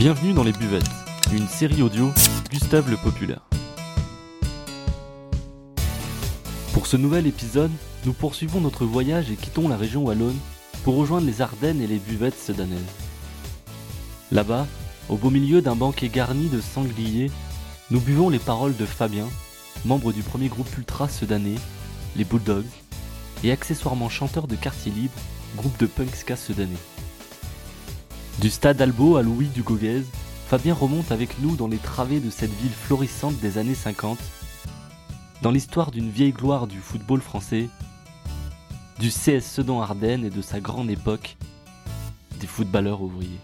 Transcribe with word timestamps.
Bienvenue 0.00 0.32
dans 0.32 0.44
Les 0.44 0.52
Buvettes, 0.52 0.88
une 1.30 1.46
série 1.46 1.82
audio 1.82 2.08
Gustave 2.50 2.90
le 2.90 2.96
Populaire. 2.96 3.42
Pour 6.72 6.86
ce 6.86 6.96
nouvel 6.96 7.26
épisode, 7.26 7.70
nous 8.06 8.14
poursuivons 8.14 8.62
notre 8.62 8.86
voyage 8.86 9.30
et 9.30 9.34
quittons 9.34 9.68
la 9.68 9.76
région 9.76 10.02
wallonne 10.02 10.38
pour 10.84 10.96
rejoindre 10.96 11.26
les 11.26 11.42
Ardennes 11.42 11.82
et 11.82 11.86
les 11.86 11.98
buvettes 11.98 12.38
sedanaises. 12.38 12.80
Là-bas, 14.32 14.66
au 15.10 15.16
beau 15.16 15.28
milieu 15.28 15.60
d'un 15.60 15.76
banquet 15.76 16.08
garni 16.08 16.48
de 16.48 16.62
sangliers, 16.62 17.30
nous 17.90 18.00
buvons 18.00 18.30
les 18.30 18.38
paroles 18.38 18.78
de 18.78 18.86
Fabien, 18.86 19.28
membre 19.84 20.14
du 20.14 20.22
premier 20.22 20.48
groupe 20.48 20.74
ultra 20.78 21.10
sedanais, 21.10 21.58
les 22.16 22.24
Bulldogs, 22.24 22.64
et 23.44 23.52
accessoirement 23.52 24.08
chanteur 24.08 24.46
de 24.46 24.56
Quartier 24.56 24.92
Libre, 24.92 25.20
groupe 25.58 25.78
de 25.78 25.84
punk 25.84 26.16
ska 26.16 26.36
sedanais. 26.36 26.78
Du 28.40 28.48
stade 28.48 28.80
Albo 28.80 29.16
à 29.16 29.22
Louis 29.22 29.48
du 29.48 29.62
Gauguez, 29.62 30.02
Fabien 30.46 30.72
remonte 30.72 31.12
avec 31.12 31.38
nous 31.40 31.56
dans 31.56 31.68
les 31.68 31.76
travées 31.76 32.20
de 32.20 32.30
cette 32.30 32.52
ville 32.52 32.72
florissante 32.72 33.38
des 33.40 33.58
années 33.58 33.74
50, 33.74 34.18
dans 35.42 35.50
l'histoire 35.50 35.90
d'une 35.90 36.08
vieille 36.08 36.32
gloire 36.32 36.66
du 36.66 36.78
football 36.78 37.20
français, 37.20 37.68
du 38.98 39.10
CS 39.10 39.42
Sedan 39.42 39.82
Ardennes 39.82 40.24
et 40.24 40.30
de 40.30 40.40
sa 40.40 40.58
grande 40.58 40.90
époque, 40.90 41.36
des 42.40 42.46
footballeurs 42.46 43.02
ouvriers. 43.02 43.40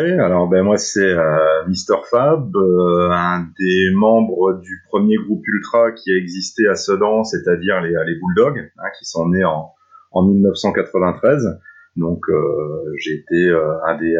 Alors 0.00 0.48
ben 0.48 0.62
moi 0.62 0.78
c'est 0.78 1.12
euh, 1.12 1.66
Mister 1.68 1.96
Fab, 2.10 2.56
euh, 2.56 3.10
un 3.10 3.46
des 3.58 3.90
membres 3.92 4.54
du 4.54 4.82
premier 4.88 5.16
groupe 5.16 5.42
ultra 5.46 5.92
qui 5.92 6.10
a 6.12 6.16
existé 6.16 6.66
à 6.68 6.74
Sedan, 6.74 7.22
c'est-à-dire 7.22 7.82
les, 7.82 7.90
les 7.90 8.18
Bulldogs, 8.18 8.70
hein, 8.78 8.88
qui 8.98 9.04
sont 9.04 9.28
nés 9.28 9.44
en, 9.44 9.72
en 10.12 10.22
1993. 10.24 11.60
Donc 11.96 12.20
euh, 12.30 12.94
j'ai 12.98 13.12
été 13.14 13.50
euh, 13.50 13.74
un 13.86 13.98
des 13.98 14.16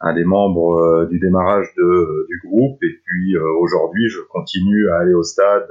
un, 0.00 0.14
des 0.14 0.24
membres 0.24 0.78
euh, 0.80 1.06
du 1.06 1.18
démarrage 1.18 1.72
du 1.74 2.40
groupe 2.44 2.76
et 2.82 3.00
puis 3.06 3.36
euh, 3.36 3.42
aujourd'hui 3.60 4.08
je 4.10 4.20
continue 4.28 4.90
à 4.90 4.98
aller 4.98 5.14
au 5.14 5.22
stade 5.22 5.66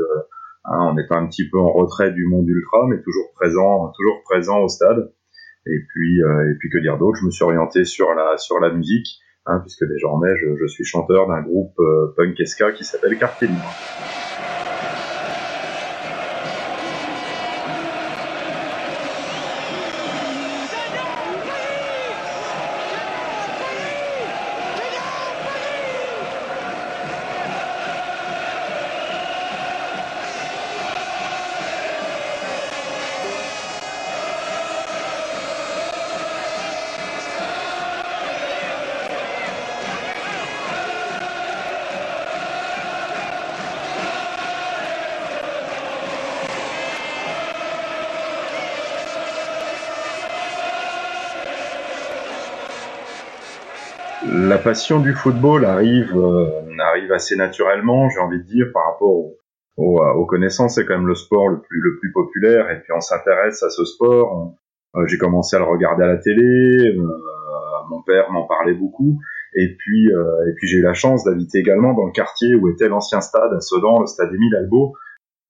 hein, 0.64 0.78
en 0.80 0.98
étant 0.98 1.18
un 1.18 1.28
petit 1.28 1.48
peu 1.48 1.60
en 1.60 1.72
retrait 1.72 2.12
du 2.12 2.26
monde 2.26 2.48
ultra 2.48 2.88
mais 2.88 3.00
toujours 3.04 3.32
présent 3.36 3.92
toujours 3.96 4.24
présent 4.24 4.60
au 4.62 4.70
stade. 4.70 5.12
Et 5.68 5.80
puis, 5.90 6.22
euh, 6.22 6.52
et 6.52 6.56
puis 6.60 6.70
que 6.70 6.78
dire 6.78 6.98
d'autre? 6.98 7.18
Je 7.20 7.26
me 7.26 7.32
suis 7.32 7.44
orienté 7.44 7.86
sur 7.86 8.14
la 8.14 8.38
sur 8.38 8.60
la 8.60 8.72
musique, 8.72 9.20
hein, 9.46 9.60
puisque 9.60 9.86
désormais 9.86 10.36
je, 10.38 10.56
je 10.60 10.68
suis 10.68 10.86
chanteur 10.86 11.28
d'un 11.28 11.42
groupe 11.42 11.78
euh, 11.80 12.14
punk 12.16 12.38
ska 12.46 12.72
qui 12.72 12.84
s'appelle 12.84 13.18
Quartier 13.18 13.48
Libre. 13.48 13.74
Passion 54.66 55.00
du 55.00 55.14
football 55.14 55.64
arrive 55.64 56.12
euh, 56.18 56.50
arrive 56.80 57.12
assez 57.14 57.36
naturellement, 57.38 58.10
j'ai 58.10 58.20
envie 58.20 58.40
de 58.40 58.44
dire, 58.48 58.66
par 58.74 58.84
rapport 58.92 59.10
au, 59.12 59.38
au- 59.78 60.02
aux 60.02 60.26
connaissances. 60.26 60.76
C'est 60.76 60.86
quand 60.86 60.98
même 60.98 61.08
le 61.08 61.16
sport 61.16 61.48
le 61.48 61.62
plus 61.62 61.80
le 61.82 61.98
plus 62.00 62.12
populaire, 62.12 62.70
et 62.72 62.82
puis 62.82 62.92
on 62.94 63.00
s'intéresse 63.00 63.64
à 63.64 63.70
ce 63.70 63.86
sport. 63.86 64.56
Euh, 64.96 65.06
j'ai 65.08 65.18
commencé 65.18 65.56
à 65.56 65.60
le 65.60 65.66
regarder 65.66 66.04
à 66.04 66.08
la 66.08 66.18
télé. 66.18 66.44
euh, 66.44 67.08
mon 67.90 68.02
père 68.02 68.32
m'en 68.32 68.48
parlait 68.48 68.74
beaucoup. 68.74 69.20
Et 69.58 69.76
puis, 69.78 70.12
euh, 70.12 70.50
et 70.50 70.54
puis 70.58 70.68
j'ai 70.68 70.78
eu 70.80 70.82
la 70.82 70.94
chance 70.96 71.24
d'habiter 71.24 71.60
également 71.60 71.94
dans 71.94 72.06
le 72.08 72.12
quartier 72.12 72.56
où 72.56 72.68
était 72.68 72.90
l'ancien 72.90 73.22
stade 73.22 73.54
à 73.54 73.60
Sedan, 73.62 74.00
le 74.02 74.08
stade 74.08 74.34
Émile 74.34 74.56
Albo. 74.56 74.94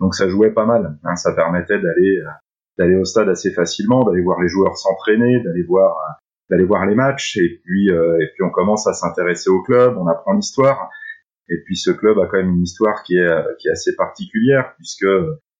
Donc 0.01 0.13
ça 0.13 0.27
jouait 0.27 0.51
pas 0.51 0.65
mal. 0.65 0.97
hein. 1.05 1.15
ça 1.15 1.33
permettait 1.33 1.79
d'aller 1.79 2.17
euh, 2.19 2.29
d'aller 2.77 2.97
au 2.97 3.05
stade 3.05 3.29
assez 3.29 3.51
facilement, 3.53 4.03
d'aller 4.03 4.21
voir 4.21 4.41
les 4.41 4.49
joueurs 4.49 4.77
s'entraîner, 4.77 5.39
d'aller 5.43 5.63
voir 5.63 5.91
euh, 5.95 6.11
d'aller 6.49 6.65
voir 6.65 6.85
les 6.85 6.95
matchs. 6.95 7.37
Et 7.37 7.61
puis 7.63 7.91
euh, 7.91 8.19
et 8.19 8.27
puis 8.33 8.43
on 8.43 8.49
commence 8.49 8.87
à 8.87 8.93
s'intéresser 8.93 9.49
au 9.49 9.61
club, 9.61 9.97
on 9.97 10.07
apprend 10.07 10.33
l'histoire. 10.33 10.89
Et 11.49 11.61
puis 11.65 11.77
ce 11.77 11.91
club 11.91 12.17
a 12.19 12.27
quand 12.27 12.37
même 12.37 12.55
une 12.55 12.63
histoire 12.63 13.03
qui 13.03 13.17
est 13.17 13.27
euh, 13.27 13.43
qui 13.59 13.67
est 13.67 13.71
assez 13.71 13.95
particulière 13.95 14.73
puisque 14.77 15.07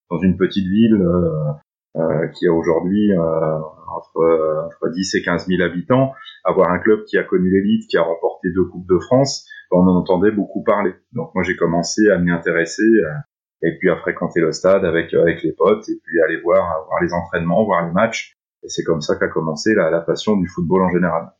dans 0.10 0.20
une 0.20 0.38
petite 0.38 0.68
ville 0.68 1.02
euh, 1.02 1.52
euh, 1.98 2.28
qui 2.38 2.46
a 2.46 2.52
aujourd'hui 2.52 3.14
euh, 3.14 3.60
entre, 3.88 4.18
euh, 4.18 4.66
entre 4.66 4.90
10 4.94 5.16
et 5.16 5.22
15 5.22 5.48
000 5.48 5.62
habitants, 5.62 6.14
avoir 6.44 6.70
un 6.72 6.80
club 6.80 7.06
qui 7.06 7.18
a 7.18 7.24
connu 7.24 7.50
l'élite, 7.50 7.88
qui 7.90 7.96
a 7.96 8.02
remporté 8.02 8.50
deux 8.54 8.66
Coupes 8.66 8.88
de 8.90 9.00
France, 9.00 9.48
ben, 9.72 9.78
on 9.78 9.88
en 9.88 9.96
entendait 9.96 10.32
beaucoup 10.32 10.62
parler. 10.62 10.94
Donc 11.14 11.34
moi 11.34 11.44
j'ai 11.44 11.56
commencé 11.56 12.10
à 12.10 12.18
m'y 12.18 12.32
intéresser 12.32 12.84
euh, 12.84 13.14
et 13.62 13.78
puis 13.80 13.90
à 13.90 13.96
fréquenter 13.96 14.42
le 14.42 14.52
stade 14.52 14.84
avec, 14.84 15.14
avec 15.14 15.42
les 15.42 15.54
potes 15.54 15.88
et 15.88 15.98
puis 16.04 16.20
aller 16.22 16.42
voir, 16.42 16.86
voir 16.86 17.02
les 17.02 17.14
entraînements, 17.14 17.64
voir 17.64 17.86
les 17.88 17.94
matchs. 17.94 18.35
Et 18.66 18.70
c'est 18.70 18.84
comme 18.84 19.02
ça 19.02 19.16
qu'a 19.16 19.28
commencé 19.28 19.76
la, 19.76 20.02
passion 20.02 20.36
du 20.38 20.48
football 20.48 20.84
en 20.84 20.90
général. 20.90 21.32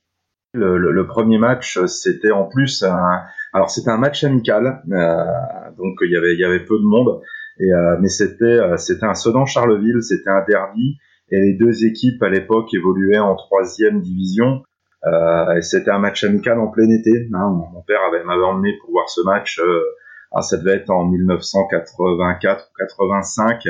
Le, 0.54 1.06
premier 1.06 1.38
match, 1.38 1.84
c'était 1.86 2.32
en 2.32 2.46
plus 2.46 2.84
un, 2.84 3.24
alors 3.52 3.70
c'était 3.70 3.90
un 3.90 3.98
match 3.98 4.24
amical, 4.24 4.84
euh, 4.92 5.72
donc 5.78 5.98
il 6.02 6.12
y 6.12 6.46
avait 6.46 6.64
peu 6.64 6.78
de 6.78 6.86
monde, 6.86 7.22
euh, 7.60 7.98
mais 8.00 8.08
c'était 8.08 8.46
euh, 8.46 8.78
c'était 8.78 9.06
un 9.06 9.16
Sedan 9.16 9.46
Charleville, 9.46 10.02
c'était 10.02 10.30
un 10.30 10.44
derby, 10.48 10.98
et 11.30 11.40
les 11.40 11.54
deux 11.54 11.86
équipes 11.86 12.22
à 12.24 12.30
l'époque 12.30 12.74
évoluaient 12.74 13.18
en 13.18 13.36
troisième 13.36 14.02
division. 14.02 14.64
Et 15.56 15.62
c'était 15.62 15.92
un 15.92 16.00
match 16.00 16.24
amical 16.24 16.60
en 16.60 16.68
plein 16.68 16.90
été. 16.90 17.30
hein. 17.32 17.50
Mon 17.72 17.82
père 17.84 18.00
avait 18.08 18.24
m'avait 18.24 18.44
emmené 18.44 18.76
pour 18.82 18.90
voir 18.90 19.08
ce 19.08 19.22
match. 19.22 19.62
Ah, 20.32 20.42
ça 20.42 20.58
devait 20.58 20.78
être 20.78 20.90
en 20.90 21.06
1984 21.06 22.72
ou 22.72 22.74
85. 22.80 23.68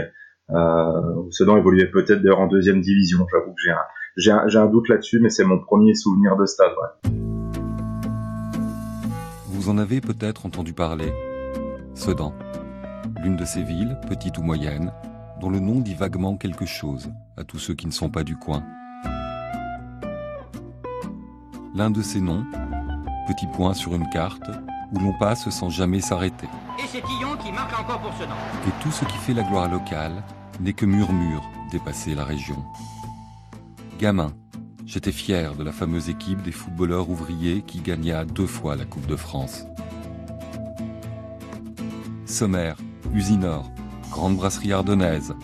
Euh, 0.52 1.30
Sedan 1.32 1.58
évoluait 1.58 1.90
peut-être 1.90 2.22
d'ailleurs 2.22 2.40
en 2.40 2.48
deuxième 2.48 2.82
division. 2.82 3.26
J'avoue 3.32 3.54
que 3.54 3.62
j'ai 4.18 4.32
un, 4.60 4.66
doute 4.68 4.90
là-dessus, 4.90 5.20
mais 5.20 5.30
c'est 5.30 5.44
mon 5.44 5.60
premier 5.60 5.96
souvenir 5.96 6.36
de 6.36 6.46
stade. 6.46 6.72
Vous 9.48 9.70
en 9.70 9.78
avez 9.78 10.02
peut-être 10.02 10.46
entendu 10.46 10.74
parler. 10.74 11.12
Sedan, 11.94 12.34
l'une 13.24 13.36
de 13.36 13.46
ces 13.46 13.64
villes, 13.64 13.98
petite 14.08 14.38
ou 14.38 14.44
moyenne, 14.44 14.92
dont 15.42 15.50
le 15.50 15.60
nom 15.60 15.80
dit 15.80 15.96
vaguement 15.96 16.38
quelque 16.38 16.66
chose 16.66 17.10
à 17.38 17.44
tous 17.44 17.58
ceux 17.58 17.74
qui 17.74 17.88
ne 17.88 17.92
sont 17.92 18.10
pas 18.10 18.24
du 18.24 18.38
coin. 18.38 18.64
L'un 21.74 21.90
de 21.90 22.02
ces 22.02 22.22
noms, 22.22 22.46
petit 23.28 23.48
point 23.48 23.74
sur 23.74 23.96
une 23.96 24.08
carte, 24.10 24.50
où 24.96 25.00
l'on 25.00 25.14
passe 25.14 25.50
sans 25.50 25.70
jamais 25.70 26.02
s'arrêter. 26.02 26.48
Et 26.80 26.88
c'est 26.88 27.02
Tillon 27.02 27.36
qui 27.38 27.52
marque 27.52 27.78
encore 27.80 28.00
pour 28.00 28.14
Sedan. 28.14 28.36
Et 28.68 28.84
tout 28.84 28.92
ce 28.92 29.06
qui 29.06 29.18
fait 29.18 29.34
la 29.34 29.44
gloire 29.44 29.70
locale 29.70 30.24
n'est 30.60 30.74
que 30.74 30.86
murmure 30.86 31.44
dépasser 31.72 32.16
la 32.16 32.24
région. 32.24 32.64
Gamin, 34.00 34.32
j'étais 34.86 35.12
fier 35.12 35.56
de 35.56 35.64
la 35.64 35.72
fameuse 35.72 36.10
équipe 36.10 36.42
des 36.42 36.52
footballeurs 36.52 37.10
ouvriers 37.10 37.62
qui 37.62 37.82
gagna 37.82 38.26
deux 38.26 38.48
fois 38.48 38.76
la 38.76 38.86
Coupe 38.86 39.08
de 39.08 39.16
France. 39.16 39.66
Sommaire, 42.26 42.78
Usinor, 43.14 43.70
Grande 44.12 44.38
Brasserie 44.38 44.74
Ardennaise, 44.74 45.36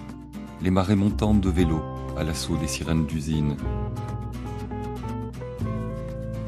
les 0.62 0.72
marées 0.72 0.96
montantes 0.96 1.42
de 1.42 1.50
vélo 1.50 1.82
à 2.18 2.24
l'assaut 2.24 2.58
des 2.58 2.68
sirènes 2.68 3.06
d'usine. 3.06 3.56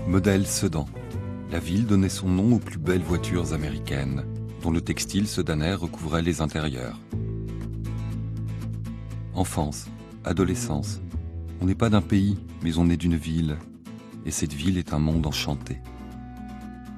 Modèle 0.07 0.45
Sedan, 0.45 0.86
la 1.54 1.60
ville 1.60 1.86
donnait 1.86 2.10
son 2.10 2.30
nom 2.30 2.56
aux 2.56 2.60
plus 2.60 2.80
belles 2.80 3.04
voitures 3.04 3.54
américaines, 3.54 4.24
dont 4.64 4.72
le 4.72 4.82
textile 4.82 5.28
sedanais 5.28 5.76
recouvrait 5.76 6.24
les 6.24 6.42
intérieurs. 6.42 6.98
Enfance, 9.36 9.86
adolescence, 10.26 11.00
on 11.62 11.66
n'est 11.66 11.76
pas 11.76 11.92
d'un 11.92 12.02
pays, 12.02 12.40
mais 12.64 12.80
on 12.80 12.90
est 12.90 12.98
d'une 12.98 13.16
ville, 13.16 13.58
et 14.26 14.32
cette 14.32 14.54
ville 14.54 14.80
est 14.80 14.94
un 14.94 14.98
monde 14.98 15.28
enchanté. 15.28 15.78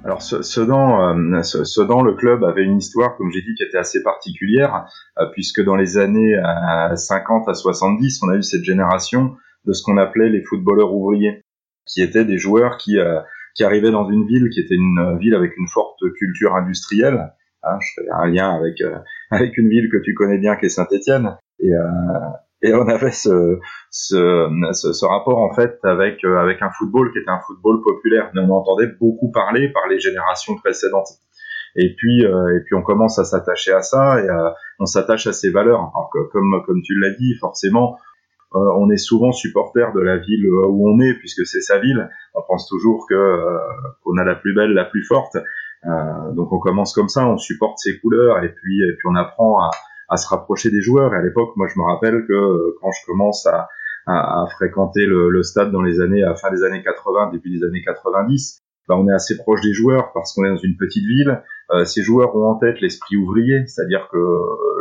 Alors 0.06 0.22
Sedan, 0.22 1.02
euh, 1.19 1.44
Sedan, 1.44 2.02
le 2.02 2.13
club 2.13 2.46
avait 2.46 2.63
une 2.63 2.78
histoire, 2.78 3.18
comme 3.18 3.31
j'ai 3.34 3.42
dit, 3.42 3.56
qui 3.57 3.63
était 3.63 3.78
assez 3.78 4.04
particulière, 4.04 4.86
euh, 5.19 5.25
puisque 5.34 5.62
dans 5.62 5.75
les 5.75 5.98
années 5.98 6.34
euh, 6.34 6.96
50 6.96 7.50
à 7.50 7.56
70, 7.56 8.22
on 8.24 8.30
a 8.30 8.38
eu 8.38 8.44
cette 8.44 8.63
génération 8.63 9.36
de 9.66 9.74
ce 9.74 9.84
qu'on 9.84 9.98
appelait 9.98 10.30
les 10.30 10.46
footballeurs 10.46 10.94
ouvriers, 10.94 11.44
qui 11.86 12.02
étaient 12.02 12.24
des 12.25 12.38
joueurs 12.38 12.78
qui, 12.78 12.98
euh, 12.98 13.19
qui 13.56 13.63
arrivaient 13.63 13.92
dans 13.92 14.10
une 14.10 14.25
ville 14.28 14.50
qui 14.50 14.60
était 14.60 14.75
une 14.75 15.18
ville 15.19 15.34
avec 15.34 15.57
une 15.57 15.68
forte 15.68 16.00
culture 16.18 16.56
industrielle, 16.56 17.31
Hein, 17.66 17.80
je 17.81 18.02
fais 18.02 18.10
un 18.12 18.28
lien 18.28 18.56
avec 18.56 18.81
avec 19.31 19.57
une 19.57 19.69
ville 19.69 19.90
que 19.92 19.98
tu 19.98 20.13
connais 20.13 20.38
bien 20.38 20.56
qui 20.56 20.68
est 20.68 20.69
Saint-Étienne 20.69 21.38
et 21.60 21.72
et 22.62 22.74
on 22.74 22.88
avait 22.88 23.12
ce, 23.12 23.60
ce, 23.92 24.50
ce, 24.72 25.06
rapport 25.06 25.38
en 25.38 25.54
fait 25.54 25.78
avec 25.84 26.24
avec 26.24 26.62
un 26.62 26.69
football 26.78 27.12
qui 27.12 27.19
était 27.19 27.30
un 27.30 27.42
football 27.46 27.81
populaire. 27.84 28.31
Mais 28.34 28.42
on 28.42 28.52
entendait 28.52 28.92
beaucoup 29.00 29.31
parler 29.31 29.69
par 29.69 29.88
les 29.88 30.00
générations 30.00 30.56
précédentes. 30.56 31.10
Et 31.75 31.94
puis 31.96 32.24
et 32.24 32.60
puis 32.66 32.75
on 32.75 32.81
commence 32.81 33.19
à 33.19 33.24
s'attacher 33.24 33.72
à 33.72 33.81
ça 33.81 34.19
et 34.19 34.28
on 34.80 34.86
s'attache 34.86 35.28
à 35.28 35.34
ces 35.34 35.52
valeurs. 35.52 35.80
Alors 35.80 36.10
que, 36.12 36.19
comme 36.31 36.63
comme 36.66 36.81
tu 36.81 36.98
l'as 37.00 37.12
dit 37.12 37.36
forcément 37.40 37.98
euh, 38.56 38.60
on 38.78 38.90
est 38.90 38.98
souvent 38.98 39.31
supporter 39.31 39.92
de 39.94 40.00
la 40.00 40.18
ville 40.18 40.48
où 40.50 40.90
on 40.90 41.00
est, 41.02 41.13
puisque 41.16 41.46
c'est 41.46 41.62
sa 41.62 41.80
ville. 41.80 42.10
On 42.34 42.42
pense 42.48 42.68
toujours 42.68 43.06
que 43.07 43.13
euh, 43.13 43.60
qu'on 44.04 44.18
a 44.18 44.24
la 44.24 44.36
plus 44.36 44.54
belle, 44.54 44.72
la 44.72 44.86
plus 44.86 45.04
forte. 45.04 45.36
Euh, 45.36 46.31
donc 46.34 46.52
on 46.52 46.60
commence 46.60 46.94
comme 46.94 47.10
ça, 47.10 47.28
on 47.28 47.38
supporte 47.38 47.78
ses 47.80 48.00
couleurs 48.00 48.44
et 48.44 48.50
puis 48.50 48.81
et 48.81 48.94
puis 48.94 49.07
on 49.07 49.16
apprend 49.16 49.60
à, 49.60 49.72
à 50.10 50.18
se 50.18 50.28
rapprocher 50.28 50.72
des 50.72 50.81
joueurs. 50.81 51.13
Et 51.13 51.18
à 51.18 51.22
l'époque, 51.22 51.52
moi 51.57 51.68
je 51.68 51.78
me 51.80 51.86
rappelle 51.86 52.25
que 52.25 52.75
quand 52.81 52.92
je 52.92 53.06
commence 53.06 53.46
à, 53.46 53.68
à, 54.07 54.46
fréquenter 54.56 55.06
le, 55.06 55.30
le, 55.30 55.44
stade 55.44 55.72
dans 55.72 55.81
les 55.81 56.00
années 56.00 56.24
à 56.24 56.36
fin 56.36 56.50
des 56.52 56.63
années 56.63 56.81
80, 56.81 57.31
début 57.31 57.50
des 57.50 57.66
années 57.66 57.84
90, 57.84 58.62
bah, 58.88 58.96
on 58.98 59.07
est 59.07 59.13
assez 59.13 59.38
proche 59.38 59.62
des 59.62 59.74
joueurs 59.74 60.12
parce 60.13 60.34
qu'on 60.34 60.46
est 60.46 60.50
dans 60.50 60.57
une 60.57 60.78
petite 60.78 61.06
ville. 61.06 61.42
Euh, 61.72 61.86
ces 61.86 62.04
joueurs 62.04 62.36
ont 62.36 62.46
en 62.46 62.56
tête 62.56 62.80
l'esprit 62.81 63.18
ouvrier, 63.18 63.66
c'est-à-dire 63.68 64.07
que 64.12 64.18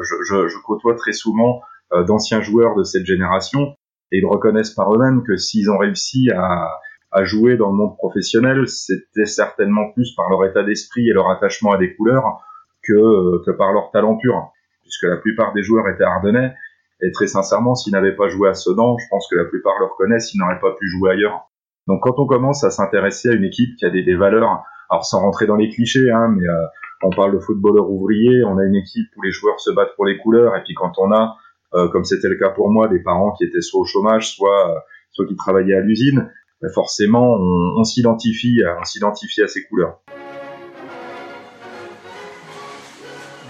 je, 0.02 0.14
je, 0.28 0.48
je, 0.48 0.58
côtoie 0.64 0.94
très 0.94 1.12
souvent 1.12 1.60
euh, 1.60 1.73
d'anciens 1.92 2.40
joueurs 2.40 2.76
de 2.76 2.82
cette 2.82 3.06
génération 3.06 3.76
et 4.10 4.18
ils 4.18 4.26
reconnaissent 4.26 4.74
par 4.74 4.92
eux-mêmes 4.94 5.22
que 5.24 5.36
s'ils 5.36 5.70
ont 5.70 5.78
réussi 5.78 6.30
à, 6.30 6.80
à 7.14 7.24
jouer 7.24 7.56
dans 7.56 7.70
le 7.70 7.76
monde 7.76 7.96
professionnel, 7.96 8.66
c'était 8.68 9.24
certainement 9.24 9.92
plus 9.92 10.14
par 10.16 10.28
leur 10.30 10.44
état 10.44 10.64
d'esprit 10.64 11.08
et 11.08 11.12
leur 11.12 11.30
attachement 11.30 11.72
à 11.72 11.78
des 11.78 11.94
couleurs 11.94 12.40
que, 12.82 13.44
que 13.46 13.52
par 13.52 13.72
leur 13.72 13.92
talent 13.92 14.16
pur, 14.16 14.50
puisque 14.82 15.04
la 15.04 15.16
plupart 15.16 15.52
des 15.54 15.62
joueurs 15.62 15.88
étaient 15.88 16.04
ardennais. 16.04 16.54
Et 17.00 17.12
très 17.12 17.28
sincèrement, 17.28 17.76
s'ils 17.76 17.92
n'avaient 17.92 18.16
pas 18.16 18.28
joué 18.28 18.48
à 18.48 18.54
Sedan, 18.54 18.96
je 18.98 19.06
pense 19.10 19.28
que 19.30 19.36
la 19.36 19.44
plupart 19.44 19.74
le 19.78 19.86
reconnaissent, 19.86 20.34
ils 20.34 20.38
n'auraient 20.38 20.60
pas 20.60 20.72
pu 20.72 20.88
jouer 20.88 21.12
ailleurs. 21.12 21.48
Donc 21.86 22.02
quand 22.02 22.18
on 22.18 22.26
commence 22.26 22.64
à 22.64 22.70
s'intéresser 22.70 23.28
à 23.28 23.32
une 23.34 23.44
équipe 23.44 23.76
qui 23.76 23.84
a 23.84 23.90
des, 23.90 24.16
valeurs, 24.16 24.64
alors 24.90 25.04
sans 25.04 25.20
rentrer 25.20 25.46
dans 25.46 25.56
les 25.56 25.68
clichés, 25.68 26.10
hein, 26.10 26.34
mais 26.36 26.46
euh, 26.48 26.66
on 27.02 27.10
parle 27.10 27.34
de 27.34 27.38
footballeur 27.38 27.88
ouvrier, 27.90 28.42
on 28.44 28.58
a 28.58 28.64
une 28.64 28.74
équipe 28.74 29.08
où 29.16 29.22
les 29.22 29.30
joueurs 29.30 29.60
se 29.60 29.70
battent 29.70 29.94
pour 29.94 30.06
les 30.06 30.18
couleurs, 30.18 30.56
et 30.56 30.62
puis 30.64 30.74
quand 30.74 30.92
on 30.98 31.12
a 31.12 31.22
euh, 31.22 31.43
comme 31.92 32.04
c'était 32.04 32.28
le 32.28 32.36
cas 32.36 32.50
pour 32.50 32.70
moi, 32.70 32.88
des 32.88 33.00
parents 33.00 33.32
qui 33.32 33.44
étaient 33.44 33.60
soit 33.60 33.80
au 33.80 33.84
chômage, 33.84 34.34
soit, 34.34 34.70
euh, 34.70 34.78
soit 35.10 35.26
qui 35.26 35.36
travaillaient 35.36 35.76
à 35.76 35.80
l'usine, 35.80 36.30
ben 36.62 36.70
forcément, 36.72 37.34
on, 37.34 37.80
on 37.80 37.84
s'identifie, 37.84 38.60
on 38.80 38.84
s'identifie 38.84 39.42
à 39.42 39.48
ces 39.48 39.64
couleurs. 39.64 40.00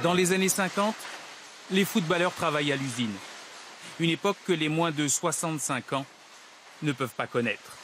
Dans 0.03 0.15
les 0.15 0.33
années 0.33 0.49
50, 0.49 0.95
les 1.71 1.85
footballeurs 1.85 2.33
travaillent 2.33 2.73
à 2.73 2.77
l'usine. 2.77 3.13
Une 4.01 4.11
époque 4.11 4.37
que 4.47 4.53
les 4.53 4.69
moins 4.69 4.91
de 4.91 5.07
65 5.09 5.93
ans 5.93 6.07
ne 6.83 6.93
peuvent 6.93 7.15
pas 7.15 7.27
connaître. 7.27 7.79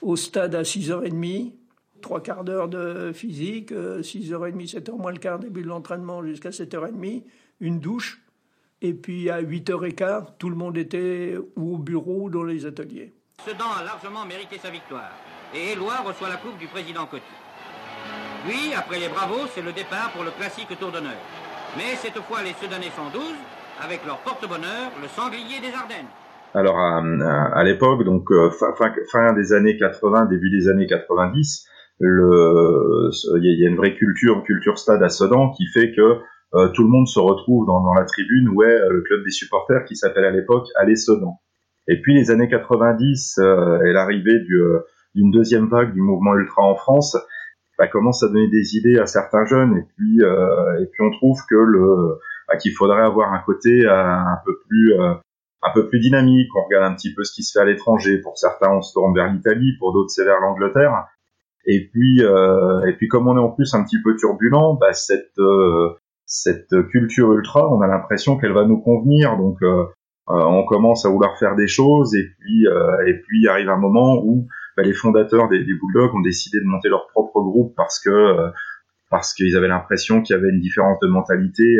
Au 0.00 0.16
stade 0.16 0.54
à 0.54 0.62
6h30, 0.62 1.52
trois 2.00 2.22
quarts 2.22 2.44
d'heure 2.44 2.68
de 2.68 3.12
physique, 3.12 3.72
6h30, 3.72 3.74
euh, 3.74 4.80
7h 4.80 4.96
moins 4.96 5.12
le 5.12 5.18
quart, 5.18 5.38
début 5.38 5.62
de 5.62 5.66
l'entraînement 5.66 6.24
jusqu'à 6.24 6.50
7h30, 6.50 7.24
une 7.60 7.80
douche, 7.80 8.22
et 8.82 8.94
puis 8.94 9.30
à 9.30 9.42
8h15, 9.42 10.36
tout 10.38 10.50
le 10.50 10.56
monde 10.56 10.76
était 10.76 11.36
ou 11.56 11.74
au 11.74 11.78
bureau 11.78 12.24
ou 12.24 12.30
dans 12.30 12.44
les 12.44 12.66
ateliers. 12.66 13.12
Sedan 13.44 13.70
a 13.78 13.84
largement 13.84 14.24
mérité 14.24 14.58
sa 14.58 14.70
victoire. 14.70 15.10
Et 15.54 15.72
Éloi 15.72 15.94
reçoit 16.04 16.28
la 16.28 16.36
coupe 16.36 16.58
du 16.58 16.66
président 16.66 17.06
Coty. 17.06 17.22
Puis, 18.46 18.74
après 18.76 18.98
les 18.98 19.08
bravos, 19.08 19.46
c'est 19.54 19.62
le 19.62 19.72
départ 19.72 20.12
pour 20.12 20.24
le 20.24 20.30
classique 20.30 20.68
tour 20.78 20.92
d'honneur. 20.92 21.18
Mais 21.76 21.96
cette 21.96 22.18
fois, 22.22 22.42
les 22.42 22.52
Sedanais 22.52 22.90
112, 22.94 23.22
avec 23.82 24.04
leur 24.06 24.18
porte-bonheur, 24.18 24.92
le 25.02 25.08
sanglier 25.08 25.60
des 25.60 25.74
Ardennes. 25.74 26.06
Alors 26.54 26.78
à, 26.78 27.64
l'époque, 27.64 28.04
donc 28.04 28.30
euh, 28.30 28.50
fin, 28.50 28.72
fin, 29.12 29.32
des 29.34 29.52
années 29.52 29.76
80, 29.76 30.26
début 30.26 30.50
des 30.50 30.68
années 30.68 30.86
90, 30.86 31.66
il 32.00 32.06
y, 33.42 33.60
y, 33.60 33.66
a 33.66 33.68
une 33.68 33.76
vraie 33.76 33.94
culture, 33.94 34.42
culture 34.44 34.78
stade 34.78 35.02
à 35.02 35.08
Sedan 35.08 35.50
qui 35.50 35.66
fait 35.66 35.92
que 35.94 36.20
euh, 36.56 36.68
tout 36.68 36.82
le 36.82 36.88
monde 36.88 37.06
se 37.06 37.18
retrouve 37.18 37.66
dans, 37.66 37.92
la 37.92 38.04
tribune 38.04 38.48
où 38.48 38.62
est 38.62 38.66
euh, 38.66 38.90
le 38.90 39.02
club 39.02 39.22
des 39.24 39.30
supporters 39.30 39.84
qui 39.84 39.94
s'appelle 39.94 40.24
à 40.24 40.30
l'époque 40.30 40.66
Allez 40.76 40.96
Sedan. 40.96 41.38
Et 41.86 42.00
puis 42.00 42.14
les 42.14 42.30
années 42.30 42.48
90 42.48 43.38
euh, 43.38 43.82
et 43.84 43.92
l'arrivée 43.92 44.40
d'une 45.14 45.30
deuxième 45.30 45.68
vague 45.68 45.92
du 45.92 46.00
mouvement 46.00 46.34
ultra 46.34 46.62
en 46.62 46.74
France 46.74 47.16
bah, 47.78 47.88
commence 47.88 48.22
à 48.22 48.28
donner 48.28 48.48
des 48.48 48.76
idées 48.76 48.98
à 48.98 49.06
certains 49.06 49.44
jeunes 49.44 49.76
et 49.76 49.84
puis 49.96 50.20
et 50.20 50.86
puis 50.86 51.02
on 51.02 51.10
trouve 51.10 51.38
que 51.48 51.56
le 51.56 52.18
bah, 52.48 52.56
qu'il 52.56 52.72
faudrait 52.72 53.02
avoir 53.02 53.34
un 53.34 53.40
côté 53.40 53.86
un 53.86 54.38
peu 54.46 54.58
plus 54.66 54.94
un 54.94 55.70
peu 55.74 55.88
plus 55.88 56.00
dynamique. 56.00 56.48
On 56.56 56.64
regarde 56.64 56.90
un 56.90 56.94
petit 56.94 57.12
peu 57.12 57.22
ce 57.22 57.34
qui 57.34 57.42
se 57.42 57.52
fait 57.52 57.62
à 57.62 57.66
l'étranger. 57.66 58.18
Pour 58.22 58.38
certains, 58.38 58.70
on 58.70 58.80
se 58.80 58.94
tourne 58.94 59.14
vers 59.14 59.30
l'Italie, 59.30 59.76
pour 59.78 59.92
d'autres, 59.92 60.10
c'est 60.10 60.24
vers 60.24 60.40
l'Angleterre. 60.40 61.04
Et 61.66 61.88
puis, 61.92 62.20
et 62.20 62.92
puis 62.96 63.08
comme 63.08 63.28
on 63.28 63.36
est 63.36 63.40
en 63.40 63.50
plus 63.50 63.74
un 63.74 63.84
petit 63.84 64.00
peu 64.02 64.16
turbulent, 64.16 64.74
bah, 64.80 64.94
cette 64.94 65.38
cette 66.26 66.74
culture 66.88 67.32
ultra, 67.32 67.72
on 67.72 67.80
a 67.80 67.86
l'impression 67.86 68.36
qu'elle 68.36 68.52
va 68.52 68.64
nous 68.64 68.80
convenir. 68.80 69.36
Donc, 69.36 69.58
euh, 69.62 69.84
euh, 70.28 70.34
on 70.34 70.64
commence 70.64 71.06
à 71.06 71.08
vouloir 71.08 71.38
faire 71.38 71.54
des 71.54 71.68
choses, 71.68 72.14
et 72.16 72.26
puis, 72.38 72.66
euh, 72.66 73.06
et 73.06 73.14
puis 73.14 73.46
arrive 73.48 73.68
un 73.68 73.78
moment 73.78 74.20
où 74.24 74.48
bah, 74.76 74.82
les 74.82 74.92
fondateurs 74.92 75.48
des, 75.48 75.60
des, 75.60 75.72
Bulldogs 75.72 76.14
ont 76.14 76.20
décidé 76.20 76.58
de 76.58 76.66
monter 76.66 76.88
leur 76.88 77.06
propre 77.08 77.40
groupe 77.40 77.74
parce 77.76 78.00
que 78.00 78.50
parce 79.08 79.34
qu'ils 79.34 79.56
avaient 79.56 79.68
l'impression 79.68 80.20
qu'il 80.20 80.34
y 80.34 80.38
avait 80.38 80.50
une 80.50 80.60
différence 80.60 80.98
de 81.00 81.06
mentalité 81.06 81.78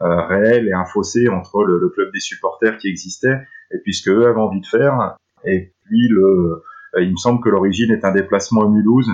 réelle 0.00 0.66
et 0.66 0.72
un 0.72 0.84
fossé 0.84 1.28
entre 1.28 1.62
le, 1.62 1.78
le, 1.78 1.88
club 1.90 2.12
des 2.12 2.20
supporters 2.20 2.76
qui 2.76 2.88
existait 2.88 3.38
et 3.70 3.78
puis 3.78 3.94
ce 3.94 4.04
qu'eux 4.04 4.26
avaient 4.26 4.40
envie 4.40 4.60
de 4.60 4.66
faire. 4.66 5.16
Et 5.44 5.72
puis 5.84 6.08
le, 6.08 6.64
il 6.98 7.12
me 7.12 7.16
semble 7.16 7.40
que 7.40 7.48
l'origine 7.48 7.92
est 7.92 8.04
un 8.04 8.12
déplacement 8.12 8.64
à 8.64 8.68
Mulhouse 8.68 9.10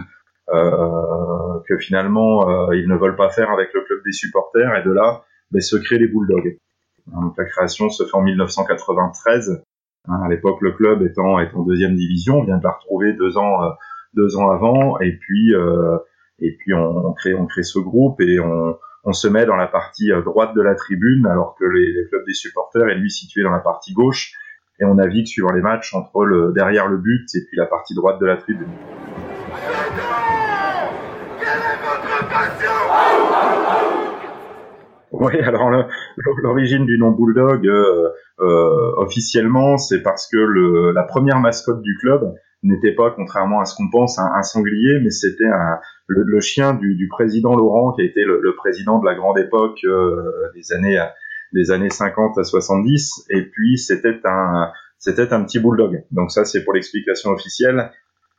euh, 0.53 1.42
que 1.69 1.79
finalement 1.79 2.49
euh, 2.49 2.77
ils 2.77 2.89
ne 2.89 2.97
veulent 2.97 3.17
pas 3.17 3.31
faire 3.31 3.51
avec 3.51 3.71
le 3.75 3.83
club 3.83 4.01
des 4.05 4.13
supporters 4.13 4.77
et 4.77 4.83
de 4.83 4.93
là 4.93 5.25
ben, 5.51 5.61
se 5.61 5.77
créent 5.77 5.99
les 5.99 6.09
Bulldogs. 6.09 6.59
Donc 7.07 7.37
la 7.37 7.45
création 7.45 7.91
se 7.91 8.05
fait 8.05 8.15
en 8.15 8.23
1993. 8.23 9.65
Hein, 10.09 10.21
à 10.25 10.29
l'époque, 10.29 10.61
le 10.61 10.73
club 10.73 11.03
étant 11.03 11.39
est 11.41 11.53
en 11.55 11.63
deuxième 11.63 11.95
division, 11.95 12.39
on 12.39 12.45
vient 12.45 12.59
de 12.59 12.65
la 12.65 12.73
retrouver 12.73 13.13
deux 13.15 13.37
ans 13.37 13.65
euh, 13.65 13.71
deux 14.15 14.37
ans 14.37 14.51
avant, 14.51 15.01
et 15.01 15.13
puis 15.13 15.55
et 16.39 16.57
puis 16.59 16.75
on, 16.75 17.13
crée 17.15 17.35
on 17.35 17.47
crée 17.47 17.63
ce 17.63 17.79
groupe 17.79 18.21
et 18.21 18.39
on 18.41 19.13
se 19.13 19.27
met 19.27 19.47
dans 19.47 19.57
la 19.57 19.69
partie 19.69 20.11
droite 20.25 20.55
de 20.55 20.61
la 20.61 20.75
tribune 20.75 21.27
alors 21.27 21.57
que 21.59 21.65
les, 21.65 21.93
les 21.93 22.07
clubs 22.09 22.27
des 22.27 22.35
supporters 22.35 22.89
est 22.89 22.97
lui 22.97 23.11
situé 23.11 23.43
dans 23.43 23.51
la 23.51 23.61
partie 23.61 23.95
gauche 23.95 24.35
et 24.81 24.85
on 24.85 24.95
navigue 24.95 25.27
suivant 25.27 25.53
les 25.53 25.63
matchs 25.63 25.95
entre 25.95 26.53
derrière 26.55 26.89
le 26.89 26.99
but 26.99 27.27
et 27.35 27.45
puis 27.47 27.57
la 27.57 27.67
partie 27.67 27.95
droite 27.95 28.21
de 28.21 28.27
la 28.27 28.37
tribune. 28.37 28.69
Oui, 35.21 35.39
alors 35.41 35.71
l'origine 36.43 36.87
du 36.87 36.99
nom 36.99 37.11
Bulldog, 37.11 37.67
euh, 37.67 38.09
euh, 38.41 38.93
officiellement, 38.97 39.77
c'est 39.77 40.03
parce 40.03 40.27
que 40.27 40.39
le, 40.39 40.93
la 40.93 41.03
première 41.03 41.39
mascotte 41.39 41.83
du 41.83 41.99
club 41.99 42.35
n'était 42.63 42.95
pas, 42.95 43.11
contrairement 43.11 43.61
à 43.61 43.67
ce 43.67 43.75
qu'on 43.77 43.91
pense, 43.91 44.19
un, 44.19 44.43
sanglier, 44.43 45.01
mais 45.03 45.11
c'était 45.11 45.51
le, 46.07 46.23
le, 46.23 46.41
chien 46.41 46.75
du, 46.75 46.95
du, 46.95 47.09
président 47.09 47.55
Laurent, 47.55 47.93
qui 47.93 48.01
a 48.01 48.05
été 48.05 48.25
le, 48.25 48.41
le 48.41 48.55
président 48.55 49.01
de 49.01 49.05
la 49.05 49.15
grande 49.15 49.39
époque 49.39 49.81
euh, 49.85 50.51
des 50.55 50.73
années 50.73 51.05
des 51.53 51.71
années 51.71 51.91
50 51.91 52.39
à 52.39 52.45
70, 52.45 53.27
et 53.29 53.43
puis 53.43 53.77
c'était 53.77 54.19
un 54.25 54.71
c'était 54.97 55.35
un 55.35 55.45
petit 55.45 55.59
bulldog. 55.59 56.05
Donc 56.11 56.31
ça, 56.31 56.47
c'est 56.47 56.65
pour 56.65 56.73
l'explication 56.73 57.31
officielle. 57.31 57.91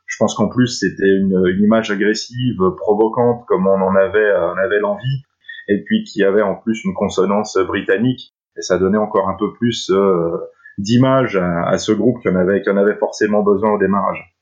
Je 0.06 0.16
pense 0.18 0.34
qu'en 0.34 0.48
plus 0.48 0.66
c'était 0.66 1.06
une, 1.06 1.40
une, 1.46 1.62
image 1.62 1.92
agressive, 1.92 2.58
provocante, 2.76 3.44
comme 3.46 3.68
on 3.68 3.80
en 3.80 3.94
avait, 3.94 4.30
avait 4.30 4.80
l'envie, 4.80 5.22
et 5.68 5.82
puis 5.84 6.04
qui 6.04 6.22
avait 6.24 6.42
en 6.42 6.54
plus 6.56 6.84
une 6.84 6.94
consonance 6.94 7.58
britannique, 7.66 8.34
et 8.56 8.62
ça 8.62 8.78
donnait 8.78 8.98
encore 8.98 9.28
un 9.28 9.36
peu 9.38 9.52
plus 9.54 9.90
euh, 9.90 10.30
d'image 10.78 11.36
à, 11.36 11.78
ce 11.78 11.92
groupe 11.92 12.20
qui 12.20 12.28
en 12.28 12.36
avait, 12.36 12.62
qui 12.62 12.70
en 12.70 12.76
avait 12.76 12.96
forcément 12.96 13.42
besoin 13.42 13.72
au 13.72 13.78
démarrage. 13.78 14.36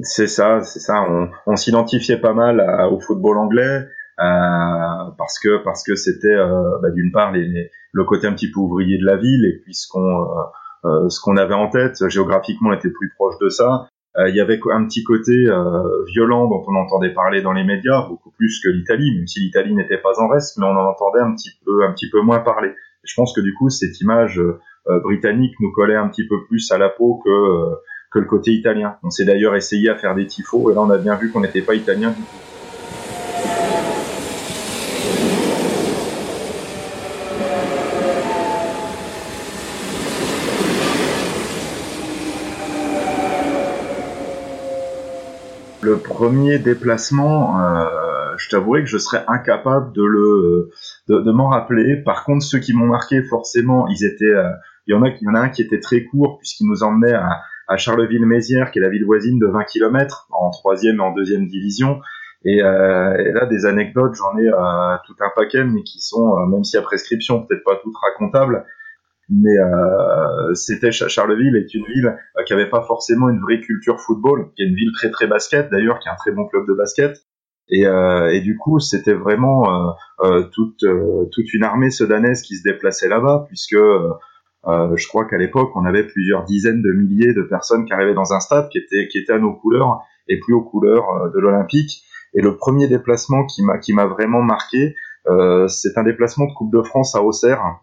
C'est 0.00 0.26
ça, 0.26 0.60
c'est 0.60 0.80
ça. 0.80 1.02
On, 1.08 1.30
on 1.46 1.56
s'identifiait 1.56 2.20
pas 2.20 2.34
mal 2.34 2.60
au 2.90 3.00
football 3.00 3.38
anglais. 3.38 3.86
Euh, 4.18 5.10
parce 5.18 5.38
que 5.38 5.62
parce 5.62 5.82
que 5.84 5.94
c'était 5.94 6.28
euh, 6.28 6.78
bah, 6.80 6.88
d'une 6.90 7.12
part 7.12 7.32
les, 7.32 7.70
le 7.92 8.04
côté 8.04 8.26
un 8.26 8.32
petit 8.32 8.50
peu 8.50 8.60
ouvrier 8.60 8.96
de 8.96 9.04
la 9.04 9.16
ville 9.16 9.44
et 9.44 9.60
puis 9.62 9.74
ce 9.74 9.86
qu'on 9.88 10.00
euh, 10.00 10.42
euh, 10.86 11.08
ce 11.10 11.20
qu'on 11.20 11.36
avait 11.36 11.54
en 11.54 11.68
tête 11.68 11.96
géographiquement 12.08 12.72
était 12.72 12.88
plus 12.88 13.12
proche 13.14 13.34
de 13.42 13.50
ça 13.50 13.88
il 14.28 14.34
y 14.34 14.40
avait 14.40 14.58
un 14.72 14.84
petit 14.86 15.04
côté 15.04 15.32
euh, 15.32 16.04
violent 16.06 16.48
dont 16.48 16.64
on 16.66 16.74
entendait 16.76 17.12
parler 17.12 17.42
dans 17.42 17.52
les 17.52 17.64
médias, 17.64 18.06
beaucoup 18.08 18.30
plus 18.30 18.60
que 18.62 18.68
l'Italie, 18.68 19.14
même 19.14 19.26
si 19.26 19.40
l'Italie 19.40 19.74
n'était 19.74 19.98
pas 19.98 20.18
en 20.20 20.28
reste, 20.28 20.56
mais 20.58 20.64
on 20.64 20.70
en 20.70 20.88
entendait 20.88 21.20
un 21.20 21.34
petit 21.34 21.50
peu, 21.64 21.84
un 21.84 21.92
petit 21.92 22.08
peu 22.08 22.20
moins 22.20 22.38
parler. 22.40 22.70
je 23.04 23.14
pense 23.14 23.34
que 23.34 23.40
du 23.40 23.54
coup, 23.54 23.68
cette 23.68 24.00
image 24.00 24.40
euh, 24.40 25.00
britannique 25.00 25.54
nous 25.60 25.72
collait 25.72 25.96
un 25.96 26.08
petit 26.08 26.26
peu 26.26 26.44
plus 26.46 26.70
à 26.72 26.78
la 26.78 26.88
peau 26.88 27.20
que 27.24 27.76
que 28.12 28.20
le 28.20 28.26
côté 28.26 28.52
italien. 28.52 28.96
On 29.02 29.10
s'est 29.10 29.24
d'ailleurs 29.24 29.56
essayé 29.56 29.90
à 29.90 29.96
faire 29.96 30.14
des 30.14 30.26
tifos, 30.26 30.70
et 30.70 30.74
là 30.74 30.80
on 30.80 30.90
a 30.90 30.98
bien 30.98 31.16
vu 31.16 31.30
qu'on 31.30 31.40
n'était 31.40 31.60
pas 31.60 31.74
italien 31.74 32.10
du 32.10 32.22
tout. 32.22 32.46
le 45.86 45.98
premier 46.16 46.58
déplacement, 46.58 47.60
euh, 47.60 48.34
je 48.38 48.48
t'avouerai 48.48 48.82
que 48.82 48.88
je 48.88 48.96
serais 48.96 49.22
incapable 49.28 49.92
de 49.92 50.02
le 50.02 50.70
de, 51.08 51.30
m'en 51.30 51.48
rappeler. 51.48 52.02
Par 52.04 52.24
contre, 52.24 52.44
ceux 52.44 52.58
qui 52.58 52.72
m'ont 52.72 52.86
marqué, 52.86 53.22
forcément, 53.22 53.86
ils 53.88 54.04
étaient. 54.04 54.24
Euh, 54.24 54.50
il 54.86 54.94
y 54.94 54.94
en 54.94 55.02
a, 55.02 55.08
il 55.08 55.22
y 55.22 55.28
en 55.28 55.34
a 55.34 55.40
un 55.40 55.48
qui 55.48 55.62
était 55.62 55.80
très 55.80 56.04
court 56.04 56.38
puisqu'il 56.38 56.68
nous 56.68 56.82
emmenait 56.84 57.12
à, 57.12 57.40
à 57.68 57.76
Charleville-Mézières, 57.76 58.70
qui 58.70 58.78
est 58.78 58.82
la 58.82 58.88
ville 58.88 59.04
voisine 59.04 59.38
de 59.38 59.46
20 59.46 59.64
km, 59.64 60.28
en 60.30 60.50
troisième 60.50 60.96
et 60.96 61.00
en 61.00 61.12
deuxième 61.12 61.46
division. 61.48 62.00
Et, 62.44 62.62
euh, 62.62 63.32
là, 63.32 63.46
des 63.46 63.66
anecdotes, 63.66 64.14
j'en 64.14 64.38
ai 64.38 64.48
tout 65.06 65.16
un 65.20 65.30
paquet, 65.34 65.64
mais 65.64 65.82
qui 65.82 66.00
sont, 66.00 66.38
euh, 66.38 66.46
même 66.46 66.62
y 66.72 66.76
a 66.76 66.82
prescription, 66.82 67.44
peut-être 67.44 67.64
pas 67.64 67.76
toutes 67.82 67.96
racontables, 67.96 68.64
mais 69.28 69.58
euh, 69.58 70.54
c'était 70.54 70.92
Charleville 70.92 71.56
est 71.56 71.74
une 71.74 71.84
ville 71.84 72.06
euh, 72.06 72.42
qui 72.44 72.52
avait 72.52 72.70
pas 72.70 72.82
forcément 72.82 73.28
une 73.28 73.40
vraie 73.40 73.60
culture 73.60 74.00
football, 74.00 74.52
qui 74.54 74.62
est 74.62 74.66
une 74.66 74.74
ville 74.74 74.92
très 74.92 75.10
très 75.10 75.26
basket 75.26 75.68
d'ailleurs, 75.70 75.98
qui 75.98 76.08
a 76.08 76.12
un 76.12 76.16
très 76.16 76.30
bon 76.30 76.46
club 76.46 76.66
de 76.66 76.74
basket. 76.74 77.16
Et, 77.68 77.84
euh, 77.86 78.32
et 78.32 78.40
du 78.40 78.56
coup, 78.56 78.78
c'était 78.78 79.14
vraiment 79.14 79.64
toute 80.52 80.84
toute 81.32 81.52
une 81.52 81.64
armée 81.64 81.90
sudanaise 81.90 82.42
qui 82.42 82.54
se 82.56 82.62
déplaçait 82.62 83.08
là-bas, 83.08 83.46
puisque 83.48 83.74
je 83.74 85.08
crois 85.08 85.24
qu'à 85.24 85.36
l'époque, 85.36 85.70
on 85.74 85.84
avait 85.84 86.04
plusieurs 86.04 86.44
dizaines 86.44 86.80
de 86.80 86.92
milliers 86.92 87.34
de 87.34 87.42
personnes 87.42 87.84
qui 87.84 87.92
arrivaient 87.92 88.14
dans 88.14 88.32
un 88.32 88.38
stade 88.38 88.68
qui 88.68 88.78
était 88.78 89.08
qui 89.08 89.18
était 89.18 89.32
à 89.32 89.40
nos 89.40 89.52
couleurs 89.52 90.00
et 90.28 90.38
plus 90.38 90.54
aux 90.54 90.62
couleurs 90.62 91.32
de 91.34 91.40
l'Olympique. 91.40 92.04
Et 92.34 92.40
le 92.40 92.56
premier 92.56 92.86
déplacement 92.86 93.44
qui 93.46 93.64
m'a 93.64 93.78
qui 93.78 93.92
m'a 93.92 94.06
vraiment 94.06 94.42
marqué, 94.42 94.94
c'est 95.66 95.98
un 95.98 96.04
déplacement 96.04 96.46
de 96.46 96.52
Coupe 96.52 96.72
de 96.72 96.82
France 96.82 97.16
à 97.16 97.22
Auxerre, 97.24 97.80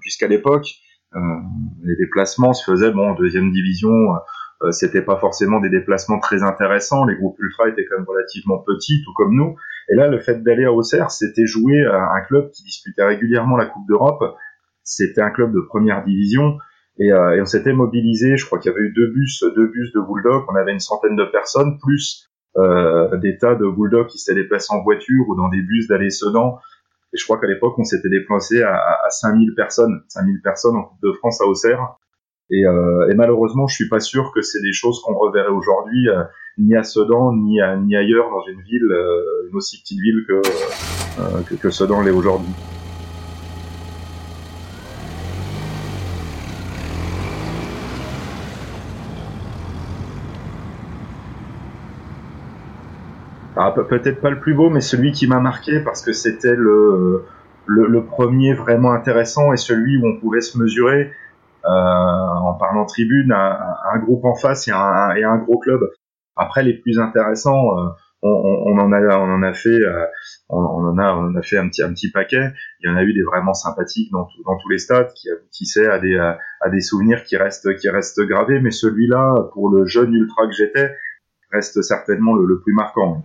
puisqu'à 0.00 0.28
l'époque, 0.28 0.66
euh, 0.66 0.85
les 1.14 1.96
déplacements 1.96 2.52
se 2.52 2.70
faisaient 2.70 2.92
bon 2.92 3.10
en 3.10 3.14
deuxième 3.14 3.52
division. 3.52 3.90
Euh, 4.62 4.70
c'était 4.70 5.02
pas 5.02 5.18
forcément 5.18 5.60
des 5.60 5.68
déplacements 5.68 6.18
très 6.18 6.42
intéressants. 6.42 7.04
Les 7.04 7.16
groupes 7.16 7.38
ultra 7.38 7.68
étaient 7.68 7.84
quand 7.84 7.98
même 7.98 8.06
relativement 8.08 8.58
petits, 8.58 9.02
tout 9.04 9.12
comme 9.14 9.34
nous. 9.34 9.56
Et 9.88 9.94
là, 9.94 10.08
le 10.08 10.18
fait 10.18 10.42
d'aller 10.42 10.64
à 10.64 10.72
Auxerre, 10.72 11.10
c'était 11.10 11.46
jouer 11.46 11.84
à 11.84 12.12
un 12.14 12.20
club 12.22 12.50
qui 12.50 12.62
disputait 12.64 13.04
régulièrement 13.04 13.56
la 13.56 13.66
Coupe 13.66 13.86
d'Europe. 13.86 14.36
C'était 14.82 15.20
un 15.20 15.30
club 15.30 15.52
de 15.52 15.60
première 15.60 16.04
division. 16.04 16.58
Et, 16.98 17.12
euh, 17.12 17.36
et 17.36 17.42
on 17.42 17.44
s'était 17.44 17.74
mobilisé. 17.74 18.36
Je 18.36 18.46
crois 18.46 18.58
qu'il 18.58 18.72
y 18.72 18.74
avait 18.74 18.84
eu 18.84 18.92
deux 18.92 19.08
bus, 19.08 19.44
deux 19.54 19.66
bus 19.66 19.92
de 19.92 20.00
Bulldog. 20.00 20.44
On 20.48 20.56
avait 20.56 20.72
une 20.72 20.80
centaine 20.80 21.16
de 21.16 21.24
personnes, 21.24 21.78
plus 21.78 22.30
euh, 22.56 23.14
des 23.18 23.36
tas 23.36 23.54
de 23.54 23.66
Bulldogs 23.68 24.06
qui 24.06 24.18
s'étaient 24.18 24.40
déplacés 24.40 24.72
en 24.72 24.82
voiture 24.82 25.28
ou 25.28 25.36
dans 25.36 25.48
des 25.48 25.60
bus 25.60 25.88
d'aller 25.88 26.08
Sedan 26.08 26.58
et 27.16 27.18
je 27.18 27.24
crois 27.24 27.40
qu'à 27.40 27.46
l'époque, 27.46 27.78
on 27.78 27.84
s'était 27.84 28.10
déplacé 28.10 28.60
à, 28.60 28.74
à 28.74 29.08
5000 29.08 29.54
personnes, 29.54 30.02
5000 30.08 30.42
personnes 30.42 30.76
en 30.76 30.82
Coupe 30.82 31.00
de 31.02 31.12
France 31.12 31.40
à 31.40 31.46
Auxerre. 31.46 31.96
Et, 32.50 32.66
euh, 32.66 33.08
et, 33.10 33.14
malheureusement, 33.14 33.66
je 33.66 33.74
suis 33.74 33.88
pas 33.88 34.00
sûr 34.00 34.32
que 34.34 34.42
c'est 34.42 34.60
des 34.60 34.74
choses 34.74 35.00
qu'on 35.02 35.14
reverrait 35.14 35.48
aujourd'hui, 35.48 36.10
euh, 36.10 36.24
ni 36.58 36.76
à 36.76 36.82
Sedan, 36.82 37.34
ni, 37.34 37.58
ailleurs 37.58 38.30
dans 38.30 38.44
une 38.46 38.60
ville, 38.60 38.84
euh, 38.84 39.48
une 39.50 39.56
aussi 39.56 39.80
petite 39.80 39.98
ville 39.98 40.26
que 41.58 41.70
Sedan 41.70 42.02
l'est 42.02 42.10
aujourd'hui. 42.10 42.52
Peut-être 53.88 54.20
pas 54.20 54.30
le 54.30 54.40
plus 54.40 54.54
beau, 54.54 54.70
mais 54.70 54.80
celui 54.80 55.12
qui 55.12 55.26
m'a 55.26 55.40
marqué 55.40 55.80
parce 55.80 56.02
que 56.02 56.12
c'était 56.12 56.54
le, 56.54 57.24
le, 57.66 58.04
premier 58.04 58.54
vraiment 58.54 58.92
intéressant 58.92 59.52
et 59.52 59.56
celui 59.56 59.98
où 59.98 60.06
on 60.06 60.20
pouvait 60.20 60.40
se 60.40 60.58
mesurer 60.58 61.10
euh, 61.64 61.68
en 61.68 62.54
parlant 62.54 62.86
tribune 62.86 63.32
à, 63.32 63.78
un 63.92 63.98
groupe 63.98 64.24
en 64.24 64.34
face 64.34 64.68
et 64.68 64.72
un, 64.72 65.14
et 65.16 65.24
un 65.24 65.38
gros 65.38 65.58
club. 65.58 65.80
Après, 66.36 66.62
les 66.62 66.74
plus 66.74 66.98
intéressants, 66.98 67.78
euh, 67.78 67.88
on, 68.22 68.28
on, 68.28 68.78
en 68.78 68.92
a, 68.92 69.18
on 69.18 69.34
en 69.34 69.42
a 69.42 69.52
fait, 69.52 69.80
euh, 69.80 70.04
on, 70.48 70.58
en 70.58 70.98
a, 70.98 71.14
on 71.14 71.30
en 71.30 71.36
a 71.36 71.42
fait 71.42 71.58
un 71.58 71.68
petit, 71.68 71.82
un 71.82 71.90
petit 71.90 72.10
paquet. 72.10 72.52
Il 72.80 72.90
y 72.90 72.92
en 72.92 72.96
a 72.96 73.02
eu 73.02 73.12
des 73.14 73.22
vraiment 73.22 73.54
sympathiques 73.54 74.10
dans, 74.12 74.28
dans 74.44 74.58
tous 74.58 74.68
les 74.68 74.78
stades 74.78 75.12
qui 75.14 75.30
aboutissaient 75.30 75.88
à 75.88 75.98
des, 75.98 76.16
à, 76.16 76.68
des 76.70 76.80
souvenirs 76.80 77.24
qui 77.24 77.36
restent, 77.36 77.74
qui 77.76 77.88
restent 77.88 78.20
gravés. 78.20 78.60
Mais 78.60 78.70
celui-là, 78.70 79.34
pour 79.52 79.70
le 79.70 79.86
jeune 79.86 80.12
ultra 80.12 80.46
que 80.46 80.52
j'étais, 80.52 80.94
reste 81.52 81.80
certainement 81.82 82.34
le, 82.34 82.44
le 82.44 82.60
plus 82.60 82.74
marquant. 82.74 83.24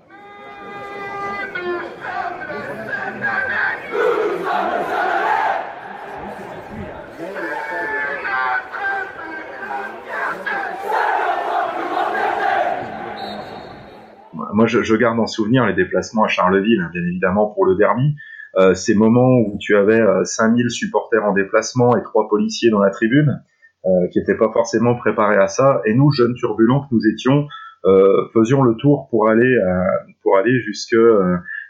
Moi, 14.54 14.66
je, 14.68 14.84
je, 14.84 14.96
garde 14.96 15.20
en 15.20 15.28
souvenir 15.28 15.66
les 15.66 15.74
déplacements 15.74 16.24
à 16.24 16.28
Charleville, 16.28 16.88
bien 16.92 17.02
évidemment 17.04 17.48
pour 17.48 17.66
le 17.66 17.76
derby. 17.76 18.16
Euh, 18.58 18.74
ces 18.74 18.96
moments 18.96 19.38
où 19.48 19.58
tu 19.60 19.76
avais 19.76 20.02
5000 20.26 20.66
euh, 20.66 20.70
supporters 20.70 21.24
en 21.24 21.34
déplacement 21.34 21.96
et 21.96 22.04
trois 22.04 22.28
policiers 22.28 22.70
dans 22.70 22.80
la 22.80 22.90
tribune, 22.90 23.42
euh, 23.88 24.08
qui 24.12 24.20
n'étaient 24.20 24.38
pas 24.38 24.52
forcément 24.54 24.94
préparés 24.94 25.38
à 25.38 25.48
ça. 25.48 25.82
Et 25.86 25.96
nous, 25.96 26.12
jeunes 26.12 26.36
turbulents 26.36 26.82
que 26.82 26.94
nous 26.94 27.08
étions, 27.08 27.48
euh, 27.86 28.28
faisions 28.32 28.62
le 28.62 28.76
tour 28.76 29.08
pour 29.10 29.28
aller 29.28 29.56
euh, 29.56 29.84
pour 30.22 30.38
aller 30.38 30.60
jusque 30.60 30.96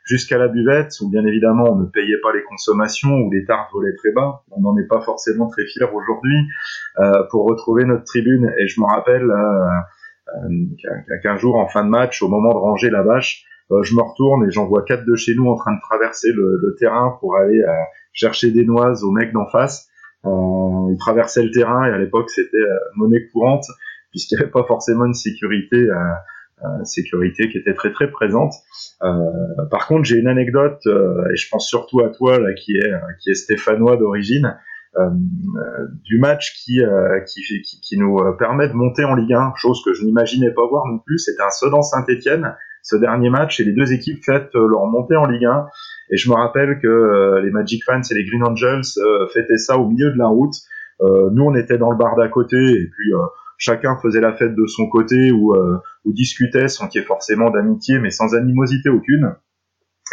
jusqu'à 0.04 0.38
la 0.38 0.50
buvette, 0.50 0.92
où 1.00 1.10
bien 1.10 1.26
évidemment 1.26 1.72
on 1.72 1.78
ne 1.78 1.86
payait 1.86 2.20
pas 2.22 2.34
les 2.34 2.44
consommations, 2.44 3.14
où 3.14 3.32
les 3.32 3.46
tartes 3.46 3.72
volaient 3.72 3.96
très 3.96 4.12
bas. 4.12 4.42
On 4.52 4.60
n'en 4.60 4.78
est 4.78 4.88
pas 4.88 5.00
forcément 5.00 5.48
très 5.48 5.64
fiers 5.66 5.88
aujourd'hui 5.94 6.36
pour 7.30 7.46
retrouver 7.46 7.86
notre 7.86 8.04
tribune. 8.04 8.52
Et 8.58 8.68
je 8.68 8.82
me 8.82 8.88
rappelle 8.88 9.32
euh, 9.32 9.80
qu'un 11.24 11.38
jour 11.38 11.58
en 11.58 11.68
fin 11.68 11.84
de 11.84 11.90
match, 11.90 12.22
au 12.22 12.28
moment 12.28 12.54
de 12.54 12.58
ranger 12.58 12.90
la 12.90 13.04
vache, 13.04 13.46
euh, 13.72 13.84
je 13.84 13.96
me 13.96 14.02
retourne 14.02 14.46
et 14.46 14.52
j'en 14.52 14.66
vois 14.66 14.84
quatre 14.84 15.06
de 15.06 15.16
chez 15.16 15.34
nous 15.36 15.48
en 15.48 15.56
train 15.56 15.74
de 15.74 15.82
traverser 15.82 16.32
le, 16.34 16.76
terrain 16.78 17.18
pour 17.20 17.38
aller 17.38 17.62
euh, 17.62 17.72
chercher 18.14 18.52
des 18.52 18.66
noises 18.66 19.04
aux 19.04 19.12
mecs 19.12 19.32
d'en 19.34 19.48
face. 19.48 19.88
ils 20.26 20.98
traversaient 21.00 21.44
le 21.44 21.52
terrain 21.52 21.86
et 21.86 21.92
à 21.92 21.98
l'époque 21.98 22.30
c'était 22.30 22.58
monnaie 22.96 23.28
courante 23.32 23.66
puisqu'il 24.12 24.36
n'y 24.36 24.42
avait 24.44 24.52
pas 24.52 24.64
forcément 24.64 25.06
une 25.06 25.14
sécurité 25.14 25.88
sécurité 26.84 27.50
qui 27.50 27.58
était 27.58 27.74
très 27.74 27.92
très 27.92 28.12
présente. 28.12 28.54
par 29.00 29.88
contre, 29.88 30.04
j'ai 30.04 30.18
une 30.18 30.28
anecdote 30.28 30.82
et 30.86 31.36
je 31.36 31.50
pense 31.50 31.68
surtout 31.68 32.02
à 32.02 32.10
toi 32.10 32.40
là 32.40 32.54
qui 32.54 32.78
est 32.78 32.92
qui 33.20 33.30
est 33.30 33.36
stéphanois 33.36 33.98
d'origine. 33.98 34.58
Euh, 34.98 35.10
du 36.04 36.20
match 36.20 36.54
qui, 36.54 36.82
euh, 36.82 37.22
qui, 37.22 37.42
qui, 37.64 37.80
qui, 37.80 37.98
nous 37.98 38.20
euh, 38.20 38.34
permet 38.34 38.68
de 38.68 38.74
monter 38.74 39.06
en 39.06 39.16
Ligue 39.16 39.32
1, 39.32 39.54
chose 39.56 39.82
que 39.86 39.94
je 39.94 40.04
n'imaginais 40.04 40.52
pas 40.52 40.68
voir 40.68 40.86
non 40.86 41.00
plus. 41.00 41.18
C'était 41.18 41.42
un 41.42 41.50
Sedan 41.50 41.82
Saint-Etienne, 41.82 42.56
ce 42.84 42.98
dernier 42.98 43.30
match, 43.30 43.62
et 43.62 43.64
les 43.64 43.72
deux 43.72 43.94
équipes 43.94 44.22
fêtent 44.22 44.54
leur 44.54 44.86
montée 44.88 45.16
en 45.16 45.28
Ligue 45.28 45.46
1. 45.46 45.66
Et 46.12 46.18
je 46.18 46.30
me 46.30 46.36
rappelle 46.36 46.80
que 46.82 47.40
les 47.42 47.52
Magic 47.52 47.86
Fans 47.86 48.02
et 48.02 48.14
les 48.14 48.26
Green 48.26 48.44
Angels 48.44 48.84
fêtaient 49.34 49.58
ça 49.58 49.78
au 49.78 49.88
milieu 49.88 50.12
de 50.12 50.18
la 50.18 50.28
route. 50.28 50.56
nous, 51.00 51.44
on 51.44 51.56
était 51.56 51.78
dans 51.78 51.90
le 51.90 51.98
bar 51.98 52.18
d'à 52.18 52.28
côté, 52.28 52.58
et 52.58 52.88
puis 52.88 53.14
chacun 53.58 53.96
faisait 54.02 54.20
la 54.20 54.34
fête 54.34 54.56
de 54.56 54.66
son 54.66 54.90
côté 54.90 55.32
ou, 55.32 55.56
ou 56.04 56.12
discutait 56.12 56.68
sans 56.68 56.90
qu'il 56.90 57.00
y 57.00 57.04
ait 57.04 57.08
forcément 57.08 57.50
d'amitié, 57.50 58.00
mais 58.00 58.10
sans 58.10 58.36
animosité 58.36 58.90
aucune. 58.90 59.36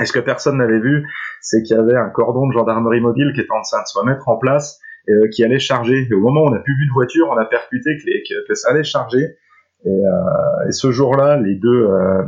Et 0.01 0.07
ce 0.07 0.13
que 0.13 0.21
personne 0.21 0.59
n'avait 0.59 0.81
vu, 0.81 1.07
c'est 1.41 1.63
qu'il 1.63 1.77
y 1.77 1.81
avait 1.81 1.97
un 1.97 2.11
cordon 2.11 2.47
de 2.47 2.53
gendarmerie 2.53 3.01
mobile 3.01 3.33
qui 3.35 3.41
était 3.41 3.53
en 3.53 3.63
train 3.63 3.83
de 3.83 3.87
se 3.87 4.05
mettre 4.05 4.29
en 4.29 4.37
place, 4.37 4.81
euh, 5.09 5.29
qui 5.33 5.45
allait 5.45 5.59
charger. 5.59 6.07
Et 6.09 6.15
au 6.15 6.21
moment 6.21 6.43
où 6.43 6.47
on 6.49 6.51
n'a 6.51 6.61
plus 6.61 6.77
vu 6.77 6.87
de 6.87 6.93
voiture, 6.93 7.29
on 7.31 7.37
a 7.37 7.45
percuté 7.45 7.97
que, 7.97 8.03
les, 8.07 8.23
que, 8.47 8.55
ça 8.55 8.71
allait 8.71 8.85
charger. 8.85 9.37
Et, 9.85 9.89
euh, 9.89 10.69
et 10.69 10.73
ce 10.73 10.91
jour-là, 10.91 11.37
les 11.39 11.55
deux, 11.55 11.87
euh, 11.87 12.23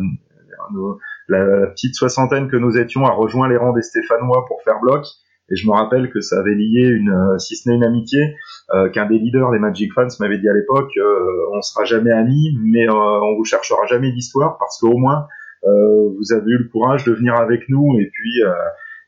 la, 1.29 1.67
petite 1.69 1.95
soixantaine 1.95 2.49
que 2.49 2.57
nous 2.57 2.77
étions 2.77 3.05
a 3.05 3.11
rejoint 3.11 3.49
les 3.49 3.57
rangs 3.57 3.73
des 3.73 3.83
Stéphanois 3.83 4.45
pour 4.47 4.63
faire 4.63 4.81
bloc. 4.81 5.05
Et 5.53 5.57
je 5.57 5.67
me 5.67 5.73
rappelle 5.73 6.11
que 6.11 6.21
ça 6.21 6.39
avait 6.39 6.55
lié 6.55 6.87
une, 6.87 7.11
euh, 7.11 7.39
si 7.39 7.57
ce 7.57 7.69
n'est 7.69 7.75
une 7.75 7.85
amitié, 7.85 8.37
euh, 8.73 8.89
qu'un 8.89 9.07
des 9.07 9.19
leaders 9.19 9.51
des 9.51 9.59
Magic 9.59 9.93
Fans 9.93 10.07
m'avait 10.21 10.39
dit 10.39 10.49
à 10.49 10.53
l'époque, 10.53 10.93
euh, 10.97 11.49
on 11.53 11.61
sera 11.61 11.85
jamais 11.85 12.13
amis, 12.13 12.57
mais 12.63 12.89
on 12.89 13.37
vous 13.37 13.45
cherchera 13.45 13.85
jamais 13.87 14.13
d'histoire 14.13 14.59
parce 14.59 14.79
qu'au 14.79 14.97
moins 14.97 15.27
vous 15.63 16.33
avez 16.33 16.51
eu 16.51 16.59
le 16.59 16.69
courage 16.71 17.05
de 17.05 17.13
venir 17.13 17.35
avec 17.35 17.69
nous 17.69 17.99
et 17.99 18.11
puis 18.13 18.43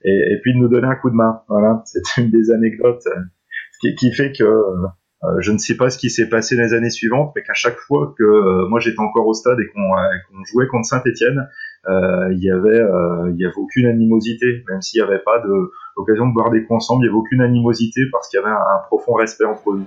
et, 0.04 0.35
et, 0.35 0.40
puis 0.42 0.54
de 0.54 0.59
nous 0.59 0.68
donner 0.68 0.87
un 0.87 0.97
coup 0.97 1.11
de 1.11 1.14
main. 1.14 1.42
Voilà, 1.49 1.82
c'est 1.87 2.21
une 2.21 2.30
des 2.30 2.50
anecdotes 2.50 3.06
euh, 3.06 3.21
qui, 3.80 3.94
qui 3.94 4.12
fait 4.12 4.32
que 4.32 4.44
euh, 4.44 5.38
je 5.38 5.52
ne 5.52 5.59
sais 5.59 5.76
pas 5.76 5.88
ce 5.88 5.99
qui 5.99 6.11
s'est 6.11 6.28
passé 6.28 6.56
les 6.56 6.75
années 6.75 6.90
suivantes, 6.90 7.32
mais 7.37 7.42
qu'à 7.42 7.54
chaque 7.54 7.78
fois 7.78 8.12
que 8.18 8.25
euh, 8.25 8.66
moi 8.68 8.80
j'étais 8.80 8.99
encore 8.99 9.26
au 9.26 9.35
stade 9.35 9.59
et 9.61 9.68
qu'on 9.68 10.44
jouait 10.44 10.66
contre 10.66 10.87
Saint-Étienne, 10.87 11.49
il 11.87 12.42
y 12.42 12.50
avait 12.50 12.80
il 13.30 13.37
y 13.38 13.44
avait 13.44 13.54
aucune 13.56 13.87
animosité, 13.87 14.64
même 14.68 14.82
s'il 14.82 15.00
n'y 15.00 15.09
avait 15.09 15.23
pas 15.23 15.38
de 15.40 15.71
l'occasion 15.97 16.28
de 16.28 16.35
boire 16.35 16.50
des 16.50 16.64
coups 16.64 16.76
ensemble, 16.78 17.04
il 17.04 17.09
n'y 17.09 17.11
avait 17.11 17.18
aucune 17.18 17.40
animosité 17.40 18.02
parce 18.11 18.28
qu'il 18.28 18.40
y 18.40 18.42
avait 18.42 18.52
un, 18.52 18.56
un 18.56 18.82
profond 18.88 19.14
respect 19.14 19.44
entre 19.44 19.75
nous. 19.75 19.87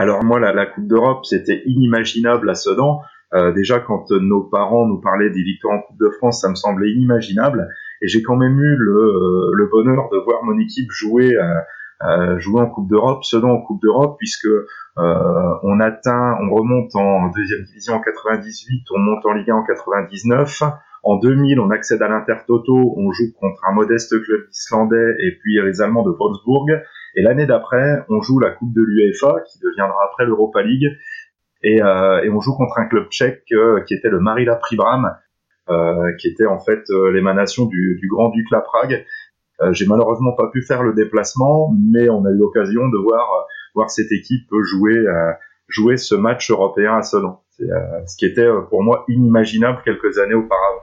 Alors 0.00 0.24
moi, 0.24 0.40
la, 0.40 0.64
Coupe 0.64 0.86
d'Europe, 0.86 1.26
c'était 1.26 1.62
inimaginable 1.66 2.48
à 2.48 2.54
Sedan. 2.54 3.02
Euh, 3.34 3.52
déjà, 3.52 3.80
quand 3.80 4.10
nos 4.12 4.40
parents 4.40 4.86
nous 4.86 4.98
parlaient 4.98 5.28
des 5.28 5.42
victoires 5.42 5.74
en 5.74 5.82
Coupe 5.82 6.00
de 6.00 6.08
France, 6.08 6.40
ça 6.40 6.48
me 6.48 6.54
semblait 6.54 6.90
inimaginable. 6.90 7.68
Et 8.00 8.08
j'ai 8.08 8.22
quand 8.22 8.36
même 8.36 8.58
eu 8.58 8.76
le, 8.78 8.92
euh, 8.92 9.68
bonheur 9.70 10.08
de 10.10 10.16
voir 10.24 10.42
mon 10.42 10.58
équipe 10.58 10.90
jouer, 10.90 11.36
euh, 11.36 12.38
jouer 12.38 12.62
en 12.62 12.70
Coupe 12.70 12.88
d'Europe, 12.88 13.24
Sedan 13.24 13.50
en 13.50 13.60
Coupe 13.60 13.82
d'Europe, 13.82 14.16
puisque 14.18 14.48
on 14.96 15.80
atteint, 15.80 16.38
on 16.40 16.48
remonte 16.48 16.96
en 16.96 17.28
deuxième 17.36 17.64
division 17.64 17.96
en 17.96 18.00
98, 18.00 18.86
on 18.92 18.98
monte 19.00 19.26
en 19.26 19.34
Ligue 19.34 19.50
1 19.50 19.54
en 19.54 19.64
99. 19.64 20.62
En 21.02 21.18
2000, 21.18 21.60
on 21.60 21.68
accède 21.68 22.00
à 22.00 22.08
l'Intertoto, 22.08 22.94
on 22.96 23.12
joue 23.12 23.34
contre 23.38 23.66
un 23.68 23.74
modeste 23.74 24.18
club 24.22 24.46
islandais 24.50 25.16
et 25.18 25.36
puis 25.42 25.60
les 25.62 25.82
Allemands 25.82 26.04
de 26.04 26.10
Wolfsburg. 26.10 26.80
Et 27.16 27.22
l'année 27.22 27.46
d'après, 27.46 28.04
on 28.08 28.20
joue 28.20 28.38
la 28.38 28.50
Coupe 28.50 28.72
de 28.74 28.82
l'UEFA, 28.82 29.40
qui 29.50 29.58
deviendra 29.60 30.04
après 30.04 30.26
l'Europa 30.26 30.62
League, 30.62 30.88
et, 31.62 31.82
euh, 31.82 32.22
et, 32.22 32.30
on 32.30 32.40
joue 32.40 32.56
contre 32.56 32.78
un 32.78 32.86
club 32.86 33.08
tchèque 33.10 33.44
euh, 33.52 33.82
qui 33.82 33.94
était 33.94 34.08
le 34.08 34.18
Marila 34.18 34.56
Pribram, 34.56 35.14
euh, 35.68 36.12
qui 36.18 36.28
était 36.28 36.46
en 36.46 36.58
fait 36.58 36.82
euh, 36.90 37.12
l'émanation 37.12 37.66
du, 37.66 37.98
du 38.00 38.08
Grand 38.08 38.30
Duc 38.30 38.46
La 38.50 38.60
Prague. 38.60 39.04
J'ai 39.72 39.84
malheureusement 39.86 40.32
pas 40.32 40.48
pu 40.50 40.62
faire 40.62 40.82
le 40.82 40.94
déplacement, 40.94 41.70
mais 41.92 42.08
on 42.08 42.24
a 42.24 42.30
eu 42.30 42.38
l'occasion 42.38 42.88
de 42.88 42.96
voir 42.96 43.28
voir 43.74 43.90
cette 43.90 44.10
équipe 44.10 44.48
jouer 44.62 45.04
jouer 45.68 45.98
ce 45.98 46.14
match 46.14 46.50
européen 46.50 46.96
à 46.96 47.02
Sedan. 47.02 47.42
ce 47.58 48.16
qui 48.16 48.24
était 48.24 48.48
pour 48.70 48.82
moi 48.82 49.04
inimaginable 49.08 49.82
quelques 49.84 50.16
années 50.16 50.32
auparavant. 50.32 50.80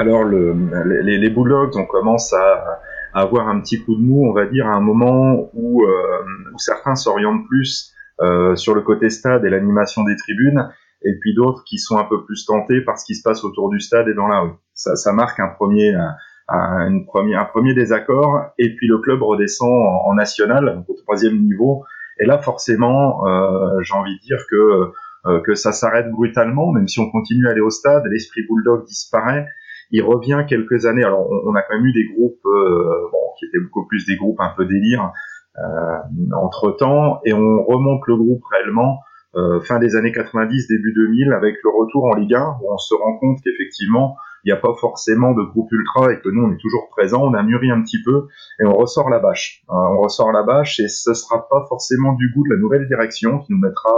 Alors 0.00 0.24
le, 0.24 0.54
les, 1.02 1.18
les, 1.18 1.28
Bulldogs, 1.28 1.76
on 1.76 1.84
commence 1.84 2.32
à, 2.32 2.80
avoir 3.12 3.48
un 3.48 3.60
petit 3.60 3.84
coup 3.84 3.94
de 3.94 4.00
mou, 4.00 4.26
on 4.26 4.32
va 4.32 4.46
dire, 4.46 4.66
à 4.66 4.70
un 4.70 4.80
moment 4.80 5.50
où, 5.52 5.84
euh, 5.84 6.24
où 6.54 6.58
certains 6.58 6.94
s'orientent 6.94 7.46
plus 7.48 7.92
euh, 8.22 8.56
sur 8.56 8.74
le 8.74 8.80
côté 8.80 9.10
stade 9.10 9.44
et 9.44 9.50
l'animation 9.50 10.02
des 10.04 10.16
tribunes, 10.16 10.70
et 11.02 11.18
puis 11.20 11.34
d'autres 11.34 11.64
qui 11.64 11.76
sont 11.76 11.98
un 11.98 12.04
peu 12.04 12.24
plus 12.24 12.46
tentés 12.46 12.80
par 12.80 12.98
ce 12.98 13.04
qui 13.04 13.14
se 13.14 13.22
passe 13.22 13.44
autour 13.44 13.68
du 13.68 13.78
stade 13.78 14.08
et 14.08 14.14
dans 14.14 14.26
la 14.26 14.40
rue. 14.40 14.52
Ça, 14.72 14.96
ça 14.96 15.12
marque 15.12 15.38
un 15.38 15.48
premier, 15.48 15.92
un, 15.92 16.16
un 16.48 17.44
premier 17.44 17.74
désaccord, 17.74 18.40
et 18.56 18.74
puis 18.76 18.86
le 18.86 19.00
club 19.00 19.22
redescend 19.22 19.70
en, 19.70 20.14
national, 20.14 20.82
au 20.88 20.94
troisième 20.94 21.42
niveau, 21.42 21.84
et 22.18 22.24
là 22.24 22.38
forcément, 22.38 23.26
euh, 23.26 23.82
j'ai 23.82 23.92
envie 23.92 24.16
de 24.16 24.20
dire 24.22 24.38
que 24.50 24.92
euh, 25.26 25.40
que 25.42 25.54
ça 25.54 25.72
s'arrête 25.72 26.10
brutalement, 26.10 26.72
même 26.72 26.88
si 26.88 26.98
on 26.98 27.10
continue 27.10 27.46
à 27.46 27.50
aller 27.50 27.60
au 27.60 27.68
stade, 27.68 28.04
l'esprit 28.06 28.40
bulldog 28.48 28.86
disparaît, 28.86 29.46
il 29.90 30.02
revient 30.02 30.44
quelques 30.48 30.86
années. 30.86 31.04
Alors, 31.04 31.28
on, 31.30 31.54
a 31.54 31.62
quand 31.62 31.74
même 31.74 31.86
eu 31.86 31.92
des 31.92 32.06
groupes, 32.14 32.44
euh, 32.46 33.08
qui 33.38 33.46
étaient 33.46 33.60
beaucoup 33.60 33.86
plus 33.86 34.06
des 34.06 34.16
groupes 34.16 34.40
un 34.40 34.52
peu 34.56 34.66
délire 34.66 35.12
euh, 35.58 35.98
entre 36.36 36.72
temps, 36.72 37.20
et 37.24 37.32
on 37.32 37.64
remonte 37.64 38.02
le 38.06 38.16
groupe 38.16 38.42
réellement 38.52 39.00
euh, 39.36 39.60
fin 39.60 39.78
des 39.78 39.94
années 39.96 40.12
90, 40.12 40.68
début 40.68 40.92
2000, 40.92 41.32
avec 41.32 41.56
le 41.62 41.70
retour 41.70 42.06
en 42.06 42.14
Ligue 42.14 42.34
1, 42.34 42.58
où 42.62 42.72
on 42.72 42.78
se 42.78 42.94
rend 42.94 43.16
compte 43.18 43.38
qu'effectivement, 43.44 44.16
il 44.44 44.48
n'y 44.48 44.52
a 44.52 44.60
pas 44.60 44.74
forcément 44.80 45.32
de 45.32 45.42
groupe 45.42 45.70
ultra 45.70 46.12
et 46.12 46.20
que 46.20 46.28
nous, 46.30 46.42
on 46.42 46.52
est 46.52 46.60
toujours 46.60 46.88
présent, 46.90 47.22
on 47.22 47.34
a 47.34 47.42
mûri 47.42 47.70
un 47.70 47.82
petit 47.82 48.02
peu, 48.02 48.26
et 48.60 48.64
on 48.64 48.72
ressort 48.72 49.10
la 49.10 49.18
bâche. 49.18 49.62
On 49.68 49.98
ressort 49.98 50.32
la 50.32 50.42
bâche, 50.42 50.80
et 50.80 50.88
ce 50.88 51.14
sera 51.14 51.48
pas 51.48 51.64
forcément 51.68 52.14
du 52.14 52.32
goût 52.34 52.44
de 52.44 52.54
la 52.54 52.60
nouvelle 52.60 52.88
direction, 52.88 53.38
qui 53.38 53.52
nous 53.52 53.58
mettra 53.58 53.92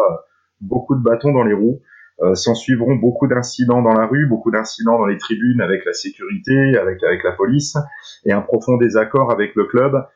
beaucoup 0.61 0.94
de 0.96 1.02
bâtons 1.02 1.33
dans 1.33 1.44
les 1.44 1.55
roues. 1.55 1.81
Euh, 2.20 2.35
s'en 2.35 2.55
suivront 2.55 2.94
beaucoup 2.96 3.27
d'incidents 3.27 3.83
dans 3.83 3.94
la 3.94 4.07
rue, 4.07 4.27
beaucoup 4.27 4.51
d'incidents 4.51 4.98
dans 4.98 5.07
les 5.07 5.18
tribunes 5.18 5.61
avec 5.61 5.85
la 5.85 5.92
sécurité, 5.92 6.77
avec, 6.79 7.03
avec 7.03 7.25
la 7.25 7.33
police, 7.33 7.77
et 8.25 8.33
un 8.33 8.42
profond 8.42 8.77
désaccord 8.77 9.33
avec 9.33 9.55
le 9.55 9.64
club. 9.64 10.07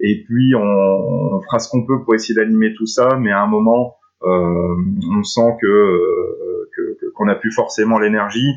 Et 0.00 0.24
puis 0.24 0.54
on, 0.54 0.62
on 0.62 1.40
fera 1.42 1.58
ce 1.58 1.68
qu'on 1.68 1.84
peut 1.84 2.02
pour 2.04 2.14
essayer 2.14 2.34
d'animer 2.34 2.72
tout 2.74 2.86
ça, 2.86 3.18
mais 3.18 3.32
à 3.32 3.42
un 3.42 3.48
moment, 3.48 3.96
euh, 4.24 4.76
on 5.10 5.22
sent 5.24 5.56
que 5.60 5.66
euh, 5.66 6.70
qu'on 7.14 7.26
n'a 7.26 7.34
plus 7.34 7.52
forcément 7.52 7.98
l'énergie, 7.98 8.54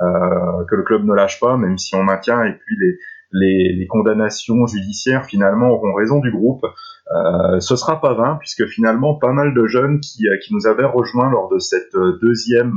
euh, 0.00 0.64
que 0.68 0.74
le 0.74 0.82
club 0.82 1.04
ne 1.04 1.14
lâche 1.14 1.38
pas, 1.38 1.56
même 1.56 1.78
si 1.78 1.94
on 1.94 2.02
maintient. 2.02 2.44
Et 2.44 2.52
puis 2.52 2.76
les, 2.80 2.98
les, 3.32 3.72
les 3.72 3.86
condamnations 3.86 4.66
judiciaires 4.66 5.24
finalement 5.24 5.70
auront 5.70 5.94
raison 5.94 6.20
du 6.20 6.30
groupe. 6.30 6.64
Euh, 7.10 7.60
ce 7.60 7.76
sera 7.76 8.00
pas 8.00 8.14
vain 8.14 8.36
puisque 8.38 8.66
finalement 8.66 9.14
pas 9.14 9.32
mal 9.32 9.54
de 9.54 9.66
jeunes 9.66 10.00
qui, 10.00 10.28
euh, 10.28 10.36
qui 10.42 10.54
nous 10.54 10.66
avaient 10.66 10.84
rejoints 10.84 11.30
lors 11.30 11.48
de 11.48 11.58
cette 11.58 11.94
euh, 11.94 12.18
deuxième 12.22 12.74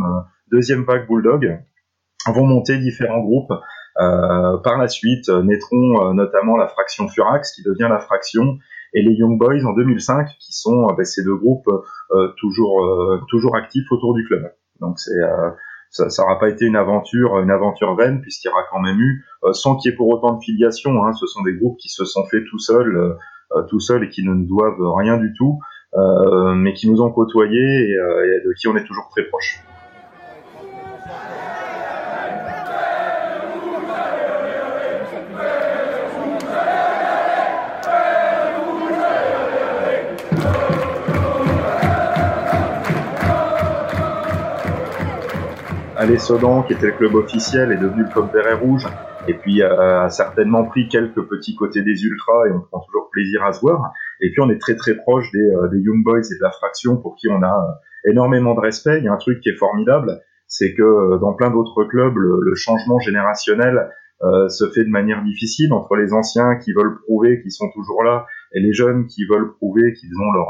deuxième 0.51 0.83
vague 0.83 1.07
Bulldog 1.07 1.59
vont 2.27 2.45
monter 2.45 2.77
différents 2.77 3.21
groupes. 3.21 3.53
Euh, 3.97 4.57
par 4.57 4.77
la 4.77 4.89
suite 4.89 5.29
naîtront 5.29 6.13
notamment 6.13 6.57
la 6.57 6.67
fraction 6.67 7.07
Furax 7.07 7.53
qui 7.53 7.63
devient 7.63 7.87
la 7.89 7.99
fraction 7.99 8.57
et 8.93 9.01
les 9.01 9.13
Young 9.13 9.39
Boys 9.39 9.63
en 9.65 9.71
2005 9.73 10.27
qui 10.37 10.51
sont 10.51 10.85
ben, 10.97 11.05
ces 11.05 11.23
deux 11.23 11.35
groupes 11.35 11.69
toujours 12.37 13.21
toujours 13.29 13.55
actifs 13.55 13.89
autour 13.91 14.13
du 14.15 14.25
club. 14.25 14.51
Donc 14.81 14.99
c'est 14.99 15.13
ça 15.95 16.23
n'aura 16.23 16.39
pas 16.39 16.49
été 16.49 16.65
une 16.65 16.75
aventure 16.75 17.39
une 17.39 17.51
aventure 17.51 17.95
vaine 17.95 18.21
puisqu'il 18.21 18.49
y 18.49 18.51
aura 18.51 18.63
quand 18.71 18.79
même 18.79 18.99
eu 18.99 19.25
sans 19.53 19.75
qu'il 19.75 19.91
y 19.91 19.93
ait 19.93 19.97
pour 19.97 20.09
autant 20.09 20.33
de 20.33 20.43
filiation. 20.43 21.05
Hein, 21.05 21.13
ce 21.13 21.25
sont 21.25 21.41
des 21.43 21.53
groupes 21.53 21.77
qui 21.77 21.89
se 21.89 22.05
sont 22.05 22.25
faits 22.25 22.43
tout 22.49 22.59
seuls 22.59 23.17
euh, 23.53 23.61
tout 23.69 23.79
seuls 23.79 24.03
et 24.03 24.09
qui 24.09 24.23
ne 24.23 24.33
nous 24.33 24.47
doivent 24.47 24.95
rien 24.97 25.17
du 25.17 25.31
tout, 25.37 25.59
euh, 25.93 26.55
mais 26.55 26.73
qui 26.73 26.89
nous 26.89 27.01
ont 27.01 27.11
côtoyés 27.11 27.89
et, 27.89 27.95
euh, 27.95 28.25
et 28.25 28.47
de 28.47 28.53
qui 28.53 28.67
on 28.67 28.75
est 28.75 28.83
toujours 28.83 29.07
très 29.11 29.23
proches. 29.25 29.61
Allez 46.05 46.19
Sedan, 46.19 46.61
qui 46.61 46.73
était 46.73 46.85
le 46.85 46.91
club 46.91 47.15
officiel, 47.15 47.71
est 47.71 47.77
devenu 47.77 48.03
le 48.03 48.09
club 48.09 48.31
vert 48.31 48.47
et 48.47 48.53
rouge 48.53 48.85
et 49.27 49.33
puis 49.33 49.63
euh, 49.63 50.03
a 50.03 50.09
certainement 50.11 50.63
pris 50.65 50.87
quelques 50.87 51.23
petits 51.27 51.55
côtés 51.55 51.81
des 51.81 52.03
ultras 52.03 52.45
et 52.47 52.51
on 52.51 52.59
prend 52.59 52.79
toujours 52.81 53.09
plaisir 53.11 53.43
à 53.43 53.53
se 53.53 53.61
voir. 53.61 53.91
Et 54.21 54.29
puis 54.29 54.39
on 54.39 54.51
est 54.51 54.59
très 54.59 54.75
très 54.75 54.93
proche 54.93 55.31
des, 55.31 55.39
euh, 55.39 55.67
des 55.69 55.79
Young 55.79 56.03
Boys 56.03 56.19
et 56.19 56.37
de 56.37 56.43
la 56.43 56.51
fraction 56.51 56.97
pour 56.97 57.15
qui 57.15 57.27
on 57.27 57.41
a 57.41 57.47
euh, 57.57 58.11
énormément 58.11 58.53
de 58.53 58.59
respect. 58.59 58.99
Il 58.99 59.05
y 59.05 59.07
a 59.07 59.13
un 59.13 59.17
truc 59.17 59.39
qui 59.39 59.49
est 59.49 59.55
formidable, 59.55 60.21
c'est 60.47 60.75
que 60.75 61.17
dans 61.19 61.33
plein 61.33 61.49
d'autres 61.49 61.85
clubs, 61.85 62.15
le, 62.15 62.37
le, 62.39 62.53
changement 62.53 62.99
générationnel 62.99 63.89
euh, 64.21 64.47
se 64.47 64.69
fait 64.69 64.83
de 64.83 64.91
manière 64.91 65.23
difficile 65.23 65.73
entre 65.73 65.95
les 65.95 66.13
anciens 66.13 66.57
qui 66.57 66.71
veulent 66.71 66.99
prouver 67.01 67.41
qu'ils 67.41 67.51
sont 67.51 67.71
toujours 67.73 68.03
là 68.03 68.27
et 68.53 68.59
les 68.59 68.73
jeunes 68.73 69.07
qui 69.07 69.25
veulent 69.25 69.55
prouver 69.55 69.93
qu'ils 69.93 70.13
ont 70.19 70.31
leur, 70.33 70.45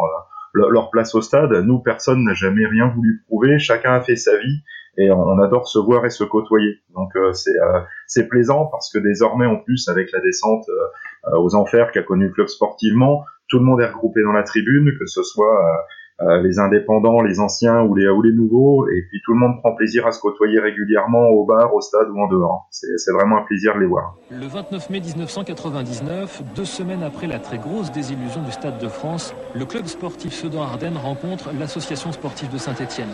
leur, 0.55 0.89
place 0.89 1.13
au 1.15 1.21
stade. 1.21 1.51
Nous, 1.51 1.79
personne 1.79 2.23
n'a 2.23 2.33
jamais 2.33 2.65
rien 2.65 2.87
voulu 2.95 3.23
prouver, 3.27 3.59
chacun 3.59 3.93
a 3.93 4.01
fait 4.01 4.15
sa 4.15 4.37
vie 4.37 4.63
et 4.97 5.11
on, 5.11 5.39
adore 5.39 5.67
se 5.67 5.79
voir 5.79 6.05
et 6.05 6.09
se 6.09 6.23
côtoyer. 6.23 6.79
Donc 6.93 7.15
euh, 7.15 7.33
c'est 7.33 7.57
euh, 7.59 7.81
c'est 8.07 8.27
plaisant 8.27 8.67
parce 8.67 8.91
que 8.91 8.99
désormais 8.99 9.45
en 9.45 9.57
plus 9.57 9.89
avec 9.89 10.11
la 10.11 10.21
descente 10.21 10.65
euh, 10.69 11.37
aux 11.37 11.55
enfers 11.55 11.91
qu'a 11.91 12.03
connu 12.03 12.27
le 12.27 12.31
club 12.31 12.47
sportivement, 12.47 13.25
tout 13.49 13.59
le 13.59 13.65
monde 13.65 13.81
est 13.81 13.87
regroupé 13.87 14.23
dans 14.23 14.31
la 14.31 14.43
tribune, 14.43 14.97
que 14.97 15.05
ce 15.05 15.21
soit 15.21 15.85
les 16.19 16.59
indépendants, 16.59 17.21
les 17.21 17.39
anciens 17.39 17.83
ou 17.83 17.95
les, 17.95 18.07
ou 18.07 18.21
les 18.21 18.31
nouveaux, 18.31 18.87
et 18.87 19.01
puis 19.09 19.19
tout 19.25 19.33
le 19.33 19.39
monde 19.39 19.59
prend 19.59 19.75
plaisir 19.75 20.07
à 20.07 20.11
se 20.11 20.19
côtoyer 20.19 20.59
régulièrement 20.59 21.29
au 21.29 21.45
bar, 21.45 21.73
au 21.73 21.81
stade 21.81 22.07
ou 22.09 22.19
en 22.19 22.27
dehors. 22.27 22.67
C'est 22.71 23.11
vraiment 23.11 23.37
un 23.37 23.43
plaisir 23.43 23.75
de 23.75 23.81
les 23.81 23.85
voir. 23.85 24.15
Le 24.31 24.47
29 24.47 24.89
mai 24.89 25.01
1999, 25.01 26.43
deux 26.55 26.65
semaines 26.65 27.03
après 27.03 27.27
la 27.27 27.39
très 27.39 27.57
grosse 27.57 27.91
désillusion 27.91 28.41
du 28.43 28.51
Stade 28.51 28.79
de 28.79 28.87
France, 28.87 29.35
le 29.53 29.65
club 29.65 29.85
sportif 29.85 30.33
Sedan-Ardennes 30.33 30.97
rencontre 30.97 31.49
l'association 31.59 32.11
sportive 32.11 32.51
de 32.51 32.57
Saint-Étienne. 32.57 33.11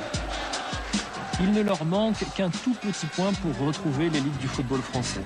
Il 1.43 1.53
ne 1.53 1.63
leur 1.63 1.83
manque 1.85 2.23
qu'un 2.35 2.49
tout 2.49 2.75
petit 2.81 3.07
point 3.15 3.31
pour 3.41 3.65
retrouver 3.65 4.09
l'élite 4.09 4.37
du 4.39 4.47
football 4.47 4.79
français. 4.79 5.21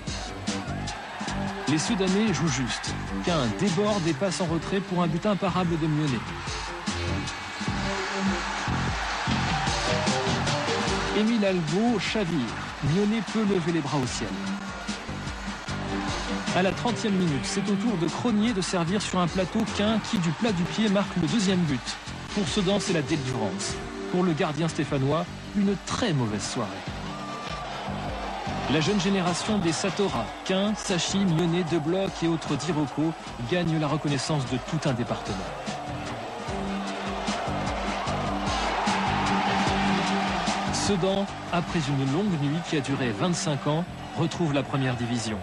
Les 1.70 1.78
Soudanais 1.78 2.32
jouent 2.32 2.48
juste. 2.48 2.94
Qu'un 3.26 3.48
déborde 3.60 4.08
et 4.08 4.14
passe 4.14 4.40
en 4.40 4.46
retrait 4.46 4.80
pour 4.80 5.02
un 5.02 5.08
but 5.08 5.26
imparable 5.26 5.72
de 5.82 5.88
Mionnet. 5.88 6.22
Émile 11.18 11.46
Albo 11.46 12.00
chavire. 12.00 12.40
Mionnet 12.94 13.22
peut 13.34 13.44
lever 13.44 13.72
les 13.72 13.80
bras 13.80 13.98
au 13.98 14.06
ciel. 14.06 14.30
À 16.56 16.62
la 16.62 16.72
30e 16.72 17.12
minute, 17.12 17.44
c'est 17.44 17.70
au 17.70 17.76
tour 17.76 17.98
de 17.98 18.08
Cronier 18.08 18.54
de 18.54 18.62
servir 18.62 19.02
sur 19.02 19.20
un 19.20 19.28
plateau 19.28 19.60
qu'un 19.78 20.00
qui, 20.00 20.18
du 20.20 20.30
plat 20.32 20.52
du 20.52 20.64
pied, 20.64 20.90
marque 20.90 21.16
le 21.22 21.28
deuxième 21.28 21.60
but. 21.60 21.98
Pour 22.34 22.48
Sedan, 22.48 22.80
c'est 22.80 22.94
la 22.94 23.02
délivrance. 23.02 23.76
Pour 24.12 24.24
le 24.24 24.34
gardien 24.34 24.68
stéphanois, 24.68 25.26
une 25.58 25.76
très 25.86 26.14
mauvaise 26.14 26.44
soirée. 26.44 26.70
La 28.72 28.82
jeune 28.82 29.00
génération 29.00 29.58
des 29.60 29.72
Satora, 29.72 30.26
Quin, 30.44 30.74
Sachi, 30.76 31.20
Lyonnais, 31.26 31.64
De 31.72 31.78
Bloc 31.78 32.12
et 32.24 32.28
autres 32.28 32.56
Diroko 32.58 33.14
gagne 33.52 33.80
la 33.80 33.88
reconnaissance 33.88 34.44
de 34.52 34.58
tout 34.70 34.90
un 34.90 34.94
département. 34.94 35.36
Sedan, 40.86 41.26
après 41.52 41.80
une 41.90 42.14
longue 42.14 42.40
nuit 42.44 42.60
qui 42.70 42.78
a 42.78 42.80
duré 42.80 43.10
25 43.10 43.66
ans, 43.66 43.84
retrouve 44.20 44.54
la 44.54 44.62
première 44.62 44.96
division. 44.96 45.38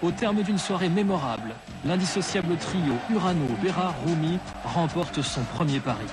Au 0.00 0.12
terme 0.12 0.44
d'une 0.44 0.58
soirée 0.58 0.88
mémorable, 0.88 1.54
l'indissociable 1.84 2.54
trio 2.56 2.94
Urano, 3.10 3.48
Bérard, 3.60 3.96
Roumi 4.06 4.38
remporte 4.62 5.22
son 5.22 5.40
premier 5.42 5.80
pari. 5.80 6.06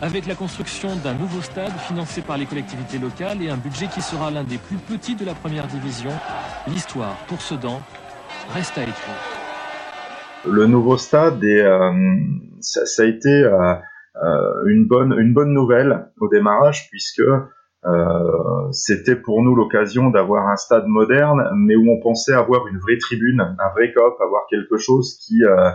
Avec 0.00 0.26
la 0.26 0.34
construction 0.36 0.96
d'un 1.04 1.12
nouveau 1.12 1.42
stade 1.42 1.76
financé 1.86 2.22
par 2.22 2.38
les 2.38 2.46
collectivités 2.46 2.96
locales 2.98 3.42
et 3.42 3.50
un 3.50 3.58
budget 3.58 3.88
qui 3.88 4.00
sera 4.00 4.30
l'un 4.30 4.44
des 4.44 4.56
plus 4.56 4.78
petits 4.78 5.14
de 5.14 5.26
la 5.26 5.34
première 5.34 5.66
division, 5.66 6.12
l'histoire 6.66 7.16
pour 7.26 7.42
Sedan 7.42 7.82
reste 8.54 8.78
à 8.78 8.84
écrire. 8.84 9.20
Le 10.46 10.64
nouveau 10.66 10.96
stade, 10.96 11.44
euh, 11.44 11.92
ça, 12.62 13.02
a 13.02 13.04
été 13.04 13.28
euh, 13.28 13.74
une, 14.66 14.86
bonne, 14.86 15.14
une 15.18 15.32
bonne 15.32 15.52
nouvelle 15.52 16.10
au 16.20 16.28
démarrage 16.28 16.88
puisque 16.90 17.22
euh, 17.86 18.72
c'était 18.72 19.16
pour 19.16 19.42
nous 19.42 19.54
l'occasion 19.54 20.10
d'avoir 20.10 20.48
un 20.48 20.56
stade 20.56 20.86
moderne, 20.86 21.48
mais 21.56 21.76
où 21.76 21.88
on 21.88 22.00
pensait 22.00 22.32
avoir 22.34 22.66
une 22.66 22.78
vraie 22.78 22.98
tribune, 22.98 23.40
un 23.40 23.70
vrai 23.70 23.92
cop, 23.92 24.20
avoir 24.20 24.42
quelque 24.50 24.76
chose 24.76 25.16
qui 25.24 25.44
euh, 25.44 25.70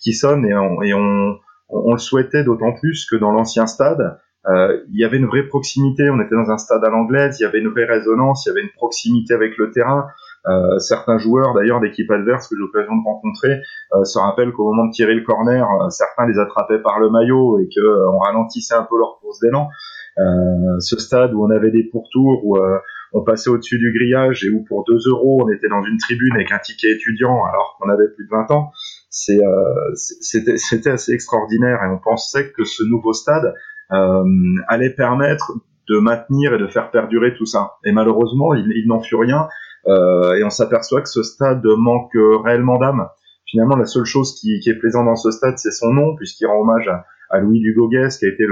qui 0.00 0.12
sonne 0.12 0.46
et 0.46 0.54
on, 0.54 0.80
et 0.82 0.94
on, 0.94 1.36
on 1.68 1.92
le 1.92 1.98
souhaitait 1.98 2.44
d'autant 2.44 2.72
plus 2.72 3.06
que 3.10 3.16
dans 3.16 3.32
l'ancien 3.32 3.66
stade, 3.66 4.20
euh, 4.46 4.80
il 4.88 5.00
y 5.00 5.04
avait 5.04 5.16
une 5.16 5.26
vraie 5.26 5.42
proximité. 5.42 6.08
On 6.10 6.20
était 6.20 6.36
dans 6.36 6.50
un 6.50 6.58
stade 6.58 6.84
à 6.84 6.90
l'anglaise, 6.90 7.40
il 7.40 7.42
y 7.42 7.46
avait 7.46 7.58
une 7.58 7.68
vraie 7.68 7.86
résonance, 7.86 8.46
il 8.46 8.50
y 8.50 8.52
avait 8.52 8.62
une 8.62 8.72
proximité 8.76 9.34
avec 9.34 9.56
le 9.58 9.72
terrain. 9.72 10.06
Euh, 10.48 10.78
certains 10.78 11.18
joueurs 11.18 11.52
d'ailleurs 11.54 11.80
d'équipe 11.80 12.10
adverse 12.10 12.48
que 12.48 12.54
j'ai 12.56 12.60
l'occasion 12.60 12.96
de 12.96 13.04
rencontrer 13.04 13.60
euh, 13.94 14.04
se 14.04 14.18
rappellent 14.18 14.52
qu'au 14.52 14.64
moment 14.64 14.86
de 14.86 14.92
tirer 14.92 15.14
le 15.14 15.22
corner, 15.22 15.68
euh, 15.82 15.90
certains 15.90 16.26
les 16.26 16.38
attrapaient 16.38 16.80
par 16.80 16.98
le 17.00 17.10
maillot 17.10 17.58
et 17.58 17.68
que 17.68 17.80
euh, 17.80 18.10
on 18.10 18.18
ralentissait 18.18 18.74
un 18.74 18.86
peu 18.88 18.98
leur 18.98 19.18
course 19.20 19.40
d'élan. 19.40 19.68
Euh, 20.18 20.80
ce 20.80 20.98
stade 20.98 21.34
où 21.34 21.44
on 21.44 21.50
avait 21.50 21.70
des 21.70 21.84
pourtours, 21.84 22.40
où 22.44 22.58
on 23.12 23.22
passait 23.22 23.50
au-dessus 23.50 23.78
du 23.78 23.92
grillage 23.92 24.44
et 24.44 24.50
où 24.50 24.64
pour 24.64 24.84
2 24.84 24.98
euros 25.08 25.42
on 25.44 25.48
était 25.48 25.68
dans 25.68 25.82
une 25.82 25.98
tribune 25.98 26.34
avec 26.34 26.50
un 26.50 26.58
ticket 26.58 26.90
étudiant 26.90 27.44
alors 27.44 27.78
qu'on 27.78 27.88
avait 27.88 28.08
plus 28.16 28.24
de 28.24 28.30
20 28.30 28.50
ans, 28.50 28.72
c'était 29.10 30.90
assez 30.90 31.12
extraordinaire 31.12 31.78
et 31.84 31.88
on 31.88 31.98
pensait 31.98 32.50
que 32.50 32.64
ce 32.64 32.82
nouveau 32.82 33.12
stade 33.12 33.54
allait 33.90 34.90
permettre 34.90 35.52
de 35.88 35.98
maintenir 35.98 36.54
et 36.54 36.58
de 36.58 36.66
faire 36.66 36.90
perdurer 36.90 37.34
tout 37.34 37.46
ça. 37.46 37.74
Et 37.84 37.92
malheureusement, 37.92 38.54
il, 38.54 38.84
n'en 38.86 39.00
fut 39.00 39.16
rien 39.16 39.48
et 39.88 40.44
on 40.44 40.50
s'aperçoit 40.50 41.00
que 41.00 41.08
ce 41.08 41.22
stade 41.22 41.64
manque 41.64 42.12
réellement 42.44 42.78
d'âme. 42.78 43.08
Finalement, 43.46 43.76
la 43.76 43.86
seule 43.86 44.04
chose 44.04 44.38
qui, 44.38 44.60
qui 44.60 44.68
est 44.68 44.78
plaisante 44.78 45.06
dans 45.06 45.16
ce 45.16 45.30
stade, 45.30 45.56
c'est 45.56 45.70
son 45.70 45.92
nom, 45.92 46.14
puisqu'il 46.16 46.46
rend 46.46 46.60
hommage 46.60 46.86
à, 46.88 47.06
à 47.30 47.38
Louis 47.38 47.60
Dugogues, 47.60 48.08
qui 48.18 48.26
a 48.26 48.28
été 48.28 48.44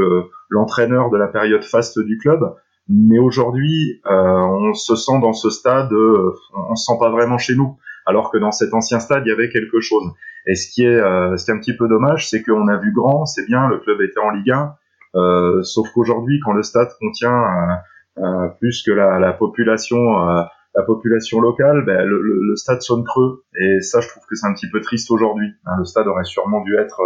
l'entraîneur 0.48 1.10
de 1.10 1.16
la 1.16 1.28
période 1.28 1.64
faste 1.64 1.98
du 1.98 2.18
club. 2.18 2.40
Mais 2.88 3.18
aujourd'hui, 3.18 4.00
euh, 4.06 4.12
on 4.12 4.74
se 4.74 4.94
sent 4.94 5.18
dans 5.20 5.32
ce 5.32 5.50
stade, 5.50 5.92
euh, 5.92 6.32
on 6.54 6.76
se 6.76 6.84
sent 6.84 6.98
pas 7.00 7.10
vraiment 7.10 7.36
chez 7.36 7.56
nous, 7.56 7.76
alors 8.06 8.30
que 8.30 8.38
dans 8.38 8.52
cet 8.52 8.72
ancien 8.74 9.00
stade, 9.00 9.24
il 9.26 9.30
y 9.30 9.32
avait 9.32 9.48
quelque 9.48 9.80
chose. 9.80 10.04
Et 10.46 10.54
ce 10.54 10.70
qui 10.72 10.84
est, 10.84 10.86
euh, 10.86 11.36
ce 11.36 11.44
qui 11.44 11.50
est 11.50 11.54
un 11.54 11.58
petit 11.58 11.76
peu 11.76 11.88
dommage, 11.88 12.28
c'est 12.28 12.42
qu'on 12.42 12.68
a 12.68 12.76
vu 12.76 12.92
grand, 12.92 13.26
c'est 13.26 13.44
bien, 13.46 13.68
le 13.68 13.78
club 13.78 14.00
était 14.00 14.20
en 14.20 14.30
Ligue 14.30 14.52
1, 14.52 14.74
euh, 15.16 15.62
sauf 15.64 15.88
qu'aujourd'hui, 15.92 16.38
quand 16.44 16.52
le 16.52 16.62
stade 16.62 16.88
contient 17.00 17.42
euh, 18.18 18.48
plus 18.60 18.84
que 18.84 18.92
la, 18.92 19.18
la 19.18 19.32
population, 19.32 19.98
la 20.76 20.82
population 20.82 21.40
locale, 21.40 21.84
ben, 21.84 22.04
le, 22.04 22.54
stade 22.56 22.82
sonne 22.82 23.04
creux. 23.04 23.44
Et 23.58 23.80
ça, 23.80 24.00
je 24.00 24.08
trouve 24.08 24.24
que 24.28 24.36
c'est 24.36 24.46
un 24.46 24.54
petit 24.54 24.70
peu 24.70 24.80
triste 24.80 25.10
aujourd'hui. 25.10 25.48
Hein, 25.64 25.72
le 25.78 25.84
stade 25.84 26.06
aurait 26.06 26.24
sûrement 26.24 26.62
dû 26.62 26.76
être 26.76 27.00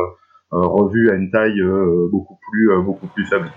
revu 0.51 1.11
à 1.11 1.15
une 1.15 1.31
taille 1.31 1.63
beaucoup 2.11 2.39
plus, 2.51 2.71
beaucoup 2.85 3.07
plus 3.07 3.25
faible. 3.27 3.51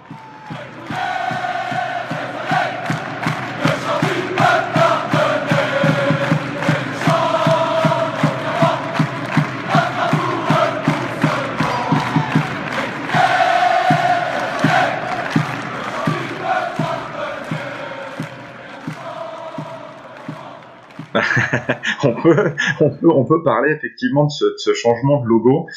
on, 22.04 22.22
peut, 22.22 22.52
on, 22.82 22.90
peut, 22.90 23.10
on 23.10 23.26
peut 23.26 23.44
parler 23.44 23.72
effectivement 23.72 24.26
de 24.26 24.32
ce, 24.32 24.46
de 24.46 24.58
ce 24.58 24.74
changement 24.74 25.22
de 25.22 25.28
logo. 25.28 25.68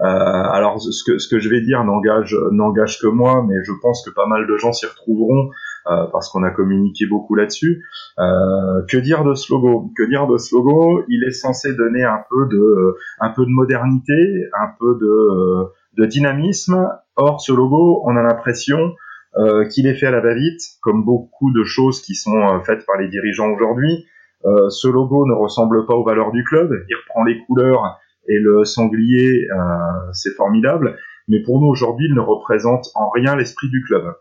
Euh, 0.00 0.04
alors, 0.04 0.80
ce 0.80 1.04
que, 1.04 1.18
ce 1.18 1.28
que 1.28 1.38
je 1.38 1.48
vais 1.48 1.60
dire 1.60 1.84
n'engage, 1.84 2.36
n'engage 2.52 2.98
que 3.00 3.06
moi, 3.06 3.44
mais 3.46 3.56
je 3.64 3.72
pense 3.80 4.04
que 4.04 4.10
pas 4.10 4.26
mal 4.26 4.46
de 4.46 4.56
gens 4.56 4.72
s'y 4.72 4.86
retrouveront 4.86 5.50
euh, 5.86 6.06
parce 6.12 6.30
qu'on 6.30 6.42
a 6.42 6.50
communiqué 6.50 7.06
beaucoup 7.06 7.34
là-dessus. 7.34 7.84
Euh, 8.18 8.82
que 8.88 8.96
dire 8.96 9.24
de 9.24 9.34
ce 9.34 9.52
logo? 9.52 9.90
Que 9.96 10.02
dire 10.04 10.26
de 10.26 10.38
ce 10.38 10.54
logo? 10.54 11.02
Il 11.08 11.24
est 11.24 11.32
censé 11.32 11.74
donner 11.74 12.04
un 12.04 12.20
peu 12.30 12.46
de, 12.50 12.96
un 13.20 13.30
peu 13.30 13.44
de 13.44 13.50
modernité, 13.50 14.14
un 14.58 14.68
peu 14.78 14.98
de, 15.00 16.02
de 16.02 16.06
dynamisme. 16.06 16.88
Or, 17.16 17.40
ce 17.40 17.52
logo, 17.52 18.02
on 18.04 18.16
a 18.16 18.22
l'impression 18.22 18.94
euh, 19.36 19.64
qu'il 19.66 19.88
est 19.88 19.94
fait 19.94 20.06
à 20.06 20.12
la 20.12 20.20
va-vite, 20.20 20.60
comme 20.80 21.04
beaucoup 21.04 21.50
de 21.52 21.64
choses 21.64 22.00
qui 22.02 22.14
sont 22.14 22.36
euh, 22.36 22.60
faites 22.60 22.86
par 22.86 22.96
les 22.98 23.08
dirigeants 23.08 23.50
aujourd'hui. 23.50 24.06
Euh, 24.46 24.68
ce 24.68 24.88
logo 24.88 25.26
ne 25.26 25.34
ressemble 25.34 25.86
pas 25.86 25.94
aux 25.94 26.04
valeurs 26.04 26.32
du 26.32 26.44
club. 26.44 26.70
Il 26.88 26.96
reprend 26.96 27.24
les 27.24 27.38
couleurs 27.46 27.98
et 28.28 28.38
le 28.38 28.64
sanglier, 28.64 29.48
euh, 29.50 30.12
c'est 30.12 30.34
formidable. 30.34 30.96
Mais 31.28 31.40
pour 31.42 31.60
nous 31.60 31.68
aujourd'hui, 31.68 32.06
il 32.08 32.14
ne 32.14 32.20
représente 32.20 32.86
en 32.94 33.10
rien 33.10 33.36
l'esprit 33.36 33.68
du 33.70 33.82
club. 33.82 34.14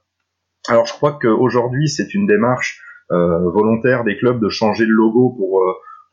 Alors 0.69 0.85
je 0.85 0.93
crois 0.93 1.19
qu'aujourd'hui, 1.21 1.89
c'est 1.89 2.13
une 2.13 2.25
démarche 2.25 2.81
euh, 3.11 3.49
volontaire 3.49 4.03
des 4.05 4.17
clubs 4.17 4.39
de 4.39 4.49
changer 4.49 4.85
le 4.85 4.93
logo 4.93 5.35
pour 5.37 5.61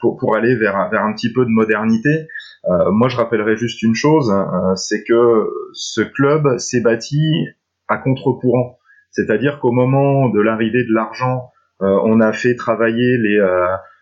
pour, 0.00 0.16
pour 0.16 0.34
aller 0.34 0.56
vers, 0.56 0.88
vers 0.90 1.04
un 1.04 1.12
petit 1.12 1.32
peu 1.32 1.44
de 1.44 1.50
modernité. 1.50 2.26
Euh, 2.68 2.90
moi, 2.90 3.08
je 3.08 3.16
rappellerai 3.16 3.56
juste 3.56 3.82
une 3.82 3.94
chose, 3.94 4.30
euh, 4.30 4.74
c'est 4.74 5.04
que 5.04 5.48
ce 5.72 6.00
club 6.00 6.58
s'est 6.58 6.80
bâti 6.80 7.46
à 7.88 7.98
contre-courant. 7.98 8.78
C'est-à-dire 9.10 9.60
qu'au 9.60 9.72
moment 9.72 10.28
de 10.28 10.40
l'arrivée 10.40 10.84
de 10.84 10.94
l'argent, 10.94 11.50
euh, 11.82 11.98
on 12.04 12.20
a 12.20 12.32
fait 12.32 12.54
travailler 12.54 13.18
les, 13.18 13.38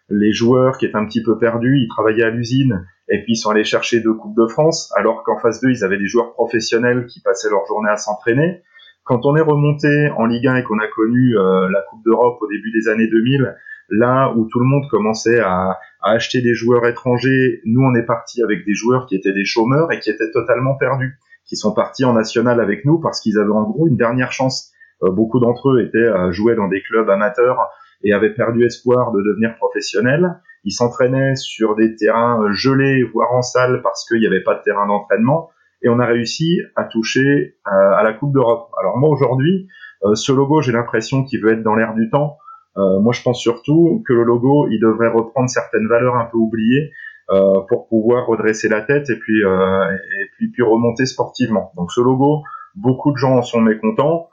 les 0.09 0.33
joueurs 0.33 0.79
qui 0.79 0.87
étaient 0.87 0.97
un 0.97 1.07
petit 1.07 1.23
peu 1.23 1.39
perdus, 1.39 1.79
ils 1.79 1.89
travaillaient 1.89 2.25
à 2.25 2.31
l'usine 2.31 2.87
et 3.09 3.23
puis 3.23 3.33
ils 3.33 3.37
sont 3.37 3.51
allés 3.51 3.65
chercher 3.65 4.01
deux 4.01 4.15
coupes 4.15 4.37
de 4.37 4.47
France, 4.47 4.93
alors 4.97 5.23
qu'en 5.23 5.39
face 5.39 5.61
d'eux, 5.61 5.71
ils 5.71 5.85
avaient 5.85 5.99
des 5.99 6.07
joueurs 6.07 6.33
professionnels 6.33 7.07
qui 7.07 7.21
passaient 7.21 7.49
leur 7.51 7.65
journée 7.67 7.91
à 7.91 7.97
s'entraîner. 7.97 8.63
Quand 9.05 9.25
on 9.25 9.35
est 9.37 9.43
remonté 9.43 10.11
en 10.17 10.27
Ligue 10.27 10.47
1 10.47 10.57
et 10.57 10.63
qu'on 10.65 10.79
a 10.79 10.87
connu 10.87 11.37
euh, 11.37 11.71
la 11.71 11.81
Coupe 11.89 12.05
d'Europe 12.05 12.39
au 12.43 12.47
début 12.47 12.71
des 12.73 12.89
années 12.89 13.09
2000, 13.09 13.55
là 13.89 14.35
où 14.37 14.47
tout 14.51 14.61
le 14.61 14.67
monde 14.67 14.85
commençait 14.91 15.41
à, 15.41 15.79
à, 16.03 16.11
acheter 16.13 16.43
des 16.43 16.53
joueurs 16.53 16.87
étrangers, 16.87 17.63
nous 17.65 17.81
on 17.81 17.95
est 17.95 18.05
parti 18.05 18.43
avec 18.43 18.67
des 18.67 18.75
joueurs 18.75 19.07
qui 19.07 19.17
étaient 19.17 19.33
des 19.33 19.47
chômeurs 19.47 19.91
et 19.93 20.01
qui 20.01 20.11
étaient 20.11 20.31
totalement 20.31 20.75
perdus, 20.75 21.19
qui 21.47 21.57
sont 21.57 21.73
partis 21.73 22.05
en 22.05 22.13
national 22.13 22.61
avec 22.61 22.85
nous 22.85 23.01
parce 23.01 23.21
qu'ils 23.21 23.39
avaient 23.39 23.51
en 23.51 23.63
gros 23.63 23.89
une 23.89 23.97
dernière 23.97 24.33
chance. 24.33 24.73
Euh, 25.03 25.11
beaucoup 25.11 25.41
d'entre 25.41 25.71
eux 25.71 25.81
étaient 25.81 25.97
euh, 25.97 26.31
jouaient 26.33 26.57
dans 26.57 26.69
des 26.69 26.83
clubs 26.83 27.09
amateurs 27.09 27.71
et 28.03 28.13
avaient 28.13 28.35
perdu 28.35 28.65
espoir 28.65 29.13
de 29.13 29.21
devenir 29.23 29.57
professionnels. 29.57 30.41
Ils 30.65 30.73
s'entraînaient 30.73 31.35
sur 31.37 31.77
des 31.77 31.97
terrains 31.97 32.41
gelés, 32.53 33.03
voire 33.13 33.33
en 33.33 33.43
salle, 33.43 33.81
parce 33.83 34.07
qu'il 34.07 34.21
n'y 34.21 34.27
avait 34.27 34.43
pas 34.43 34.55
de 34.55 34.63
terrain 34.63 34.87
d'entraînement. 34.87 35.51
Et 35.83 35.89
on 35.89 35.99
a 36.01 36.07
réussi 36.07 36.61
à 36.77 36.85
toucher 36.85 37.21
euh, 37.67 37.71
à 37.71 38.03
la 38.03 38.13
Coupe 38.13 38.33
d'Europe. 38.33 38.71
Alors 38.81 38.99
moi 38.99 39.11
aujourd'hui, 39.11 39.69
euh, 40.05 40.15
ce 40.15 40.33
logo, 40.33 40.61
j'ai 40.61 40.73
l'impression 40.73 41.25
qu'il 41.25 41.41
veut 41.41 41.53
être 41.53 41.63
dans 41.63 41.75
l'air 41.75 41.95
du 41.95 42.11
temps. 42.11 42.39
Euh, 42.79 43.01
moi, 43.01 43.13
je 43.13 43.23
pense 43.23 43.41
surtout 43.41 44.03
que 44.07 44.13
le 44.13 44.23
logo, 44.23 44.69
il 44.71 44.81
devrait 44.81 45.09
reprendre 45.09 45.49
certaines 45.49 45.89
valeurs 45.89 46.17
un 46.17 46.27
peu 46.27 46.39
oubliées 46.39 46.93
euh, 47.31 47.61
pour 47.69 47.89
pouvoir 47.89 48.27
redresser 48.27 48.69
la 48.69 48.83
tête 48.83 49.11
et 49.11 49.17
puis, 49.19 49.45
euh, 49.45 49.91
et 49.91 50.27
puis 50.37 50.51
puis 50.51 50.63
remonter 50.63 51.05
sportivement. 51.07 51.73
Donc 51.77 51.91
ce 51.93 52.01
logo, 52.01 52.43
beaucoup 52.75 53.13
de 53.13 53.17
gens 53.17 53.37
en 53.37 53.43
sont 53.43 53.61
mécontents. 53.61 54.29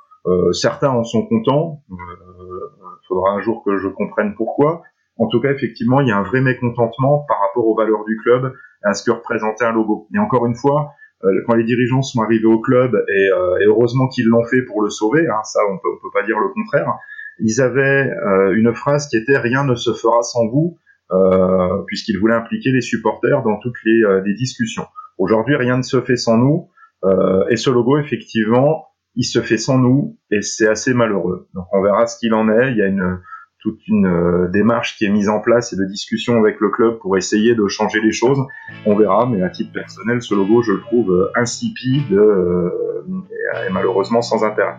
certains 0.54 0.90
en 0.90 1.04
sont 1.04 1.26
contents 1.28 1.82
faudra 3.08 3.32
un 3.32 3.42
jour 3.42 3.64
que 3.64 3.78
je 3.78 3.88
comprenne 3.88 4.34
pourquoi. 4.36 4.84
En 5.18 5.28
tout 5.28 5.40
cas, 5.40 5.52
effectivement, 5.52 6.02
il 6.02 6.08
y 6.08 6.12
a 6.12 6.18
un 6.18 6.24
vrai 6.24 6.42
mécontentement 6.42 7.26
par 7.28 7.40
rapport 7.40 7.66
aux 7.68 7.76
valeurs 7.76 8.04
du 8.06 8.18
club 8.18 8.54
et 8.84 8.88
à 8.88 8.94
ce 8.94 9.04
que 9.04 9.12
représentait 9.12 9.66
un 9.66 9.72
logo. 9.72 10.08
Et 10.14 10.20
encore 10.20 10.46
une 10.46 10.56
fois, 10.56 10.92
euh, 11.24 11.30
quand 11.48 11.56
les 11.56 11.64
dirigeants 11.64 12.02
sont 12.02 12.22
arrivés 12.22 12.46
au 12.46 12.60
club, 12.60 12.94
et, 12.94 13.30
euh, 13.32 13.58
et 13.62 13.66
heureusement 13.66 14.08
qu'ils 14.08 14.26
l'ont 14.26 14.44
fait 14.46 14.62
pour 14.64 14.82
le 14.82 14.90
sauver, 14.90 15.26
hein, 15.28 15.42
ça 15.44 15.60
on 15.72 15.78
peut, 15.78 15.90
peut 16.02 16.10
pas 16.14 16.26
dire 16.26 16.38
le 16.38 16.50
contraire, 16.50 16.94
ils 17.40 17.62
avaient 17.62 18.12
euh, 18.12 18.54
une 18.56 18.74
phrase 18.74 19.08
qui 19.08 19.18
était 19.18 19.38
«rien 19.40 19.64
ne 19.64 19.76
se 19.76 19.94
fera 19.94 20.22
sans 20.22 20.48
vous 20.48 20.78
puisqu'ils 21.86 22.18
voulaient 22.18 22.34
impliquer 22.34 22.72
les 22.72 22.82
supporters 22.82 23.44
dans 23.44 23.60
toutes 23.60 23.78
les 23.86 24.34
discussions. 24.34 24.88
Aujourd'hui, 25.20 25.56
rien 25.56 25.78
ne 25.78 25.84
se 25.84 26.02
fait 26.02 26.16
sans 26.16 26.36
nous, 26.36 26.68
et 27.52 27.58
ce 27.58 27.70
logo, 27.70 28.00
effectivement, 28.00 28.88
il 29.16 29.24
se 29.24 29.42
fait 29.42 29.58
sans 29.58 29.78
nous 29.78 30.18
et 30.32 30.42
c'est 30.42 30.68
assez 30.68 30.94
malheureux. 30.94 31.48
Donc 31.54 31.66
on 31.72 31.82
verra 31.82 32.08
ce 32.08 32.18
qu'il 32.18 32.34
en 32.34 32.50
est. 32.50 32.72
Il 32.72 32.78
y 32.78 32.82
a 32.82 32.88
une 32.88 33.20
toute 33.66 33.88
une 33.88 34.06
euh, 34.06 34.48
démarche 34.50 34.96
qui 34.96 35.06
est 35.06 35.10
mise 35.10 35.28
en 35.28 35.40
place 35.40 35.74
et 35.74 35.76
de 35.76 35.86
discussion 35.86 36.38
avec 36.38 36.60
le 36.60 36.70
club 36.70 37.00
pour 37.00 37.18
essayer 37.18 37.56
de 37.56 37.68
changer 37.68 38.00
les 38.00 38.12
choses. 38.12 38.38
On 38.86 38.96
verra, 38.96 39.26
mais 39.26 39.42
à 39.42 39.50
titre 39.50 39.72
personnel, 39.74 40.22
ce 40.22 40.36
logo, 40.36 40.62
je 40.62 40.74
le 40.74 40.82
trouve 40.82 41.12
euh, 41.12 41.32
insipide 41.36 42.14
euh, 42.14 42.70
et, 43.32 43.68
et 43.68 43.74
malheureusement 43.74 44.22
sans 44.22 44.44
intérêt. 44.44 44.78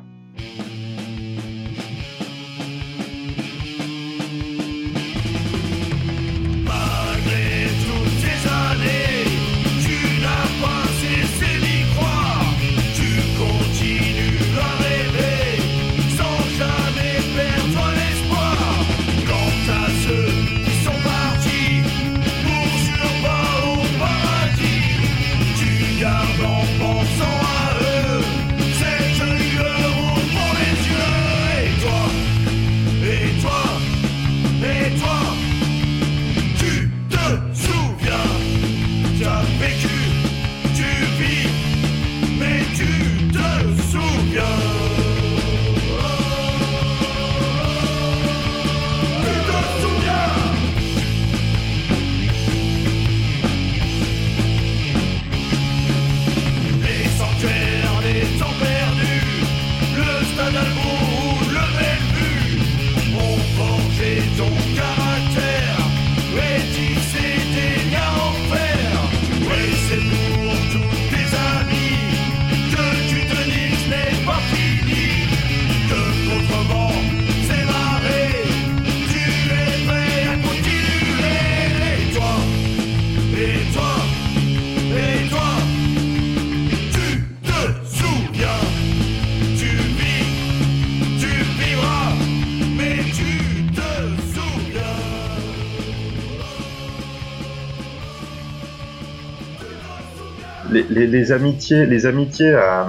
Les, 101.04 101.32
amitiés, 101.32 101.84
les 101.84 102.06
amitiés 102.06 102.54
à, 102.54 102.86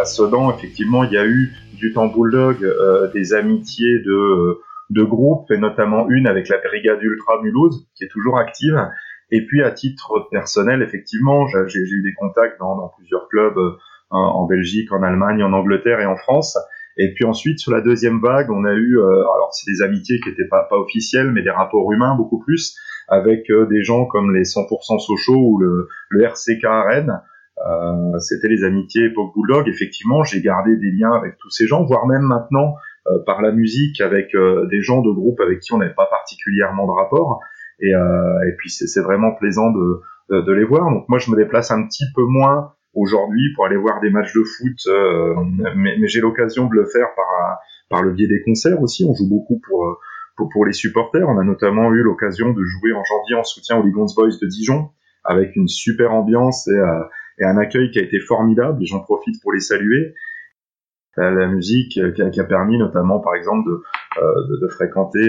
à, 0.00 0.04
Sedan, 0.04 0.54
effectivement, 0.54 1.04
il 1.04 1.12
y 1.12 1.18
a 1.18 1.26
eu 1.26 1.52
du 1.74 1.92
temps 1.92 2.06
bulldog 2.06 2.62
euh, 2.62 3.10
des 3.12 3.34
amitiés 3.34 3.98
de 4.00 4.60
de 4.90 5.04
groupe 5.04 5.50
et 5.50 5.58
notamment 5.58 6.08
une 6.08 6.26
avec 6.26 6.48
la 6.48 6.58
brigade 6.58 7.02
ultra 7.02 7.40
Mulhouse 7.42 7.86
qui 7.94 8.04
est 8.04 8.08
toujours 8.08 8.38
active. 8.38 8.76
Et 9.30 9.46
puis 9.46 9.62
à 9.62 9.70
titre 9.70 10.26
personnel, 10.30 10.82
effectivement, 10.82 11.46
j'ai 11.46 11.78
eu 11.78 12.02
des 12.02 12.12
contacts 12.14 12.58
dans, 12.58 12.76
dans 12.76 12.88
plusieurs 12.88 13.28
clubs 13.28 13.56
euh, 13.56 13.70
en 14.10 14.46
Belgique, 14.46 14.92
en 14.92 15.02
Allemagne, 15.02 15.42
en 15.44 15.52
Angleterre 15.52 16.00
et 16.00 16.06
en 16.06 16.16
France. 16.16 16.58
Et 16.96 17.14
puis 17.14 17.24
ensuite, 17.24 17.60
sur 17.60 17.72
la 17.72 17.80
deuxième 17.80 18.20
vague, 18.20 18.50
on 18.50 18.64
a 18.64 18.72
eu, 18.72 18.98
euh, 18.98 19.06
alors 19.06 19.50
c'est 19.52 19.70
des 19.70 19.82
amitiés 19.82 20.18
qui 20.20 20.30
n'étaient 20.30 20.48
pas, 20.48 20.66
pas 20.68 20.76
officielles, 20.76 21.30
mais 21.30 21.42
des 21.42 21.50
rapports 21.50 21.90
humains 21.92 22.16
beaucoup 22.16 22.40
plus, 22.40 22.76
avec 23.06 23.48
euh, 23.50 23.66
des 23.66 23.84
gens 23.84 24.06
comme 24.06 24.34
les 24.34 24.42
100% 24.42 24.98
Sochaux 24.98 25.38
ou 25.38 25.58
le, 25.58 25.88
le 26.08 26.24
RCK 26.24 26.64
à. 26.64 27.22
Euh, 27.68 28.18
C'était 28.18 28.48
les 28.48 28.64
amitiés 28.64 29.06
époque 29.06 29.32
Bulldog. 29.34 29.68
Effectivement, 29.68 30.22
j'ai 30.24 30.40
gardé 30.40 30.76
des 30.76 30.90
liens 30.90 31.12
avec 31.12 31.36
tous 31.38 31.50
ces 31.50 31.66
gens, 31.66 31.84
voire 31.84 32.06
même 32.06 32.22
maintenant 32.22 32.74
euh, 33.06 33.18
par 33.26 33.42
la 33.42 33.52
musique 33.52 34.00
avec 34.00 34.32
des 34.70 34.82
gens 34.82 35.02
de 35.02 35.10
groupe 35.10 35.40
avec 35.40 35.60
qui 35.60 35.72
on 35.72 35.78
n'avait 35.78 35.94
pas 35.94 36.06
particulièrement 36.10 36.86
de 36.86 36.92
rapport. 36.92 37.40
Et, 37.82 37.90
et 37.90 38.52
puis 38.58 38.68
c'est 38.68 39.00
vraiment 39.00 39.32
plaisant 39.32 39.70
de, 39.70 40.00
de, 40.30 40.40
de, 40.42 40.52
les 40.52 40.64
voir. 40.64 40.90
Donc 40.90 41.08
moi, 41.08 41.18
je 41.18 41.30
me 41.30 41.36
déplace 41.36 41.70
un 41.70 41.86
petit 41.86 42.04
peu 42.14 42.22
moins 42.22 42.72
aujourd'hui 42.94 43.52
pour 43.54 43.66
aller 43.66 43.76
voir 43.76 44.00
des 44.00 44.10
matchs 44.10 44.34
de 44.34 44.42
foot, 44.42 44.76
euh, 44.88 45.34
mais, 45.76 45.96
mais 45.98 46.06
j'ai 46.08 46.20
l'occasion 46.20 46.66
de 46.66 46.74
le 46.74 46.86
faire 46.86 47.08
par, 47.14 47.58
par 47.88 48.02
le 48.02 48.12
biais 48.12 48.28
des 48.28 48.42
concerts 48.42 48.80
aussi. 48.82 49.04
On 49.08 49.14
joue 49.14 49.28
beaucoup 49.28 49.60
pour, 49.66 49.98
pour, 50.36 50.48
pour 50.48 50.64
les 50.64 50.72
supporters. 50.72 51.28
On 51.28 51.38
a 51.38 51.44
notamment 51.44 51.92
eu 51.92 52.02
l'occasion 52.02 52.52
de 52.52 52.62
jouer 52.62 52.92
en 52.92 53.02
janvier 53.04 53.36
en 53.36 53.44
soutien 53.44 53.76
aux 53.78 53.84
Ligons 53.84 54.06
Boys 54.16 54.36
de 54.40 54.46
Dijon 54.46 54.90
avec 55.24 55.54
une 55.56 55.68
super 55.68 56.12
ambiance 56.12 56.66
et, 56.68 56.72
euh, 56.72 57.02
et 57.40 57.44
un 57.44 57.56
accueil 57.56 57.90
qui 57.90 57.98
a 57.98 58.02
été 58.02 58.20
formidable. 58.20 58.82
Et 58.82 58.86
j'en 58.86 59.00
profite 59.00 59.40
pour 59.42 59.52
les 59.52 59.60
saluer. 59.60 60.14
Euh, 61.18 61.30
la 61.30 61.48
musique 61.48 61.92
qui 61.92 62.00
a, 62.00 62.30
qui 62.30 62.40
a, 62.40 62.44
permis 62.44 62.78
notamment, 62.78 63.18
par 63.18 63.34
exemple, 63.34 63.68
de, 63.68 63.82
de, 64.20 64.60
de 64.60 64.68
fréquenter 64.68 65.28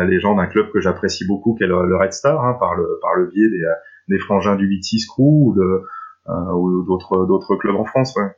les 0.00 0.18
gens 0.18 0.34
d'un 0.34 0.46
club 0.46 0.70
que 0.72 0.80
j'apprécie 0.80 1.26
beaucoup, 1.26 1.54
qui 1.54 1.64
est 1.64 1.66
le, 1.66 1.96
Red 1.96 2.12
Star, 2.12 2.42
hein, 2.42 2.56
par, 2.58 2.74
le, 2.74 2.98
par 3.02 3.14
le 3.14 3.26
biais 3.26 3.50
des, 3.50 3.62
des 4.08 4.18
frangins 4.18 4.56
du 4.56 4.66
8-6 4.66 5.06
Crew 5.06 5.20
ou 5.20 5.54
euh, 5.60 7.26
d'autres 7.26 7.56
clubs 7.56 7.76
en 7.76 7.84
France. 7.84 8.14
Ouais. 8.16 8.30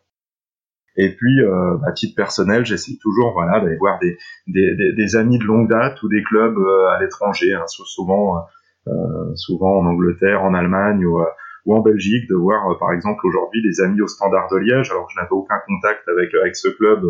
Et 0.96 1.14
puis, 1.14 1.40
euh, 1.40 1.76
à 1.86 1.92
titre 1.92 2.14
personnel, 2.16 2.64
j'essaie 2.64 2.96
toujours 3.00 3.32
voilà, 3.32 3.60
d'aller 3.60 3.76
voir 3.76 3.98
des, 4.00 4.16
des, 4.46 4.74
des, 4.76 4.92
des, 4.94 5.16
amis 5.16 5.38
de 5.38 5.44
longue 5.44 5.68
date 5.68 6.02
ou 6.02 6.08
des 6.08 6.22
clubs 6.22 6.56
euh, 6.56 6.88
à 6.88 7.00
l'étranger, 7.00 7.52
hein, 7.52 7.64
souvent, 7.66 8.46
euh, 8.88 9.34
souvent 9.34 9.78
en 9.78 9.86
Angleterre, 9.86 10.42
en 10.42 10.54
Allemagne 10.54 11.04
ou, 11.04 11.20
ou 11.66 11.74
en 11.74 11.80
Belgique, 11.80 12.28
de 12.28 12.34
voir 12.34 12.78
par 12.78 12.92
exemple 12.92 13.20
aujourd'hui 13.26 13.62
des 13.62 13.80
amis 13.80 14.00
au 14.00 14.06
Standard 14.06 14.48
de 14.50 14.56
Liège, 14.56 14.90
alors 14.90 15.06
que 15.06 15.12
je 15.14 15.20
n'avais 15.20 15.32
aucun 15.32 15.58
contact 15.66 16.08
avec, 16.08 16.32
avec 16.34 16.56
ce 16.56 16.68
club 16.68 17.04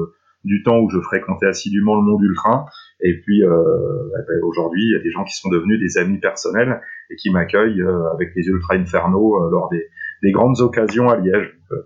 du 0.44 0.62
temps 0.62 0.78
où 0.78 0.90
je 0.90 1.00
fréquentais 1.00 1.46
assidûment 1.46 1.96
le 1.96 2.02
monde 2.02 2.22
ultra. 2.22 2.66
Et 3.00 3.20
puis 3.20 3.44
euh, 3.44 3.48
eh 3.48 4.22
ben, 4.26 4.40
aujourd'hui, 4.44 4.82
il 4.82 4.96
y 4.96 4.98
a 4.98 5.02
des 5.02 5.10
gens 5.10 5.24
qui 5.24 5.34
sont 5.34 5.50
devenus 5.50 5.78
des 5.78 5.98
amis 5.98 6.18
personnels 6.18 6.80
et 7.10 7.16
qui 7.16 7.30
m'accueillent 7.30 7.84
avec 8.14 8.30
les 8.34 8.46
ultra 8.46 8.74
inferno 8.74 9.50
lors 9.50 9.68
des, 9.70 9.86
des 10.22 10.32
grandes 10.32 10.60
occasions 10.60 11.08
à 11.08 11.16
Liège. 11.16 11.58
Euh, 11.72 11.76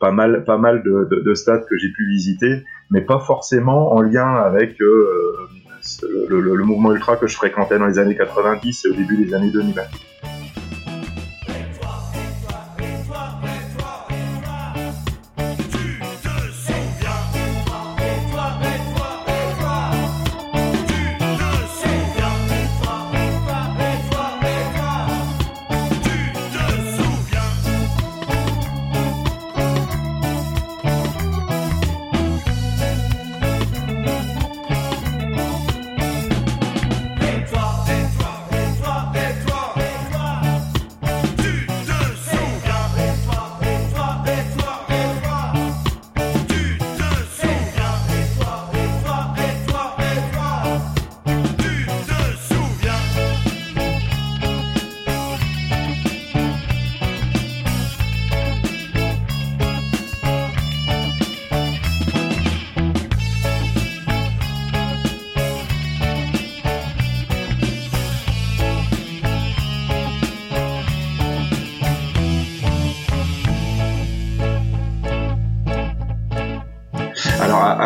pas 0.00 0.10
mal, 0.10 0.44
pas 0.44 0.58
mal 0.58 0.82
de, 0.82 1.08
de, 1.10 1.20
de 1.20 1.34
stades 1.34 1.64
que 1.66 1.76
j'ai 1.78 1.90
pu 1.92 2.06
visiter, 2.06 2.62
mais 2.90 3.00
pas 3.00 3.20
forcément 3.20 3.92
en 3.92 4.02
lien 4.02 4.34
avec 4.34 4.80
euh, 4.80 5.48
le, 6.28 6.40
le, 6.40 6.56
le, 6.56 6.64
mouvement 6.64 6.92
ultra 6.92 7.16
que 7.16 7.26
je 7.26 7.36
fréquentais 7.36 7.78
dans 7.78 7.86
les 7.86 7.98
années 7.98 8.16
90 8.16 8.84
et 8.84 8.88
au 8.88 8.94
début 8.94 9.16
des 9.16 9.34
années 9.34 9.50
2000. 9.50 9.74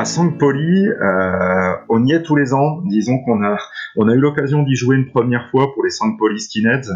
À 0.09 0.11
Saint-Poli, 0.11 0.88
euh, 0.88 1.75
on 1.90 2.03
y 2.07 2.12
est 2.12 2.23
tous 2.23 2.35
les 2.35 2.55
ans. 2.55 2.81
Disons 2.87 3.18
qu'on 3.18 3.44
a, 3.44 3.59
on 3.97 4.09
a 4.09 4.14
eu 4.14 4.18
l'occasion 4.18 4.62
d'y 4.62 4.75
jouer 4.75 4.97
une 4.97 5.11
première 5.11 5.51
fois 5.51 5.71
pour 5.75 5.85
les 5.85 5.90
Saint-Poli 5.90 6.40
Skinheads. 6.40 6.90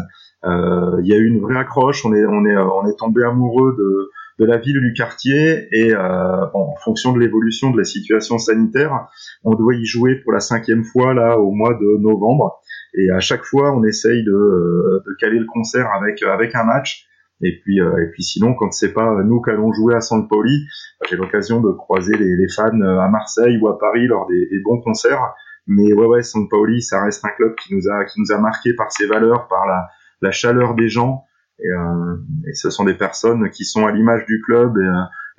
Euh, 0.45 0.99
il 1.03 1.07
y 1.07 1.13
a 1.13 1.17
eu 1.17 1.27
une 1.27 1.39
vraie 1.39 1.59
accroche. 1.59 2.03
On 2.05 2.13
est, 2.15 2.25
on 2.25 2.43
est, 2.43 2.57
on 2.57 2.87
est 2.87 2.97
tombé 2.97 3.23
amoureux 3.23 3.75
de, 3.77 4.09
de 4.43 4.45
la 4.49 4.57
ville 4.57 4.79
du 4.81 4.93
quartier 4.93 5.67
et 5.71 5.93
euh, 5.93 6.45
en 6.55 6.75
fonction 6.83 7.13
de 7.13 7.19
l'évolution 7.19 7.69
de 7.69 7.77
la 7.77 7.83
situation 7.83 8.39
sanitaire, 8.39 9.07
on 9.43 9.53
doit 9.53 9.75
y 9.75 9.85
jouer 9.85 10.15
pour 10.23 10.33
la 10.33 10.39
cinquième 10.39 10.83
fois 10.83 11.13
là 11.13 11.37
au 11.37 11.51
mois 11.51 11.75
de 11.75 12.01
novembre. 12.01 12.61
Et 12.95 13.11
à 13.11 13.19
chaque 13.19 13.43
fois, 13.43 13.77
on 13.77 13.83
essaye 13.83 14.23
de, 14.23 15.03
de 15.05 15.15
caler 15.19 15.37
le 15.37 15.45
concert 15.45 15.87
avec 15.95 16.23
avec 16.23 16.55
un 16.55 16.63
match. 16.63 17.07
Et 17.43 17.59
puis, 17.61 17.81
euh, 17.81 18.03
et 18.03 18.09
puis 18.11 18.23
sinon, 18.23 18.53
quand 18.53 18.71
c'est 18.71 18.93
pas 18.93 19.21
nous 19.23 19.41
qui 19.41 19.49
allons 19.49 19.73
jouer 19.73 19.95
à 19.95 20.01
San 20.01 20.27
Pauli, 20.27 20.65
j'ai 21.09 21.17
l'occasion 21.17 21.59
de 21.59 21.71
croiser 21.71 22.15
les, 22.15 22.47
fans 22.47 22.79
euh, 22.79 22.99
à 22.99 23.09
Marseille 23.09 23.57
ou 23.61 23.67
à 23.67 23.77
Paris 23.77 24.07
lors 24.07 24.27
des, 24.27 24.47
bons 24.63 24.79
concerts. 24.81 25.33
Mais 25.67 25.93
ouais, 25.93 26.05
ouais, 26.05 26.23
San 26.23 26.47
Pauli, 26.49 26.81
ça 26.81 27.03
reste 27.03 27.23
un 27.25 27.29
club 27.29 27.55
qui 27.55 27.75
nous 27.75 27.89
a, 27.89 28.05
qui 28.05 28.19
nous 28.19 28.31
a 28.33 28.39
marqué 28.39 28.73
par 28.73 28.91
ses 28.91 29.07
valeurs, 29.07 29.47
par 29.47 29.65
la, 29.67 30.31
chaleur 30.31 30.73
des 30.73 30.87
gens. 30.87 31.25
Et, 31.59 31.69
euh, 31.69 32.15
et, 32.47 32.53
ce 32.53 32.69
sont 32.69 32.85
des 32.85 32.93
personnes 32.93 33.49
qui 33.49 33.65
sont 33.65 33.85
à 33.85 33.91
l'image 33.91 34.25
du 34.25 34.41
club 34.41 34.77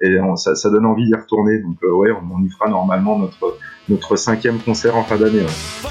et, 0.00 0.18
ça, 0.36 0.70
donne 0.70 0.86
envie 0.86 1.06
d'y 1.06 1.14
retourner. 1.14 1.58
Donc 1.60 1.76
euh, 1.82 1.92
ouais, 1.92 2.10
on, 2.10 2.42
y 2.42 2.50
fera 2.50 2.68
normalement 2.68 3.18
notre 3.18 3.56
notre 3.88 4.16
cinquième 4.16 4.58
concert 4.58 4.96
en 4.96 5.04
fin 5.04 5.16
d'année. 5.16 5.40
Ouais. 5.40 5.90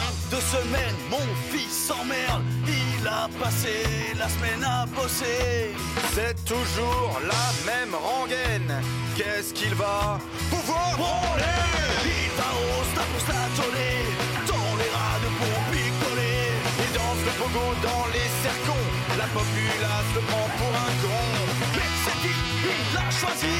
La 4.19 4.29
semaine 4.29 4.63
à 4.63 4.85
bosser. 4.85 5.82
C'est 6.15 6.45
toujours 6.45 7.19
la 7.25 7.45
même 7.65 7.95
rengaine. 7.95 8.71
Qu'est-ce 9.17 9.51
qu'il 9.51 9.73
va 9.73 10.19
pouvoir 10.51 10.93
branler 10.95 11.57
Il 12.05 12.29
va 12.37 12.49
au 12.53 12.83
stade 12.93 13.09
pour 13.13 13.23
s'attonner 13.25 13.97
dans 14.45 14.71
les 14.77 14.91
rats 14.93 15.19
de 15.25 15.29
pour 15.41 15.59
picoler. 15.73 16.53
Il 16.85 16.91
danse 16.93 17.21
le 17.25 17.33
pogo 17.41 17.65
dans 17.81 18.05
les 18.13 18.29
cercons. 18.45 18.87
La 19.17 19.25
populace 19.33 20.09
le 20.13 20.21
prend 20.29 20.49
pour 20.59 20.73
un 20.85 20.93
con. 21.01 21.25
Mais 21.73 21.91
c'est 22.05 22.17
qui 22.21 22.35
Il 22.61 22.83
l'a 22.93 23.09
choisi, 23.09 23.57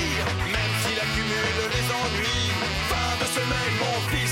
même 0.53 0.73
s'il 0.85 0.99
accumule 1.01 1.59
les 1.73 1.85
ennuis. 2.01 2.53
Fin 2.85 3.13
de 3.17 3.27
semaine, 3.33 3.73
mon 3.81 3.97
fils 4.13 4.22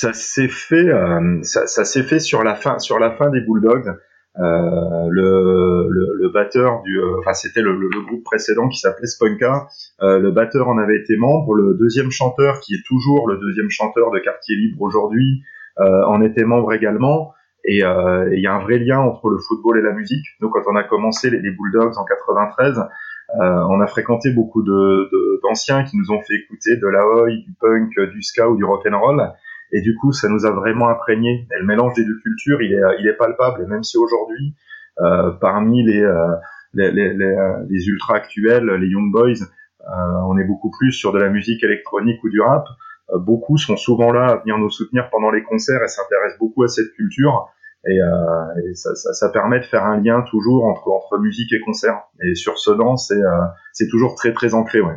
ça 0.00 0.14
s'est 0.14 0.48
fait, 0.48 0.88
euh, 0.88 1.40
ça, 1.42 1.66
ça 1.66 1.84
s'est 1.84 2.02
fait 2.02 2.20
sur 2.20 2.42
la 2.42 2.54
fin, 2.54 2.78
sur 2.78 2.98
la 2.98 3.10
fin 3.10 3.28
des 3.28 3.42
Bulldogs. 3.42 3.94
Euh, 4.38 5.08
le, 5.10 5.88
le, 5.90 6.14
le, 6.14 6.28
batteur 6.30 6.82
du, 6.82 6.98
euh, 6.98 7.18
enfin 7.18 7.34
c'était 7.34 7.60
le, 7.60 7.76
le, 7.76 8.06
groupe 8.06 8.22
précédent 8.24 8.68
qui 8.68 8.78
s'appelait 8.78 9.08
Spunka. 9.08 9.66
Euh, 10.02 10.18
le 10.18 10.30
batteur 10.30 10.68
en 10.68 10.78
avait 10.78 10.96
été 10.96 11.18
membre. 11.18 11.54
Le 11.54 11.74
deuxième 11.74 12.10
chanteur, 12.10 12.60
qui 12.60 12.74
est 12.74 12.86
toujours 12.86 13.28
le 13.28 13.36
deuxième 13.36 13.68
chanteur 13.68 14.10
de 14.10 14.20
Quartier 14.20 14.56
Libre 14.56 14.80
aujourd'hui, 14.80 15.42
euh, 15.80 16.04
en 16.06 16.22
était 16.22 16.44
membre 16.44 16.72
également. 16.72 17.34
Et 17.66 17.80
il 17.80 18.40
y 18.40 18.46
a 18.46 18.54
un 18.54 18.60
vrai 18.60 18.78
lien 18.78 19.00
entre 19.00 19.28
le 19.28 19.36
football 19.36 19.78
et 19.78 19.82
la 19.82 19.92
musique. 19.92 20.24
Nous, 20.40 20.48
quand 20.48 20.62
on 20.66 20.76
a 20.76 20.82
commencé 20.82 21.28
les, 21.28 21.50
Bulldogs 21.50 21.98
en 21.98 22.04
93, 22.04 22.80
on 23.38 23.80
a 23.82 23.86
fréquenté 23.86 24.30
beaucoup 24.30 24.62
de 24.62 25.10
d'anciens 25.42 25.84
qui 25.84 25.98
nous 25.98 26.10
ont 26.10 26.22
fait 26.22 26.36
écouter 26.42 26.78
de 26.78 26.86
la 26.86 27.06
oi, 27.06 27.26
du 27.28 27.52
punk, 27.60 28.00
du 28.12 28.22
ska 28.22 28.48
ou 28.48 28.56
du 28.56 28.64
rock 28.64 28.86
and 28.90 28.98
roll. 28.98 29.30
Et 29.72 29.80
du 29.80 29.94
coup, 29.96 30.12
ça 30.12 30.28
nous 30.28 30.46
a 30.46 30.50
vraiment 30.50 30.88
imprégné. 30.88 31.46
Et 31.54 31.60
le 31.60 31.66
mélange 31.66 31.94
des 31.94 32.04
deux 32.04 32.18
cultures, 32.22 32.60
il 32.62 32.72
est, 32.72 32.82
il 33.00 33.06
est 33.06 33.16
palpable. 33.16 33.62
Et 33.62 33.66
même 33.66 33.84
si 33.84 33.98
aujourd'hui, 33.98 34.54
euh, 35.00 35.30
parmi 35.40 35.84
les, 35.84 36.02
euh, 36.02 36.34
les, 36.74 36.90
les, 36.90 37.14
les, 37.14 37.36
les, 37.68 37.86
ultra 37.86 38.16
actuels, 38.16 38.66
les 38.66 38.88
young 38.88 39.12
boys, 39.12 39.32
euh, 39.32 39.92
on 40.26 40.36
est 40.38 40.44
beaucoup 40.44 40.70
plus 40.70 40.92
sur 40.92 41.12
de 41.12 41.18
la 41.18 41.30
musique 41.30 41.62
électronique 41.62 42.22
ou 42.24 42.28
du 42.28 42.40
rap. 42.40 42.66
Euh, 43.12 43.18
beaucoup 43.18 43.56
sont 43.56 43.76
souvent 43.76 44.12
là 44.12 44.26
à 44.26 44.36
venir 44.38 44.58
nous 44.58 44.70
soutenir 44.70 45.08
pendant 45.10 45.30
les 45.30 45.42
concerts 45.42 45.82
et 45.82 45.88
s'intéressent 45.88 46.38
beaucoup 46.38 46.64
à 46.64 46.68
cette 46.68 46.92
culture. 46.92 47.48
Et, 47.86 47.96
et 47.96 48.74
ça, 48.74 48.94
ça, 48.94 49.14
ça, 49.14 49.30
permet 49.30 49.58
de 49.58 49.64
faire 49.64 49.86
un 49.86 49.98
lien 50.02 50.22
toujours 50.30 50.66
entre, 50.66 50.86
entre 50.88 51.16
musique 51.18 51.50
et 51.54 51.60
concert. 51.60 52.02
Et 52.22 52.34
sur 52.34 52.58
ce 52.58 52.72
dent, 52.72 52.98
c'est 52.98 53.22
c'est 53.72 53.88
toujours 53.88 54.16
très 54.16 54.34
très 54.34 54.52
ancré. 54.52 54.82
Ouais. 54.82 54.96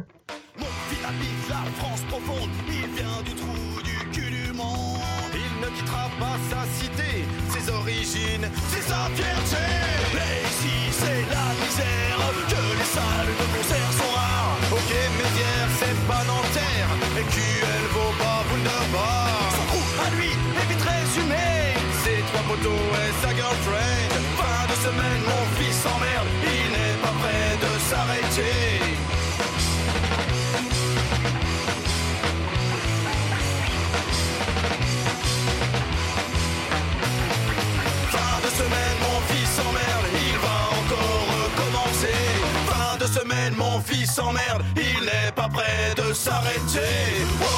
S'emmerde, 44.13 44.63
il 44.76 45.06
n'est 45.06 45.32
pas 45.36 45.49
prêt 45.49 45.93
de 45.97 46.13
s'arrêter. 46.13 47.52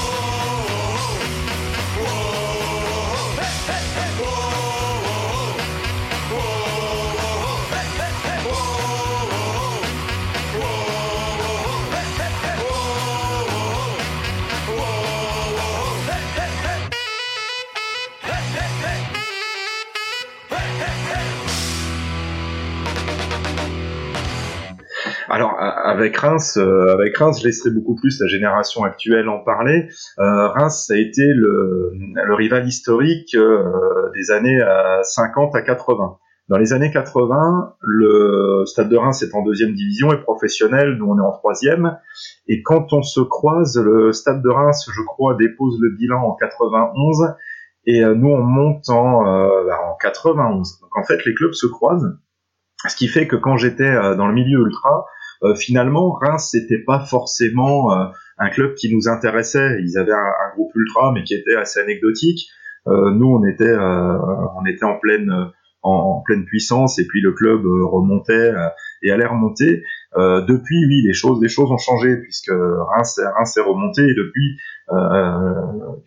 Avec 25.96 26.18
Reims, 26.18 26.58
euh, 26.58 26.94
avec 26.94 27.18
Reims, 27.18 27.40
je 27.40 27.48
laisserai 27.48 27.70
beaucoup 27.70 27.96
plus 27.96 28.20
la 28.20 28.28
génération 28.28 28.84
actuelle 28.84 29.30
en 29.30 29.40
parler. 29.40 29.88
Euh, 30.20 30.48
Reims, 30.50 30.86
ça 30.88 30.94
a 30.94 30.98
été 30.98 31.24
le, 31.26 31.94
le 31.94 32.34
rival 32.34 32.68
historique 32.68 33.34
euh, 33.36 34.10
des 34.14 34.32
années 34.32 34.60
50 35.04 35.56
à 35.56 35.62
80. 35.62 36.18
Dans 36.48 36.58
les 36.58 36.74
années 36.74 36.92
80, 36.92 37.76
le 37.80 38.64
Stade 38.66 38.90
de 38.90 38.98
Reims 38.98 39.24
est 39.24 39.34
en 39.34 39.44
deuxième 39.44 39.74
division 39.74 40.12
et 40.12 40.18
professionnel, 40.18 40.96
nous 41.00 41.06
on 41.06 41.18
est 41.18 41.26
en 41.26 41.32
troisième. 41.32 41.98
Et 42.48 42.62
quand 42.62 42.94
on 42.94 43.02
se 43.02 43.22
croise, 43.22 43.82
le 43.84 44.12
Stade 44.12 44.44
de 44.44 44.50
Reims, 44.50 44.88
je 44.94 45.02
crois, 45.02 45.36
dépose 45.36 45.80
le 45.82 45.96
bilan 45.98 46.22
en 46.22 46.36
91 46.36 47.36
et 47.88 48.02
nous 48.02 48.30
on 48.30 48.44
monte 48.44 48.90
en, 48.90 49.24
bah, 49.66 49.80
en 49.92 49.96
91. 50.00 50.82
Donc 50.82 50.96
en 50.96 51.04
fait, 51.04 51.26
les 51.26 51.34
clubs 51.34 51.54
se 51.54 51.66
croisent. 51.66 52.16
Ce 52.88 52.96
qui 52.96 53.08
fait 53.08 53.28
que 53.28 53.36
quand 53.36 53.58
j'étais 53.58 53.92
dans 54.16 54.28
le 54.28 54.34
milieu 54.34 54.60
ultra, 54.60 54.90
euh, 55.00 55.15
finalement, 55.58 56.12
Reims 56.12 56.50
c'était 56.52 56.84
pas 56.84 57.00
forcément 57.00 57.92
euh, 57.94 58.06
un 58.38 58.50
club 58.50 58.76
qui 58.76 58.94
nous 58.94 59.08
intéressait. 59.08 59.80
Ils 59.82 59.98
avaient 59.98 60.14
un, 60.14 60.56
groupe 60.56 60.72
ultra, 60.76 61.12
mais 61.12 61.24
qui 61.24 61.34
était 61.34 61.56
assez 61.56 61.80
anecdotique. 61.80 62.48
Euh, 62.88 63.12
nous, 63.12 63.28
on 63.28 63.46
était, 63.46 63.76
on 63.76 64.66
était 64.66 64.86
en 64.86 64.98
pleine 65.00 65.32
en, 65.82 66.22
pleine 66.26 66.46
puissance 66.46 66.98
et 66.98 67.06
puis 67.06 67.22
le 67.22 67.34
club 67.34 67.62
remontait 67.64 68.52
et 69.04 69.12
allait 69.12 69.26
remonter. 69.26 69.84
Euh, 70.18 70.42
depuis, 70.42 70.86
oui, 70.88 71.02
les 71.06 71.14
choses, 71.14 71.42
les 71.42 71.50
choses 71.50 71.72
ont 71.72 71.78
changé 71.78 72.18
puisque 72.18 72.52
Reims, 72.52 73.20
Reims 73.38 73.58
est 73.58 73.62
remonté 73.62 74.02
et 74.02 74.14
depuis, 74.14 74.58
euh, 74.92 75.54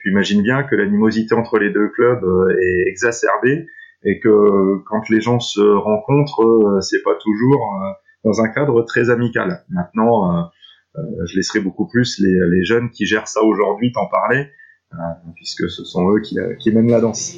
tu 0.00 0.10
imagines 0.10 0.42
bien 0.42 0.62
que 0.64 0.74
l'animosité 0.74 1.34
entre 1.34 1.58
les 1.58 1.70
deux 1.70 1.88
clubs 1.88 2.24
est 2.60 2.88
exacerbée 2.88 3.66
et 4.04 4.18
que 4.20 4.78
quand 4.86 5.08
les 5.10 5.20
gens 5.20 5.40
se 5.40 5.60
rencontrent, 5.60 6.78
c'est 6.80 7.02
pas 7.02 7.14
toujours 7.20 7.60
dans 8.24 8.40
un 8.40 8.48
cadre 8.48 8.82
très 8.82 9.10
amical. 9.10 9.64
Maintenant, 9.68 10.32
euh, 10.32 10.42
euh, 10.96 11.26
je 11.26 11.36
laisserai 11.36 11.60
beaucoup 11.60 11.86
plus 11.86 12.20
les, 12.20 12.64
jeunes 12.64 12.90
qui 12.90 13.06
gèrent 13.06 13.28
ça 13.28 13.42
aujourd'hui 13.42 13.92
t'en 13.92 14.06
parler, 14.06 14.48
euh, 14.94 14.96
puisque 15.34 15.68
ce 15.70 15.84
sont 15.84 16.10
eux 16.10 16.20
qui 16.20 16.70
mènent 16.70 16.90
la 16.90 17.00
danse. 17.00 17.36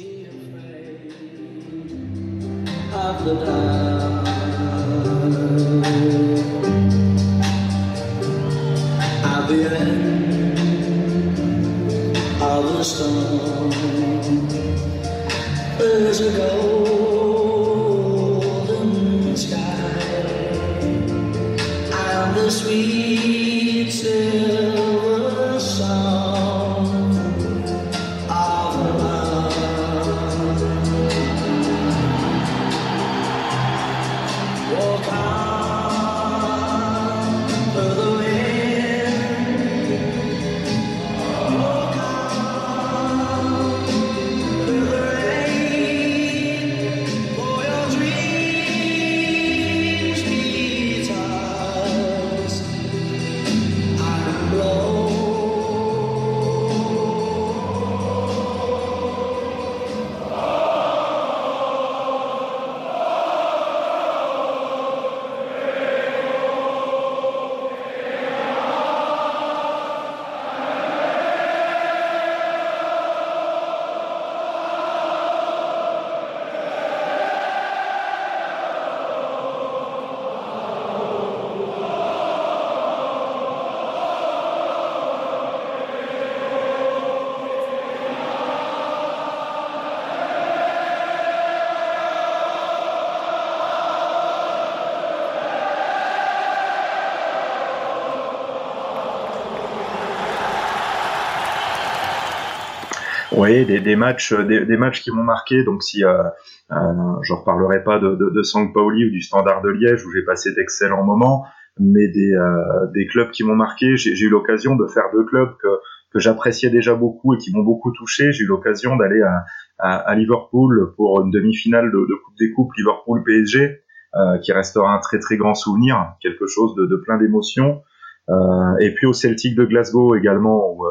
Oui, 103.41 103.65
des, 103.65 103.79
des 103.79 103.95
matchs, 103.95 104.33
des, 104.33 104.65
des, 104.65 104.77
matchs 104.77 105.01
qui 105.01 105.11
m'ont 105.11 105.23
marqué. 105.23 105.63
Donc 105.63 105.83
si 105.83 106.03
euh, 106.03 106.23
euh, 106.71 106.75
je 107.23 107.33
reparlerai 107.33 107.83
pas 107.83 107.99
de, 107.99 108.15
de, 108.15 108.29
de 108.29 108.43
Sang 108.43 108.71
Pauli 108.71 109.05
ou 109.05 109.09
du 109.09 109.21
Standard 109.21 109.61
de 109.61 109.69
Liège 109.69 110.05
où 110.05 110.11
j'ai 110.11 110.23
passé 110.23 110.53
d'excellents 110.53 111.03
moments, 111.03 111.45
mais 111.79 112.07
des, 112.07 112.33
euh, 112.33 112.87
des 112.93 113.07
clubs 113.07 113.31
qui 113.31 113.43
m'ont 113.43 113.55
marqué. 113.55 113.97
J'ai 113.97 114.17
eu 114.19 114.29
l'occasion 114.29 114.75
de 114.75 114.85
faire 114.87 115.05
deux 115.13 115.25
clubs 115.25 115.55
que 115.61 115.67
que 116.13 116.19
j'appréciais 116.19 116.69
déjà 116.69 116.93
beaucoup 116.93 117.33
et 117.33 117.37
qui 117.37 117.53
m'ont 117.53 117.63
beaucoup 117.63 117.91
touché. 117.91 118.31
J'ai 118.31 118.43
eu 118.43 118.47
l'occasion 118.47 118.95
d'aller 118.95 119.21
à, 119.21 119.95
à, 119.95 120.15
Liverpool 120.15 120.93
pour 120.95 121.21
une 121.21 121.31
demi-finale 121.31 121.91
de, 121.91 121.97
de, 121.97 122.15
Coupe 122.23 122.37
des 122.37 122.51
Coupes 122.51 122.73
Liverpool-PSG, 122.77 123.81
euh, 124.15 124.37
qui 124.39 124.51
restera 124.51 124.93
un 124.93 124.99
très 124.99 125.19
très 125.19 125.37
grand 125.37 125.53
souvenir, 125.53 126.13
quelque 126.21 126.47
chose 126.47 126.75
de, 126.75 126.85
de 126.85 126.95
plein 126.97 127.17
d'émotions. 127.17 127.81
Euh, 128.29 128.77
et 128.79 128.93
puis 128.93 129.07
au 129.07 129.13
Celtic 129.13 129.55
de 129.55 129.65
Glasgow 129.65 130.15
également, 130.15 130.73
où, 130.73 130.85
euh, 130.85 130.89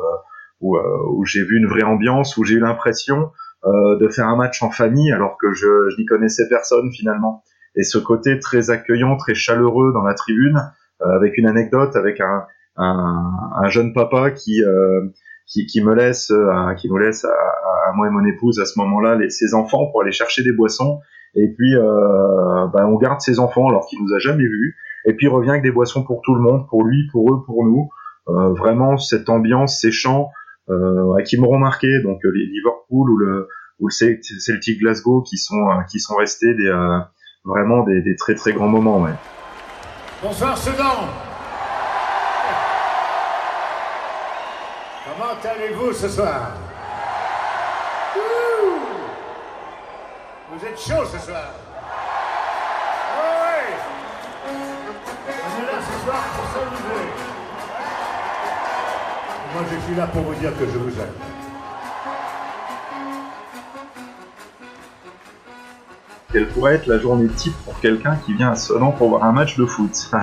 où, 0.61 0.77
euh, 0.77 0.83
où 1.15 1.25
j'ai 1.25 1.45
vu 1.45 1.59
une 1.59 1.67
vraie 1.67 1.83
ambiance, 1.83 2.37
où 2.37 2.45
j'ai 2.45 2.55
eu 2.57 2.61
l'impression 2.61 3.31
de 3.63 4.09
faire 4.09 4.27
un 4.27 4.37
match 4.37 4.63
en 4.63 4.71
famille 4.71 5.13
alors 5.13 5.37
que 5.39 5.53
je, 5.53 5.91
je 5.91 5.97
n'y 5.99 6.07
connaissais 6.07 6.49
personne 6.49 6.91
finalement. 6.93 7.43
Et 7.77 7.83
ce 7.83 7.99
côté 7.99 8.39
très 8.39 8.71
accueillant, 8.71 9.19
très 9.19 9.35
chaleureux 9.35 9.93
dans 9.93 10.03
la 10.03 10.15
tribune, 10.15 10.59
avec 11.01 11.37
une 11.37 11.47
anecdote, 11.47 11.95
avec 11.95 12.23
un, 12.23 12.45
un, 12.77 13.33
un 13.57 13.69
jeune 13.69 13.93
papa 13.93 14.31
qui, 14.31 14.65
euh, 14.65 15.03
qui, 15.47 15.67
qui 15.67 15.83
me 15.83 15.95
laisse, 15.95 16.31
euh, 16.31 16.75
qui 16.75 16.89
nous 16.89 16.97
laisse 16.97 17.25
à, 17.25 17.29
à, 17.29 17.93
moi 17.95 18.07
et 18.07 18.11
mon 18.11 18.25
épouse 18.25 18.61
à 18.61 18.65
ce 18.65 18.79
moment-là 18.79 19.17
les, 19.17 19.31
ses 19.31 19.53
enfants 19.55 19.91
pour 19.91 20.03
aller 20.03 20.13
chercher 20.13 20.43
des 20.43 20.53
boissons. 20.53 21.01
Et 21.35 21.49
puis, 21.49 21.77
euh, 21.77 22.67
bah, 22.73 22.87
on 22.87 22.97
garde 22.97 23.21
ses 23.21 23.39
enfants 23.39 23.69
alors 23.69 23.87
qu'il 23.87 24.03
nous 24.03 24.15
a 24.15 24.19
jamais 24.19 24.45
vus. 24.45 24.77
Et 25.05 25.15
puis, 25.15 25.27
il 25.27 25.29
revient 25.29 25.51
avec 25.51 25.63
des 25.63 25.71
boissons 25.71 26.05
pour 26.05 26.23
tout 26.23 26.35
le 26.35 26.41
monde, 26.41 26.67
pour 26.69 26.85
lui, 26.85 27.09
pour 27.13 27.33
eux, 27.33 27.43
pour 27.45 27.65
nous. 27.65 27.89
Euh, 28.29 28.53
vraiment, 28.53 28.97
cette 28.97 29.29
ambiance, 29.29 29.81
ces 29.81 29.93
chants 29.93 30.31
euh, 30.71 31.23
qui 31.25 31.39
m'auront 31.39 31.59
marqué. 31.59 31.89
Donc, 32.03 32.21
les 32.25 32.47
Liverpool 32.47 33.11
ou 33.11 33.17
le, 33.19 33.49
ou 33.81 33.89
le 33.89 33.93
Celtic 33.93 34.81
Glasgow 34.81 35.23
qui 35.23 35.37
sont, 35.37 35.67
qui 35.91 36.01
sont 36.01 36.17
restés 36.17 36.55
des, 36.55 36.71
vraiment 37.45 37.85
des, 37.85 38.17
très 38.17 38.35
très 38.35 38.53
grands 38.53 38.69
moments. 38.69 39.07
Bonsoir, 40.23 40.57
Sedan. 40.57 41.09
Comment 45.05 45.35
allez-vous 45.45 45.93
ce 45.93 46.09
soir? 46.09 46.53
Vous 50.53 50.67
êtes 50.67 50.79
chaud 50.79 51.05
ce 51.05 51.19
soir? 51.19 51.55
Oui 53.17 53.75
On 54.47 55.63
est 55.63 55.67
là 55.67 55.79
ce 55.81 56.05
soir 56.05 56.23
pour. 56.35 57.20
Moi 59.53 59.63
je 59.69 59.81
suis 59.87 59.95
là 59.97 60.07
pour 60.07 60.23
vous 60.23 60.35
dire 60.35 60.57
que 60.57 60.65
je 60.65 60.79
vous 60.79 61.01
aime. 61.01 61.09
Quelle 66.33 66.47
pourrait 66.47 66.75
être 66.77 66.87
la 66.87 66.99
journée 66.99 67.27
type 67.27 67.55
pour 67.65 67.81
quelqu'un 67.81 68.15
qui 68.25 68.35
vient 68.35 68.53
à 68.53 68.55
Sedan 68.55 68.93
pour 68.93 69.09
voir 69.09 69.25
un 69.25 69.33
match 69.33 69.57
de 69.57 69.67
foot? 69.67 70.11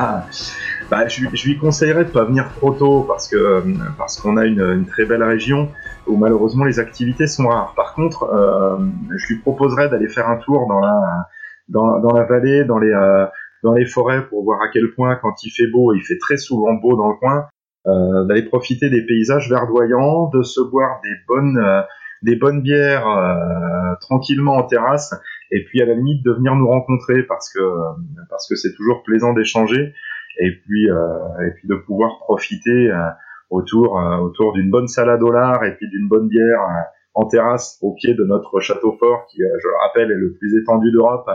Bah, 0.90 1.06
je, 1.10 1.26
lui 1.46 1.58
conseillerais 1.58 2.06
de 2.06 2.12
pas 2.12 2.24
venir 2.24 2.48
trop 2.56 2.72
tôt 2.72 3.02
parce 3.02 3.28
que 3.28 3.62
parce 3.98 4.22
qu'on 4.22 4.38
a 4.38 4.46
une, 4.46 4.86
très 4.86 5.04
belle 5.04 5.22
région 5.22 5.70
où 6.06 6.16
malheureusement 6.16 6.64
les 6.64 6.80
activités 6.80 7.28
sont 7.28 7.50
rares. 7.50 7.74
Par 7.76 7.94
contre, 7.94 8.24
euh, 8.24 8.78
je 9.18 9.34
lui 9.34 9.42
proposerais 9.42 9.90
d'aller 9.90 10.08
faire 10.08 10.30
un 10.30 10.38
tour 10.38 10.66
dans 10.70 10.80
la 10.80 11.28
dans, 11.68 12.14
la 12.14 12.24
vallée, 12.24 12.64
dans 12.64 12.80
les 12.80 12.94
euh, 12.94 13.26
dans 13.64 13.74
les 13.74 13.86
forêts 13.86 14.26
pour 14.30 14.46
voir 14.46 14.62
à 14.62 14.70
quel 14.72 14.94
point 14.96 15.18
quand 15.18 15.44
il 15.44 15.50
fait 15.50 15.68
beau, 15.68 15.94
il 15.94 16.02
fait 16.04 16.18
très 16.20 16.38
souvent 16.38 16.74
beau 16.76 16.96
dans 16.96 17.10
le 17.10 17.16
coin, 17.16 17.40
euh, 17.40 17.57
d'aller 17.88 18.44
profiter 18.44 18.90
des 18.90 19.06
paysages 19.06 19.50
verdoyants, 19.50 20.30
de 20.30 20.42
se 20.42 20.62
boire 20.62 21.00
des 21.04 21.16
bonnes 21.28 21.58
euh, 21.58 21.82
des 22.24 22.36
bonnes 22.36 22.62
bières 22.62 23.08
euh, 23.08 23.96
tranquillement 24.02 24.56
en 24.56 24.64
terrasse 24.64 25.14
et 25.52 25.64
puis 25.66 25.82
à 25.82 25.86
la 25.86 25.94
limite 25.94 26.26
de 26.26 26.32
venir 26.32 26.56
nous 26.56 26.68
rencontrer 26.68 27.24
parce 27.24 27.52
que 27.52 27.60
parce 28.30 28.48
que 28.48 28.56
c'est 28.56 28.74
toujours 28.76 29.04
plaisant 29.04 29.34
d'échanger 29.34 29.94
et 30.40 30.52
puis 30.52 30.90
euh, 30.90 31.48
et 31.48 31.52
puis 31.52 31.68
de 31.68 31.76
pouvoir 31.76 32.20
profiter 32.20 32.92
euh, 32.92 33.10
autour 33.50 34.00
euh, 34.00 34.18
autour 34.18 34.54
d'une 34.54 34.70
bonne 34.70 34.88
salade 34.88 35.22
au 35.24 35.32
lard 35.32 35.64
et 35.64 35.76
puis 35.76 35.90
d'une 35.90 36.08
bonne 36.08 36.28
bière 36.28 36.60
en 37.14 37.26
terrasse 37.26 37.78
au 37.82 37.94
pied 37.94 38.14
de 38.14 38.24
notre 38.24 38.60
château 38.60 38.96
fort 39.00 39.26
qui 39.28 39.38
je 39.40 39.68
le 39.68 39.88
rappelle 39.88 40.12
est 40.12 40.16
le 40.16 40.34
plus 40.34 40.60
étendu 40.62 40.92
d'Europe 40.92 41.30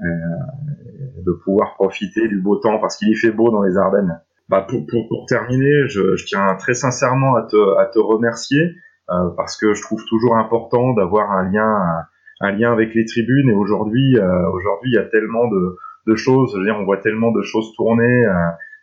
de 0.00 1.32
pouvoir 1.44 1.74
profiter 1.74 2.28
du 2.28 2.40
beau 2.40 2.56
temps 2.56 2.78
parce 2.78 2.96
qu'il 2.96 3.08
y 3.08 3.16
fait 3.16 3.32
beau 3.32 3.50
dans 3.50 3.62
les 3.62 3.76
Ardennes. 3.76 4.20
Bah 4.48 4.66
pour, 4.68 4.86
pour, 4.86 5.08
pour 5.08 5.26
terminer, 5.26 5.88
je, 5.88 6.16
je, 6.16 6.24
tiens 6.24 6.54
très 6.58 6.74
sincèrement 6.74 7.36
à 7.36 7.42
te, 7.42 7.78
à 7.78 7.86
te 7.86 7.98
remercier 7.98 8.76
euh, 9.10 9.28
parce 9.36 9.56
que 9.58 9.74
je 9.74 9.82
trouve 9.82 10.02
toujours 10.08 10.36
important 10.36 10.94
d'avoir 10.94 11.32
un 11.32 11.50
lien 11.50 12.06
un 12.40 12.52
lien 12.52 12.72
avec 12.72 12.94
les 12.94 13.04
tribunes 13.04 13.50
et 13.50 13.54
aujourd'hui 13.54 14.16
euh, 14.16 14.48
aujourd'hui 14.50 14.90
il 14.92 14.94
y 14.94 14.98
a 14.98 15.04
tellement 15.04 15.48
de, 15.48 15.76
de 16.08 16.16
choses. 16.16 16.52
Je 16.52 16.58
veux 16.58 16.64
dire, 16.64 16.76
on 16.78 16.84
voit 16.84 16.98
tellement 16.98 17.30
de 17.30 17.42
choses 17.42 17.72
tourner 17.76 18.26
euh, 18.26 18.32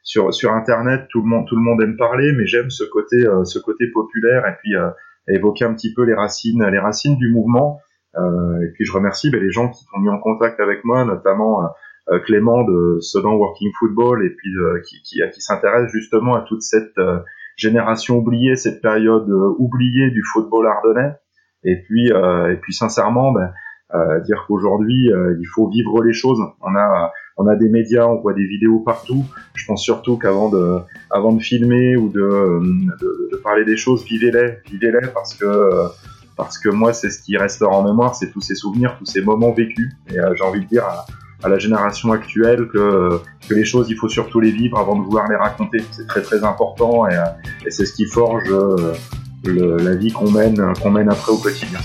sur 0.04 0.34
sur 0.34 0.54
internet. 0.54 1.08
Tout 1.10 1.22
le 1.22 1.28
monde 1.28 1.46
tout 1.48 1.56
le 1.56 1.62
monde 1.62 1.82
aime 1.82 1.98
parler, 1.98 2.32
mais 2.38 2.46
j'aime 2.46 2.70
ce 2.70 2.84
côté 2.84 3.18
euh, 3.18 3.44
ce 3.44 3.60
côté 3.60 3.88
populaire 3.88 4.46
et 4.48 4.56
puis 4.62 4.76
euh, 4.76 4.90
évoquer 5.28 5.66
un 5.66 5.74
petit 5.74 5.94
peu 5.94 6.04
les 6.04 6.14
racines 6.14 6.64
les 6.66 6.80
racines 6.80 7.18
du 7.18 7.30
mouvement. 7.30 7.82
et 8.16 8.70
puis 8.74 8.86
je 8.86 8.94
remercie 8.94 9.30
ben, 9.32 9.42
les 9.42 9.52
gens 9.52 9.70
qui 9.70 9.84
sont 9.84 10.00
mis 10.00 10.10
en 10.10 10.20
contact 10.20 10.60
avec 10.60 10.86
moi, 10.86 11.04
notamment 11.04 11.68
Clément 12.26 12.64
de 12.64 13.00
Sedan 13.00 13.34
Working 13.34 13.72
Football 13.80 14.26
et 14.26 14.30
puis 14.30 14.52
qui 14.88 15.02
qui, 15.02 15.20
qui 15.34 15.42
s'intéresse 15.42 15.90
justement 15.92 16.36
à 16.36 16.42
toute 16.42 16.62
cette 16.62 16.94
génération 17.58 18.18
oubliée, 18.18 18.56
cette 18.56 18.82
période 18.82 19.28
oubliée 19.58 20.12
du 20.12 20.22
football 20.34 20.68
ardennais. 20.68 21.16
Et 21.64 21.82
puis, 21.82 22.10
et 22.10 22.56
puis 22.62 22.74
sincèrement, 22.74 23.32
ben, 23.32 23.52
euh, 23.94 24.20
dire 24.22 24.46
qu'aujourd'hui 24.48 25.12
euh, 25.12 25.38
il 25.40 25.46
faut 25.46 25.70
vivre 25.70 26.04
les 26.04 26.14
choses. 26.14 26.40
On 26.62 26.76
a 26.76 27.12
on 27.38 27.48
a 27.48 27.56
des 27.56 27.70
médias, 27.70 28.08
on 28.08 28.20
voit 28.20 28.34
des 28.34 28.46
vidéos 28.46 28.80
partout. 28.80 29.24
Je 29.54 29.64
pense 29.68 29.84
surtout 29.84 30.18
qu'avant 30.18 30.50
de 30.50 30.80
avant 31.12 31.34
de 31.34 31.42
filmer 31.42 31.96
ou 31.96 32.10
de, 32.10 32.20
de, 32.20 33.30
de 33.32 33.38
parler 33.38 33.64
des 33.64 33.78
choses, 33.78 34.04
vivez-les, 34.04 34.58
vivez-les 34.72 35.08
parce 35.14 35.36
que 35.36 35.70
parce 36.36 36.58
que 36.58 36.70
moi 36.70 36.94
c'est 36.94 37.12
ce 37.12 37.22
qui 37.22 37.38
restera 37.38 37.78
en 37.78 37.84
mémoire, 37.84 38.16
c'est 38.16 38.32
tous 38.32 38.42
ces 38.42 38.56
souvenirs, 38.56 38.96
tous 38.98 39.06
ces 39.06 39.22
moments 39.22 39.52
vécus. 39.52 39.94
Et 40.10 40.20
euh, 40.20 40.34
j'ai 40.36 40.44
envie 40.44 40.62
de 40.62 40.68
dire 40.68 40.86
à, 41.46 41.50
la 41.50 41.60
génération 41.60 42.12
actuelle 42.12 42.68
que, 42.68 43.22
les 43.50 43.66
choses, 43.66 43.88
il 43.90 43.96
faut 43.96 44.10
surtout 44.10 44.40
les 44.40 44.52
vivre 44.52 44.78
avant 44.78 44.98
de 44.98 45.04
vouloir 45.04 45.28
les 45.30 45.36
raconter. 45.36 45.80
C'est 45.92 46.08
très 46.08 46.22
très 46.22 46.44
important 46.44 47.08
et, 47.08 47.16
c'est 47.70 47.86
ce 47.86 47.94
qui 47.94 48.06
forge 48.06 48.50
le, 49.44 49.78
la 49.78 49.96
vie 49.96 50.12
qu'on 50.12 50.32
mène 50.32 50.74
qu'on 50.82 50.92
mène 50.92 51.10
après 51.10 51.32
au 51.32 51.38
quotidien. 51.38 51.80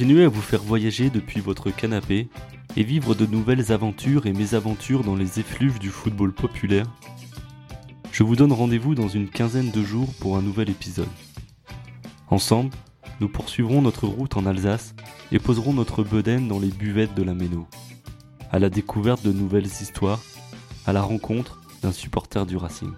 Continuer 0.00 0.24
à 0.24 0.28
vous 0.28 0.40
faire 0.40 0.62
voyager 0.62 1.10
depuis 1.10 1.40
votre 1.40 1.70
canapé 1.70 2.30
et 2.74 2.82
vivre 2.82 3.14
de 3.14 3.26
nouvelles 3.26 3.70
aventures 3.70 4.24
et 4.24 4.32
mésaventures 4.32 5.04
dans 5.04 5.14
les 5.14 5.40
effluves 5.40 5.78
du 5.78 5.90
football 5.90 6.32
populaire, 6.32 6.86
je 8.10 8.22
vous 8.22 8.34
donne 8.34 8.54
rendez-vous 8.54 8.94
dans 8.94 9.08
une 9.08 9.28
quinzaine 9.28 9.70
de 9.70 9.82
jours 9.82 10.08
pour 10.18 10.38
un 10.38 10.40
nouvel 10.40 10.70
épisode. 10.70 11.04
Ensemble, 12.30 12.70
nous 13.20 13.28
poursuivrons 13.28 13.82
notre 13.82 14.06
route 14.06 14.38
en 14.38 14.46
Alsace 14.46 14.94
et 15.32 15.38
poserons 15.38 15.74
notre 15.74 16.02
bedaine 16.02 16.48
dans 16.48 16.60
les 16.60 16.68
buvettes 16.68 17.14
de 17.14 17.22
la 17.22 17.34
Méno, 17.34 17.66
à 18.50 18.58
la 18.58 18.70
découverte 18.70 19.22
de 19.22 19.32
nouvelles 19.32 19.66
histoires, 19.66 20.22
à 20.86 20.94
la 20.94 21.02
rencontre 21.02 21.60
d'un 21.82 21.92
supporter 21.92 22.46
du 22.46 22.56
Racing. 22.56 22.92